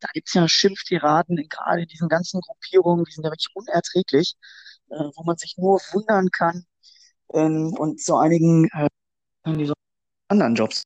da 0.00 0.08
gibt's 0.12 0.34
ja 0.34 0.46
Schimpftiraden, 0.48 1.36
gerade 1.48 1.82
in 1.82 1.88
diesen 1.88 2.08
ganzen 2.08 2.40
Gruppierungen, 2.40 3.04
die 3.04 3.12
sind 3.12 3.24
ja 3.24 3.30
wirklich 3.30 3.50
unerträglich, 3.54 4.34
äh, 4.90 5.04
wo 5.14 5.24
man 5.24 5.36
sich 5.36 5.56
nur 5.56 5.80
wundern 5.92 6.30
kann 6.30 6.64
ähm, 7.32 7.74
und 7.78 8.02
so 8.02 8.16
einigen 8.16 8.68
äh, 8.72 8.88
anderen 10.28 10.54
Jobs 10.54 10.84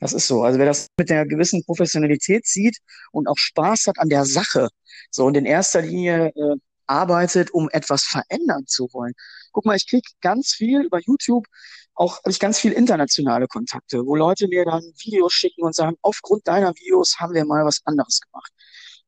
das 0.00 0.12
ist 0.12 0.26
so. 0.26 0.42
Also 0.42 0.58
wer 0.58 0.66
das 0.66 0.88
mit 0.96 1.10
einer 1.10 1.26
gewissen 1.26 1.64
Professionalität 1.64 2.46
sieht 2.46 2.78
und 3.12 3.28
auch 3.28 3.36
Spaß 3.36 3.86
hat 3.86 3.98
an 3.98 4.08
der 4.08 4.24
Sache, 4.24 4.68
so 5.10 5.24
und 5.24 5.36
in 5.36 5.44
erster 5.44 5.82
Linie 5.82 6.28
äh, 6.28 6.56
arbeitet, 6.86 7.50
um 7.50 7.68
etwas 7.70 8.04
verändern 8.04 8.66
zu 8.66 8.88
wollen. 8.92 9.12
Guck 9.52 9.66
mal, 9.66 9.76
ich 9.76 9.88
krieg 9.88 10.04
ganz 10.20 10.52
viel 10.52 10.82
über 10.82 11.00
YouTube, 11.00 11.46
auch 11.94 12.18
habe 12.18 12.30
ich 12.30 12.38
ganz 12.38 12.58
viel 12.58 12.72
internationale 12.72 13.46
Kontakte, 13.48 14.06
wo 14.06 14.14
Leute 14.14 14.48
mir 14.48 14.64
dann 14.64 14.82
Videos 14.98 15.32
schicken 15.32 15.64
und 15.64 15.74
sagen, 15.74 15.96
aufgrund 16.02 16.46
deiner 16.46 16.74
Videos 16.74 17.16
haben 17.18 17.34
wir 17.34 17.44
mal 17.44 17.64
was 17.64 17.80
anderes 17.84 18.20
gemacht. 18.20 18.52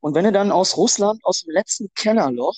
Und 0.01 0.15
wenn 0.15 0.25
du 0.25 0.33
dann 0.33 0.51
aus 0.51 0.77
Russland, 0.77 1.21
aus 1.25 1.43
dem 1.43 1.53
letzten 1.53 1.89
Kellerloch, 1.95 2.57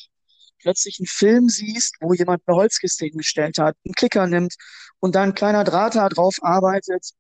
plötzlich 0.61 0.99
einen 1.01 1.07
Film 1.07 1.49
siehst, 1.49 1.97
wo 2.01 2.15
jemand 2.15 2.43
eine 2.47 2.57
Holzkiste 2.57 3.05
hingestellt 3.07 3.59
hat, 3.59 3.77
einen 3.85 3.95
Klicker 3.95 4.27
nimmt 4.27 4.55
und 5.01 5.15
dann 5.15 5.31
ein 5.31 5.35
kleiner 5.35 5.65
Drahter 5.65 6.09
drauf 6.09 6.37
arbeitet 6.41 7.11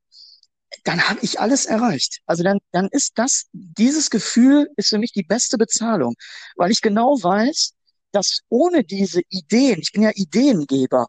dann 0.84 1.08
habe 1.08 1.20
ich 1.22 1.40
alles 1.40 1.66
erreicht. 1.66 2.20
Also 2.26 2.42
dann, 2.42 2.58
dann 2.72 2.88
ist 2.90 3.12
das, 3.16 3.46
dieses 3.52 4.10
Gefühl 4.10 4.68
ist 4.76 4.88
für 4.88 4.98
mich 4.98 5.12
die 5.12 5.22
beste 5.22 5.58
Bezahlung, 5.58 6.14
weil 6.56 6.70
ich 6.70 6.80
genau 6.80 7.16
weiß, 7.22 7.72
dass 8.10 8.40
ohne 8.48 8.84
diese 8.84 9.22
Ideen, 9.28 9.80
ich 9.80 9.92
bin 9.92 10.02
ja 10.02 10.10
Ideengeber, 10.14 11.06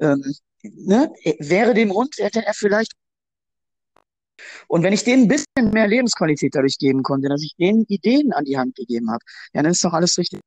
ähm, 0.00 0.34
ne, 0.62 1.12
wäre 1.38 1.74
dem 1.74 1.92
Hund, 1.92 2.16
hätte 2.18 2.44
er 2.44 2.54
vielleicht 2.54 2.92
und 4.68 4.82
wenn 4.82 4.92
ich 4.92 5.04
denen 5.04 5.24
ein 5.24 5.28
bisschen 5.28 5.72
mehr 5.72 5.86
Lebensqualität 5.86 6.54
dadurch 6.54 6.78
geben 6.78 7.02
konnte, 7.02 7.28
dass 7.28 7.42
ich 7.42 7.54
denen 7.56 7.84
Ideen 7.88 8.32
an 8.32 8.44
die 8.44 8.58
Hand 8.58 8.74
gegeben 8.74 9.10
habe, 9.10 9.24
ja, 9.54 9.62
dann 9.62 9.72
ist 9.72 9.82
doch 9.82 9.92
alles 9.92 10.18
richtig. 10.18 10.40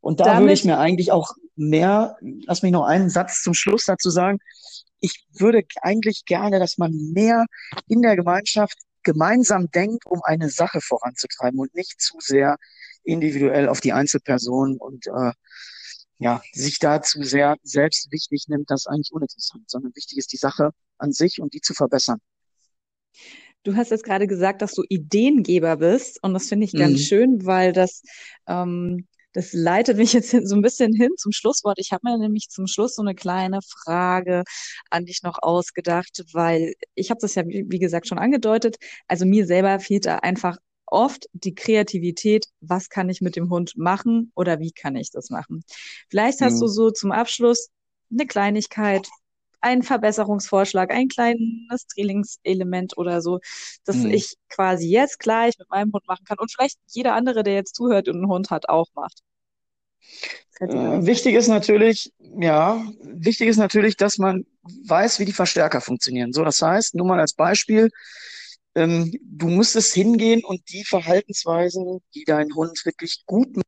Und 0.00 0.20
da 0.20 0.24
Damit 0.24 0.42
würde 0.42 0.52
ich 0.52 0.64
mir 0.64 0.78
eigentlich 0.78 1.12
auch 1.12 1.34
mehr, 1.56 2.16
lass 2.20 2.62
mich 2.62 2.72
noch 2.72 2.84
einen 2.84 3.10
Satz 3.10 3.42
zum 3.42 3.54
Schluss 3.54 3.84
dazu 3.84 4.10
sagen, 4.10 4.38
ich 5.00 5.26
würde 5.32 5.64
eigentlich 5.82 6.24
gerne, 6.24 6.58
dass 6.58 6.78
man 6.78 6.92
mehr 7.12 7.46
in 7.88 8.02
der 8.02 8.16
Gemeinschaft 8.16 8.78
gemeinsam 9.02 9.70
denkt, 9.70 10.06
um 10.06 10.20
eine 10.22 10.50
Sache 10.50 10.80
voranzutreiben 10.80 11.58
und 11.58 11.74
nicht 11.74 12.00
zu 12.00 12.18
sehr 12.20 12.56
individuell 13.02 13.68
auf 13.68 13.80
die 13.80 13.92
Einzelperson 13.92 14.76
und 14.76 15.06
äh, 15.06 15.32
ja, 16.18 16.42
sich 16.52 16.78
da 16.78 17.00
zu 17.00 17.22
sehr 17.22 17.56
selbst 17.62 18.12
wichtig 18.12 18.44
nimmt, 18.48 18.70
das 18.70 18.82
ist 18.82 18.86
eigentlich 18.88 19.12
uninteressant, 19.12 19.70
sondern 19.70 19.92
wichtig 19.96 20.18
ist 20.18 20.32
die 20.32 20.36
Sache 20.36 20.70
an 20.98 21.12
sich 21.12 21.40
und 21.40 21.54
die 21.54 21.62
zu 21.62 21.72
verbessern. 21.72 22.18
Du 23.62 23.74
hast 23.76 23.90
jetzt 23.90 24.04
gerade 24.04 24.26
gesagt, 24.26 24.60
dass 24.60 24.72
du 24.72 24.82
Ideengeber 24.88 25.78
bist 25.78 26.22
und 26.22 26.34
das 26.34 26.48
finde 26.48 26.66
ich 26.66 26.72
ganz 26.72 26.92
mhm. 26.92 27.04
schön, 27.04 27.46
weil 27.46 27.72
das 27.72 28.02
ähm, 28.46 29.06
das 29.32 29.52
leitet 29.52 29.96
mich 29.96 30.12
jetzt 30.12 30.30
so 30.30 30.54
ein 30.54 30.62
bisschen 30.62 30.94
hin 30.94 31.10
zum 31.16 31.32
Schlusswort. 31.32 31.78
Ich 31.78 31.92
habe 31.92 32.08
mir 32.08 32.18
nämlich 32.18 32.48
zum 32.48 32.66
Schluss 32.66 32.94
so 32.96 33.02
eine 33.02 33.14
kleine 33.14 33.60
Frage 33.62 34.44
an 34.90 35.06
dich 35.06 35.22
noch 35.22 35.38
ausgedacht, 35.40 36.24
weil 36.32 36.74
ich 36.94 37.10
habe 37.10 37.20
das 37.20 37.34
ja, 37.34 37.44
wie 37.46 37.78
gesagt, 37.78 38.08
schon 38.08 38.18
angedeutet. 38.18 38.76
Also 39.06 39.26
mir 39.26 39.46
selber 39.46 39.78
fehlt 39.80 40.06
da 40.06 40.16
einfach 40.16 40.56
oft 40.86 41.26
die 41.32 41.54
Kreativität, 41.54 42.46
was 42.60 42.88
kann 42.88 43.08
ich 43.08 43.20
mit 43.20 43.36
dem 43.36 43.50
Hund 43.50 43.76
machen 43.76 44.32
oder 44.34 44.58
wie 44.58 44.72
kann 44.72 44.96
ich 44.96 45.10
das 45.10 45.30
machen. 45.30 45.62
Vielleicht 46.08 46.40
hast 46.40 46.56
mhm. 46.56 46.60
du 46.60 46.66
so 46.66 46.90
zum 46.90 47.12
Abschluss 47.12 47.70
eine 48.10 48.26
Kleinigkeit, 48.26 49.08
einen 49.60 49.82
Verbesserungsvorschlag, 49.82 50.90
ein 50.90 51.08
kleines 51.08 51.86
Trainingselement 51.92 52.96
oder 52.96 53.20
so, 53.20 53.40
dass 53.84 53.96
mhm. 53.96 54.10
ich 54.10 54.34
quasi 54.48 54.88
jetzt 54.88 55.18
gleich 55.18 55.58
mit 55.58 55.70
meinem 55.70 55.92
Hund 55.92 56.06
machen 56.06 56.24
kann 56.24 56.38
und 56.38 56.50
vielleicht 56.50 56.78
jeder 56.88 57.14
andere, 57.14 57.42
der 57.42 57.54
jetzt 57.54 57.74
zuhört 57.74 58.08
und 58.08 58.16
einen 58.16 58.28
Hund 58.28 58.50
hat, 58.50 58.68
auch 58.68 58.86
macht. 58.94 59.20
Äh, 60.60 61.06
wichtig 61.06 61.34
ist 61.34 61.48
natürlich, 61.48 62.12
ja, 62.38 62.84
wichtig 63.02 63.48
ist 63.48 63.56
natürlich, 63.56 63.96
dass 63.96 64.18
man 64.18 64.44
weiß, 64.62 65.18
wie 65.18 65.24
die 65.24 65.32
Verstärker 65.32 65.80
funktionieren. 65.80 66.32
So, 66.32 66.44
das 66.44 66.60
heißt, 66.60 66.94
nur 66.94 67.06
mal 67.06 67.20
als 67.20 67.32
Beispiel, 67.32 67.90
ähm, 68.74 69.12
du 69.22 69.48
müsstest 69.48 69.94
hingehen 69.94 70.44
und 70.44 70.60
die 70.70 70.84
Verhaltensweisen, 70.84 72.00
die 72.14 72.24
dein 72.24 72.54
Hund 72.54 72.84
wirklich 72.84 73.22
gut 73.26 73.56
macht, 73.56 73.66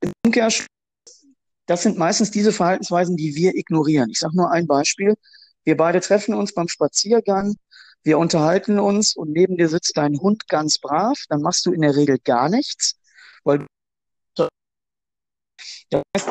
im 0.00 0.12
Umkehrschluss 0.26 0.66
das 1.72 1.84
sind 1.84 1.96
meistens 1.96 2.30
diese 2.30 2.52
Verhaltensweisen, 2.52 3.16
die 3.16 3.34
wir 3.34 3.54
ignorieren. 3.54 4.10
Ich 4.10 4.18
sage 4.18 4.36
nur 4.36 4.50
ein 4.50 4.66
Beispiel. 4.66 5.14
Wir 5.64 5.74
beide 5.74 6.00
treffen 6.00 6.34
uns 6.34 6.52
beim 6.52 6.68
Spaziergang, 6.68 7.54
wir 8.04 8.18
unterhalten 8.18 8.78
uns 8.78 9.16
und 9.16 9.30
neben 9.30 9.56
dir 9.56 9.70
sitzt 9.70 9.96
dein 9.96 10.18
Hund 10.20 10.48
ganz 10.48 10.78
brav, 10.78 11.16
dann 11.30 11.40
machst 11.40 11.64
du 11.64 11.72
in 11.72 11.80
der 11.80 11.96
Regel 11.96 12.18
gar 12.18 12.50
nichts, 12.50 12.98
weil 13.44 13.66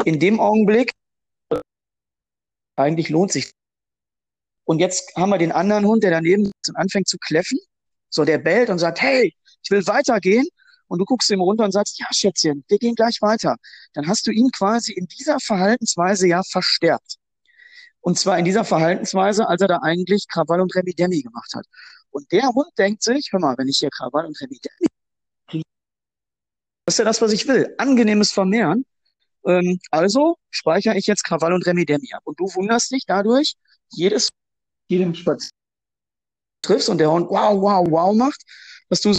in 0.06 0.20
dem 0.20 0.39
Augenblick 0.39 0.92
eigentlich 2.76 3.10
lohnt 3.10 3.32
sich. 3.32 3.50
Und 4.66 4.78
jetzt 4.78 5.16
haben 5.16 5.32
wir 5.32 5.39
den 5.39 5.52
anderen 5.52 5.86
Hund, 5.86 6.04
der 6.04 6.12
daneben 6.12 6.46
sitzt 6.46 6.70
und 6.70 6.76
anfängt 6.76 7.08
zu 7.08 7.18
kläffen. 7.18 7.58
So, 8.10 8.26
der 8.26 8.38
bellt 8.38 8.70
und 8.70 8.78
sagt, 8.78 9.02
hey, 9.02 9.34
ich 9.64 9.72
will 9.72 9.88
weitergehen 9.88 10.46
und 10.92 11.00
du 11.00 11.06
guckst 11.06 11.30
ihm 11.30 11.39
runter 11.39 11.64
und 11.64 11.72
sagst, 11.72 11.98
ja, 12.00 12.08
Schätzchen, 12.12 12.66
wir 12.68 12.78
gehen 12.78 12.96
gleich 12.96 13.22
weiter. 13.22 13.56
Dann 13.94 14.10
hast 14.10 14.28
du 14.28 14.32
ihn 14.32 14.52
quasi 14.52 14.92
in 14.92 15.08
dieser 15.08 15.39
Verhaltensweise 15.39 16.28
ja 16.28 16.42
verstärkt. 16.44 17.16
Und 18.02 18.20
zwar 18.20 18.38
in 18.38 18.44
dieser 18.44 18.66
Verhaltensweise, 18.66 19.48
als 19.48 19.62
er 19.62 19.70
da 19.70 19.80
eigentlich 19.84 20.28
Krawall 20.28 20.60
und 20.60 20.76
Remi 20.76 20.94
Demi 20.94 21.22
gemacht 21.22 21.54
hat. 21.56 21.66
Und 22.10 22.30
der 22.34 22.50
Hund 22.50 22.68
denkt 22.78 23.04
sich, 23.04 23.30
hör 23.32 23.39
mal, 23.39 23.58
wenn 23.58 23.70
ich 23.70 23.78
hier 23.78 23.89
Krawall 23.89 24.26
und 24.26 24.38
Remi 24.42 24.60
Demi, 24.60 25.64
das 26.86 26.96
ist 26.96 27.00
ja 27.00 27.06
das, 27.06 27.22
was 27.22 27.32
ich 27.32 27.48
will. 27.48 27.74
Angenehmes 27.78 28.34
Vermehren. 28.34 28.84
Ähm, 29.46 29.80
also 29.92 30.36
speichere 30.50 30.98
ich 30.98 31.08
jetzt 31.08 31.24
Krawall 31.24 31.54
und 31.54 31.66
Remi 31.66 31.86
Demi 31.86 32.12
ab. 32.12 32.24
Und 32.26 32.38
du 32.38 32.54
wunderst 32.54 32.92
dich 32.92 33.06
dadurch, 33.08 33.54
jedes, 33.92 34.28
jedem 34.89 35.16
Spaziergang 35.16 35.58
triffst 36.62 36.89
und 36.89 36.98
der 36.98 37.10
Hund 37.10 37.30
wow, 37.30 37.62
wow, 37.62 37.88
wow 37.89 38.14
macht, 38.14 38.44
dass 38.89 39.00
du 39.00 39.14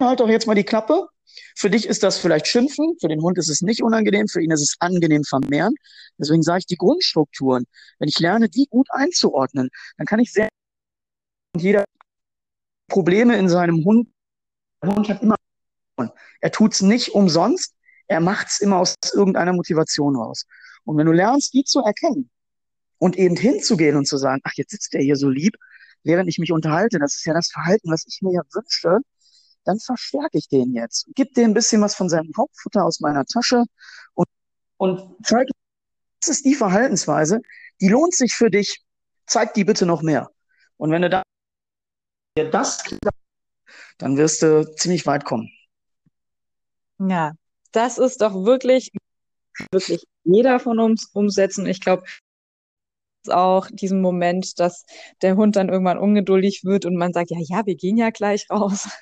halt 0.00 0.20
doch 0.20 0.28
jetzt 0.28 0.46
mal 0.46 0.54
die 0.54 0.64
Klappe. 0.64 1.08
Für 1.56 1.70
dich 1.70 1.86
ist 1.86 2.02
das 2.02 2.18
vielleicht 2.18 2.46
Schimpfen, 2.46 2.96
für 3.00 3.08
den 3.08 3.20
Hund 3.20 3.38
ist 3.38 3.48
es 3.48 3.60
nicht 3.60 3.82
unangenehm, 3.82 4.28
für 4.28 4.42
ihn 4.42 4.50
ist 4.50 4.62
es 4.62 4.76
angenehm 4.80 5.24
vermehren. 5.24 5.74
Deswegen 6.18 6.42
sage 6.42 6.60
ich 6.60 6.66
die 6.66 6.76
Grundstrukturen. 6.76 7.64
Wenn 7.98 8.08
ich 8.08 8.18
lerne, 8.18 8.48
die 8.48 8.66
gut 8.70 8.88
einzuordnen, 8.90 9.68
dann 9.96 10.06
kann 10.06 10.20
ich 10.20 10.32
sehr 10.32 10.48
jeder 11.56 11.84
Probleme 12.88 13.36
in 13.36 13.48
seinem 13.48 13.84
Hund. 13.84 14.08
Der 14.82 14.94
Hund 14.94 15.08
hat 15.08 15.22
immer 15.22 15.36
er 16.40 16.52
tut's 16.52 16.80
nicht 16.82 17.14
umsonst, 17.14 17.74
er 18.06 18.20
macht's 18.20 18.60
immer 18.60 18.78
aus 18.78 18.94
irgendeiner 19.12 19.52
Motivation 19.52 20.16
raus. 20.16 20.44
Und 20.84 20.96
wenn 20.96 21.06
du 21.06 21.12
lernst, 21.12 21.52
die 21.52 21.64
zu 21.64 21.80
erkennen 21.80 22.30
und 22.98 23.16
eben 23.18 23.36
hinzugehen 23.36 23.96
und 23.96 24.06
zu 24.06 24.16
sagen, 24.16 24.40
ach, 24.44 24.52
jetzt 24.54 24.70
sitzt 24.70 24.94
der 24.94 25.02
hier 25.02 25.16
so 25.16 25.28
lieb, 25.28 25.56
während 26.04 26.28
ich 26.28 26.38
mich 26.38 26.52
unterhalte, 26.52 26.98
das 26.98 27.16
ist 27.16 27.26
ja 27.26 27.34
das 27.34 27.50
Verhalten, 27.50 27.90
was 27.90 28.04
ich 28.06 28.20
mir 28.22 28.32
ja 28.32 28.42
wünsche, 28.52 28.98
dann 29.68 29.78
verstärke 29.80 30.38
ich 30.38 30.48
den 30.48 30.72
jetzt. 30.72 31.06
Gib 31.14 31.34
dem 31.34 31.50
ein 31.50 31.54
bisschen 31.54 31.82
was 31.82 31.94
von 31.94 32.08
seinem 32.08 32.32
Hauptfutter 32.36 32.84
aus 32.84 33.00
meiner 33.00 33.26
Tasche 33.26 33.64
und, 34.14 34.26
und 34.78 35.14
zeig, 35.22 35.46
das 36.20 36.30
ist 36.30 36.46
die 36.46 36.54
Verhaltensweise, 36.54 37.40
die 37.80 37.88
lohnt 37.88 38.14
sich 38.14 38.34
für 38.34 38.50
dich. 38.50 38.82
Zeig 39.26 39.52
die 39.52 39.64
bitte 39.64 39.84
noch 39.84 40.00
mehr. 40.00 40.30
Und 40.78 40.90
wenn 40.90 41.02
du 41.02 41.10
da 41.10 41.22
das, 42.34 42.82
dann 43.98 44.16
wirst 44.16 44.42
du 44.42 44.64
ziemlich 44.76 45.06
weit 45.06 45.24
kommen. 45.26 45.50
Ja, 46.98 47.32
das 47.72 47.98
ist 47.98 48.22
doch 48.22 48.34
wirklich, 48.44 48.90
wirklich 49.70 50.02
jeder 50.24 50.60
von 50.60 50.78
uns 50.78 51.10
umsetzen. 51.12 51.66
Ich 51.66 51.80
glaube, 51.80 52.04
auch 53.28 53.68
diesen 53.70 54.00
Moment, 54.00 54.58
dass 54.58 54.84
der 55.22 55.36
Hund 55.36 55.56
dann 55.56 55.68
irgendwann 55.68 55.98
ungeduldig 55.98 56.64
wird 56.64 56.86
und 56.86 56.96
man 56.96 57.12
sagt, 57.12 57.30
ja, 57.30 57.38
ja, 57.40 57.66
wir 57.66 57.76
gehen 57.76 57.96
ja 57.96 58.10
gleich 58.10 58.46
raus. 58.50 58.88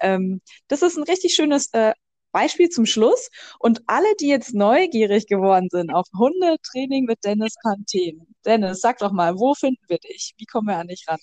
Ähm, 0.00 0.40
das 0.68 0.82
ist 0.82 0.96
ein 0.96 1.02
richtig 1.02 1.34
schönes 1.34 1.70
äh, 1.72 1.92
Beispiel 2.32 2.68
zum 2.68 2.86
Schluss. 2.86 3.28
Und 3.58 3.82
alle, 3.86 4.06
die 4.20 4.28
jetzt 4.28 4.54
neugierig 4.54 5.26
geworden 5.26 5.68
sind 5.70 5.92
auf 5.92 6.06
Hundetraining 6.16 7.04
mit 7.04 7.18
Dennis 7.24 7.54
Panthen. 7.62 8.26
Dennis, 8.44 8.80
sag 8.80 8.98
doch 8.98 9.10
mal, 9.12 9.38
wo 9.38 9.54
finden 9.54 9.82
wir 9.88 9.98
dich? 9.98 10.34
Wie 10.36 10.46
kommen 10.46 10.68
wir 10.68 10.76
an 10.76 10.86
dich 10.86 11.04
ran? 11.08 11.18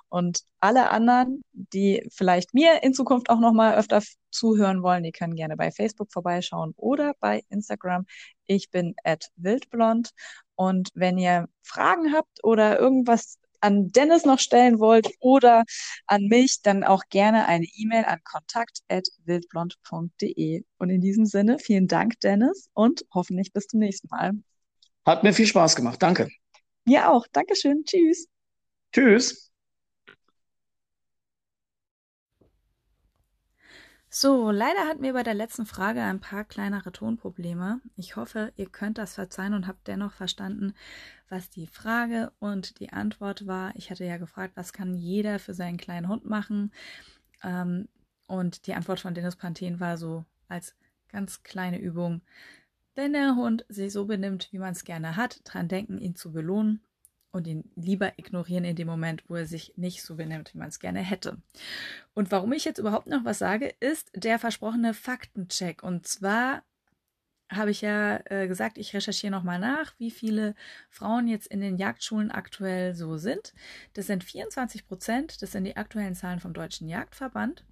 Und 0.10 0.40
alle 0.60 0.90
anderen, 0.90 1.42
die 1.54 2.06
vielleicht 2.14 2.54
mir 2.54 2.84
in 2.84 2.94
Zukunft 2.94 3.30
auch 3.30 3.40
nochmal 3.40 3.76
öfter 3.76 4.02
zuhören 4.38 4.84
wollen, 4.84 5.04
die 5.04 5.12
können 5.12 5.36
gerne 5.36 5.58
bei 5.58 5.72
Facebook 5.72 6.12
vorbeischauen 6.12 6.74
oder 6.78 7.14
bei 7.20 7.44
Instagram. 7.50 8.06
Ich 8.46 8.70
bin 8.70 8.96
at 9.04 9.32
wildblond. 9.36 10.12
Und 10.56 10.92
wenn 10.94 11.18
ihr 11.18 11.48
Fragen 11.64 12.14
habt 12.14 12.44
oder 12.44 12.80
irgendwas 12.80 13.40
an 13.60 13.92
Dennis 13.92 14.24
noch 14.26 14.40
stellen 14.40 14.80
wollt 14.80 15.08
oder 15.20 15.66
an 16.06 16.28
mich, 16.28 16.62
dann 16.62 16.84
auch 16.84 17.04
gerne 17.10 17.48
eine 17.48 17.66
E-Mail 17.66 18.06
an 18.06 18.20
kontakt.wildblond.de. 18.24 20.64
Und 20.78 20.90
in 20.90 21.02
diesem 21.02 21.26
Sinne, 21.26 21.58
vielen 21.60 21.88
Dank, 21.88 22.20
Dennis, 22.22 22.70
und 22.74 23.06
hoffentlich 23.14 23.52
bis 23.54 23.68
zum 23.68 23.80
nächsten 23.80 24.08
Mal. 24.10 24.32
Hat 25.06 25.24
mir 25.24 25.34
viel 25.34 25.48
Spaß 25.48 25.76
gemacht. 25.76 26.02
Danke. 26.02 26.30
Mir 26.86 27.10
auch. 27.10 27.28
Dankeschön. 27.32 27.84
Tschüss. 27.86 28.28
Tschüss. 28.94 29.47
So, 34.10 34.52
leider 34.52 34.88
hatten 34.88 35.04
wir 35.04 35.14
bei 35.14 35.24
der 35.24 35.34
letzten 35.34 35.66
Frage 35.66 36.02
ein 36.02 36.22
paar 36.22 36.46
kleinere 36.46 36.92
Tonprobleme. 36.94 37.82
Ich 37.98 38.16
hoffe, 38.16 38.54
ihr 38.56 38.70
könnt 38.70 38.98
das 38.98 39.16
verzeihen 39.16 39.54
und 39.54 39.68
habt 39.68 39.88
dennoch 39.88 40.14
verstanden, 40.14 40.74
was 41.30 41.50
die 41.50 41.68
Frage 41.68 42.32
und 42.40 42.80
die 42.80 42.94
Antwort 42.94 43.48
war. 43.48 43.76
Ich 43.76 43.92
hatte 43.92 44.06
ja 44.06 44.18
gefragt, 44.18 44.54
was 44.56 44.72
kann 44.72 44.96
jeder 44.96 45.40
für 45.40 45.54
seinen 45.54 45.78
kleinen 45.78 46.08
Hund 46.08 46.26
machen? 46.26 46.72
Ähm, 47.44 47.90
und 48.28 48.66
die 48.68 48.74
Antwort 48.76 49.02
von 49.02 49.14
Dennis 49.14 49.36
Panthen 49.36 49.80
war 49.82 49.98
so 49.98 50.26
als 50.48 50.74
ganz 51.10 51.44
kleine 51.44 51.80
Übung. 51.80 52.22
Wenn 52.96 53.14
der 53.14 53.36
Hund 53.36 53.66
sich 53.68 53.92
so 53.92 54.06
benimmt, 54.06 54.48
wie 54.52 54.60
man 54.60 54.72
es 54.72 54.86
gerne 54.86 55.18
hat, 55.18 55.42
dran 55.44 55.68
denken, 55.68 55.98
ihn 56.00 56.16
zu 56.16 56.32
belohnen 56.32 56.82
und 57.38 57.48
ihn 57.48 57.72
lieber 57.76 58.18
ignorieren 58.18 58.66
in 58.66 58.76
dem 58.76 58.88
Moment, 58.88 59.24
wo 59.28 59.36
er 59.36 59.46
sich 59.46 59.74
nicht 59.78 60.04
so 60.04 60.16
benimmt, 60.16 60.54
wie 60.54 60.58
man 60.58 60.70
es 60.70 60.80
gerne 60.80 61.00
hätte. 61.00 61.38
Und 62.14 62.32
warum 62.32 62.52
ich 62.52 62.66
jetzt 62.66 62.80
überhaupt 62.80 63.08
noch 63.08 63.24
was 63.24 63.40
sage, 63.40 63.74
ist 63.80 64.12
der 64.16 64.40
versprochene 64.40 64.94
Faktencheck. 64.94 65.84
Und 65.84 66.08
zwar 66.08 66.64
habe 67.50 67.72
ich 67.72 67.82
ja 67.82 68.20
äh, 68.26 68.48
gesagt, 68.48 68.78
ich 68.78 68.94
recherchiere 68.94 69.32
nochmal 69.32 69.60
nach, 69.60 69.94
wie 70.00 70.12
viele 70.12 70.54
Frauen 70.90 71.28
jetzt 71.28 71.48
in 71.48 71.62
den 71.62 71.78
Jagdschulen 71.78 72.32
aktuell 72.32 72.94
so 72.94 73.18
sind. 73.18 73.54
Das 73.94 74.08
sind 74.08 74.24
24 74.24 74.86
Prozent, 74.86 75.42
das 75.42 75.54
sind 75.54 75.64
die 75.64 75.78
aktuellen 75.78 76.16
Zahlen 76.16 76.40
vom 76.40 76.54
Deutschen 76.54 76.90
Jagdverband. 76.90 77.64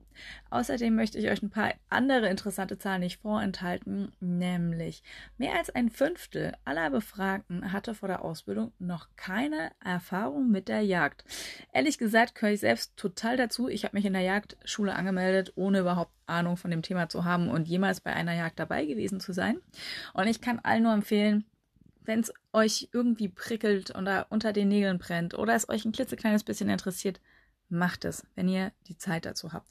Außerdem 0.49 0.95
möchte 0.95 1.18
ich 1.18 1.30
euch 1.30 1.41
ein 1.41 1.49
paar 1.49 1.74
andere 1.89 2.30
interessante 2.30 2.78
Zahlen 2.78 3.01
nicht 3.01 3.22
vorenthalten, 3.22 4.11
nämlich 4.20 5.03
mehr 5.38 5.55
als 5.55 5.70
ein 5.70 5.89
Fünftel 5.89 6.53
aller 6.66 6.89
Befragten 6.89 7.72
hatte 7.72 7.93
vor 7.93 8.07
der 8.07 8.24
Ausbildung 8.24 8.72
noch 8.80 9.09
keine 9.16 9.72
Erfahrung 9.84 10.49
mit 10.49 10.68
der 10.68 10.82
Jagd. 10.82 11.24
Ehrlich 11.74 11.97
gesagt 11.97 12.36
gehöre 12.36 12.53
ich 12.53 12.59
selbst 12.59 12.95
total 12.97 13.38
dazu. 13.38 13.68
Ich 13.68 13.84
habe 13.84 13.95
mich 13.95 14.05
in 14.05 14.13
der 14.13 14.22
Jagdschule 14.22 14.95
angemeldet, 14.95 15.53
ohne 15.55 15.80
überhaupt 15.80 16.11
Ahnung 16.28 16.57
von 16.57 16.72
dem 16.72 16.82
Thema 16.82 17.09
zu 17.09 17.24
haben 17.24 17.49
und 17.49 17.68
jemals 17.68 18.01
bei 18.01 18.13
einer 18.13 18.34
Jagd 18.34 18.59
dabei 18.59 18.86
gewesen 18.86 19.20
zu 19.20 19.34
sein. 19.34 19.59
Und 20.13 20.28
ich 20.28 20.41
kann 20.41 20.59
allen 20.59 20.84
nur 20.84 20.93
empfehlen, 20.93 21.45
wenn 22.05 22.20
es 22.20 22.34
euch 22.53 22.89
irgendwie 22.93 23.30
prickelt 23.30 23.95
oder 23.95 24.28
unter 24.30 24.53
den 24.53 24.70
Nägeln 24.70 24.99
brennt 24.99 25.34
oder 25.34 25.55
es 25.55 25.70
euch 25.70 25.86
ein 25.86 25.91
klitzekleines 25.91 26.43
bisschen 26.43 26.70
interessiert, 26.70 27.20
macht 27.70 28.05
es, 28.05 28.26
wenn 28.36 28.47
ihr 28.47 28.72
die 28.88 28.97
Zeit 28.97 29.26
dazu 29.26 29.53
habt. 29.53 29.70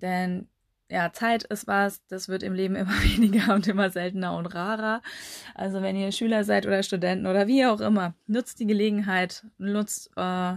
Denn 0.00 0.48
ja, 0.88 1.12
Zeit 1.12 1.42
ist 1.44 1.66
was, 1.66 2.04
das 2.06 2.28
wird 2.28 2.42
im 2.42 2.54
Leben 2.54 2.76
immer 2.76 3.02
weniger 3.02 3.54
und 3.54 3.66
immer 3.66 3.90
seltener 3.90 4.36
und 4.36 4.46
rarer. 4.46 5.02
Also 5.54 5.82
wenn 5.82 5.96
ihr 5.96 6.12
Schüler 6.12 6.44
seid 6.44 6.66
oder 6.66 6.82
Studenten 6.82 7.26
oder 7.26 7.46
wie 7.46 7.66
auch 7.66 7.80
immer, 7.80 8.14
nutzt 8.26 8.60
die 8.60 8.66
Gelegenheit, 8.66 9.44
nutzt 9.58 10.10
äh, 10.16 10.54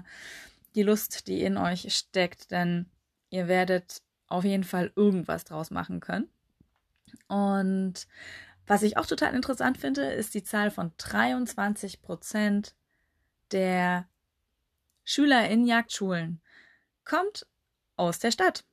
die 0.75 0.83
Lust, 0.83 1.27
die 1.27 1.41
in 1.41 1.57
euch 1.57 1.93
steckt, 1.95 2.51
denn 2.51 2.85
ihr 3.29 3.47
werdet 3.47 4.01
auf 4.27 4.43
jeden 4.43 4.63
Fall 4.63 4.91
irgendwas 4.95 5.43
draus 5.43 5.71
machen 5.71 5.99
können. 5.99 6.29
Und 7.27 8.07
was 8.67 8.83
ich 8.83 8.97
auch 8.97 9.07
total 9.07 9.33
interessant 9.33 9.79
finde, 9.79 10.03
ist 10.03 10.35
die 10.35 10.43
Zahl 10.43 10.69
von 10.69 10.91
23 10.97 12.03
Prozent 12.03 12.75
der 13.51 14.07
Schüler 15.03 15.49
in 15.49 15.65
Jagdschulen 15.65 16.39
kommt 17.09 17.47
aus 17.95 18.19
der 18.19 18.31
Stadt. 18.31 18.63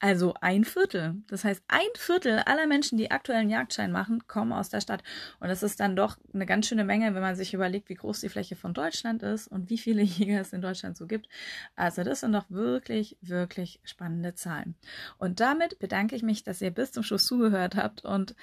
Also 0.00 0.34
ein 0.40 0.64
Viertel. 0.64 1.22
Das 1.28 1.44
heißt, 1.44 1.62
ein 1.68 1.86
Viertel 1.94 2.40
aller 2.40 2.66
Menschen, 2.66 2.98
die 2.98 3.12
aktuellen 3.12 3.48
Jagdschein 3.48 3.92
machen, 3.92 4.26
kommen 4.26 4.52
aus 4.52 4.68
der 4.68 4.80
Stadt. 4.80 5.02
Und 5.38 5.48
das 5.48 5.62
ist 5.62 5.78
dann 5.78 5.94
doch 5.94 6.18
eine 6.34 6.46
ganz 6.46 6.66
schöne 6.66 6.84
Menge, 6.84 7.14
wenn 7.14 7.22
man 7.22 7.36
sich 7.36 7.54
überlegt, 7.54 7.88
wie 7.88 7.94
groß 7.94 8.20
die 8.20 8.28
Fläche 8.28 8.56
von 8.56 8.74
Deutschland 8.74 9.22
ist 9.22 9.46
und 9.46 9.70
wie 9.70 9.78
viele 9.78 10.02
Jäger 10.02 10.40
es 10.40 10.52
in 10.52 10.60
Deutschland 10.62 10.96
so 10.96 11.06
gibt. 11.06 11.28
Also 11.76 12.02
das 12.02 12.20
sind 12.20 12.32
doch 12.32 12.50
wirklich, 12.50 13.16
wirklich 13.22 13.80
spannende 13.84 14.34
Zahlen. 14.34 14.74
Und 15.16 15.38
damit 15.38 15.78
bedanke 15.78 16.16
ich 16.16 16.24
mich, 16.24 16.42
dass 16.42 16.60
ihr 16.60 16.72
bis 16.72 16.90
zum 16.90 17.04
Schluss 17.04 17.24
zugehört 17.24 17.76
habt. 17.76 18.04
Und 18.04 18.34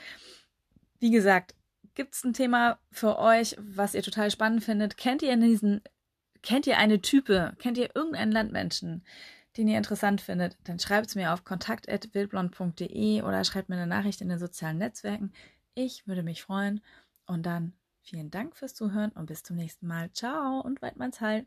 wie 0.99 1.11
gesagt, 1.11 1.53
gibt 1.95 2.15
es 2.15 2.23
ein 2.23 2.33
Thema 2.33 2.79
für 2.91 3.19
euch, 3.19 3.57
was 3.59 3.93
ihr 3.93 4.03
total 4.03 4.31
spannend 4.31 4.63
findet? 4.63 4.95
Kennt 4.95 5.21
ihr 5.21 5.35
diesen 5.35 5.81
Kennt 6.43 6.67
ihr 6.67 6.77
eine 6.77 7.01
Type? 7.01 7.55
Kennt 7.59 7.77
ihr 7.77 7.95
irgendeinen 7.95 8.31
Landmenschen, 8.31 9.03
den 9.57 9.67
ihr 9.67 9.77
interessant 9.77 10.21
findet? 10.21 10.57
Dann 10.63 10.79
schreibt 10.79 11.07
es 11.07 11.15
mir 11.15 11.33
auf 11.33 11.43
kontakt.wildblond.de 11.43 13.21
oder 13.21 13.43
schreibt 13.43 13.69
mir 13.69 13.75
eine 13.75 13.87
Nachricht 13.87 14.21
in 14.21 14.29
den 14.29 14.39
sozialen 14.39 14.77
Netzwerken. 14.77 15.31
Ich 15.75 16.07
würde 16.07 16.23
mich 16.23 16.41
freuen. 16.41 16.81
Und 17.25 17.45
dann 17.45 17.73
vielen 18.01 18.31
Dank 18.31 18.57
fürs 18.57 18.73
Zuhören 18.73 19.11
und 19.11 19.27
bis 19.27 19.43
zum 19.43 19.55
nächsten 19.55 19.87
Mal. 19.87 20.11
Ciao 20.13 20.61
und 20.61 20.81
Weidmanns 20.81 21.21
Heil. 21.21 21.45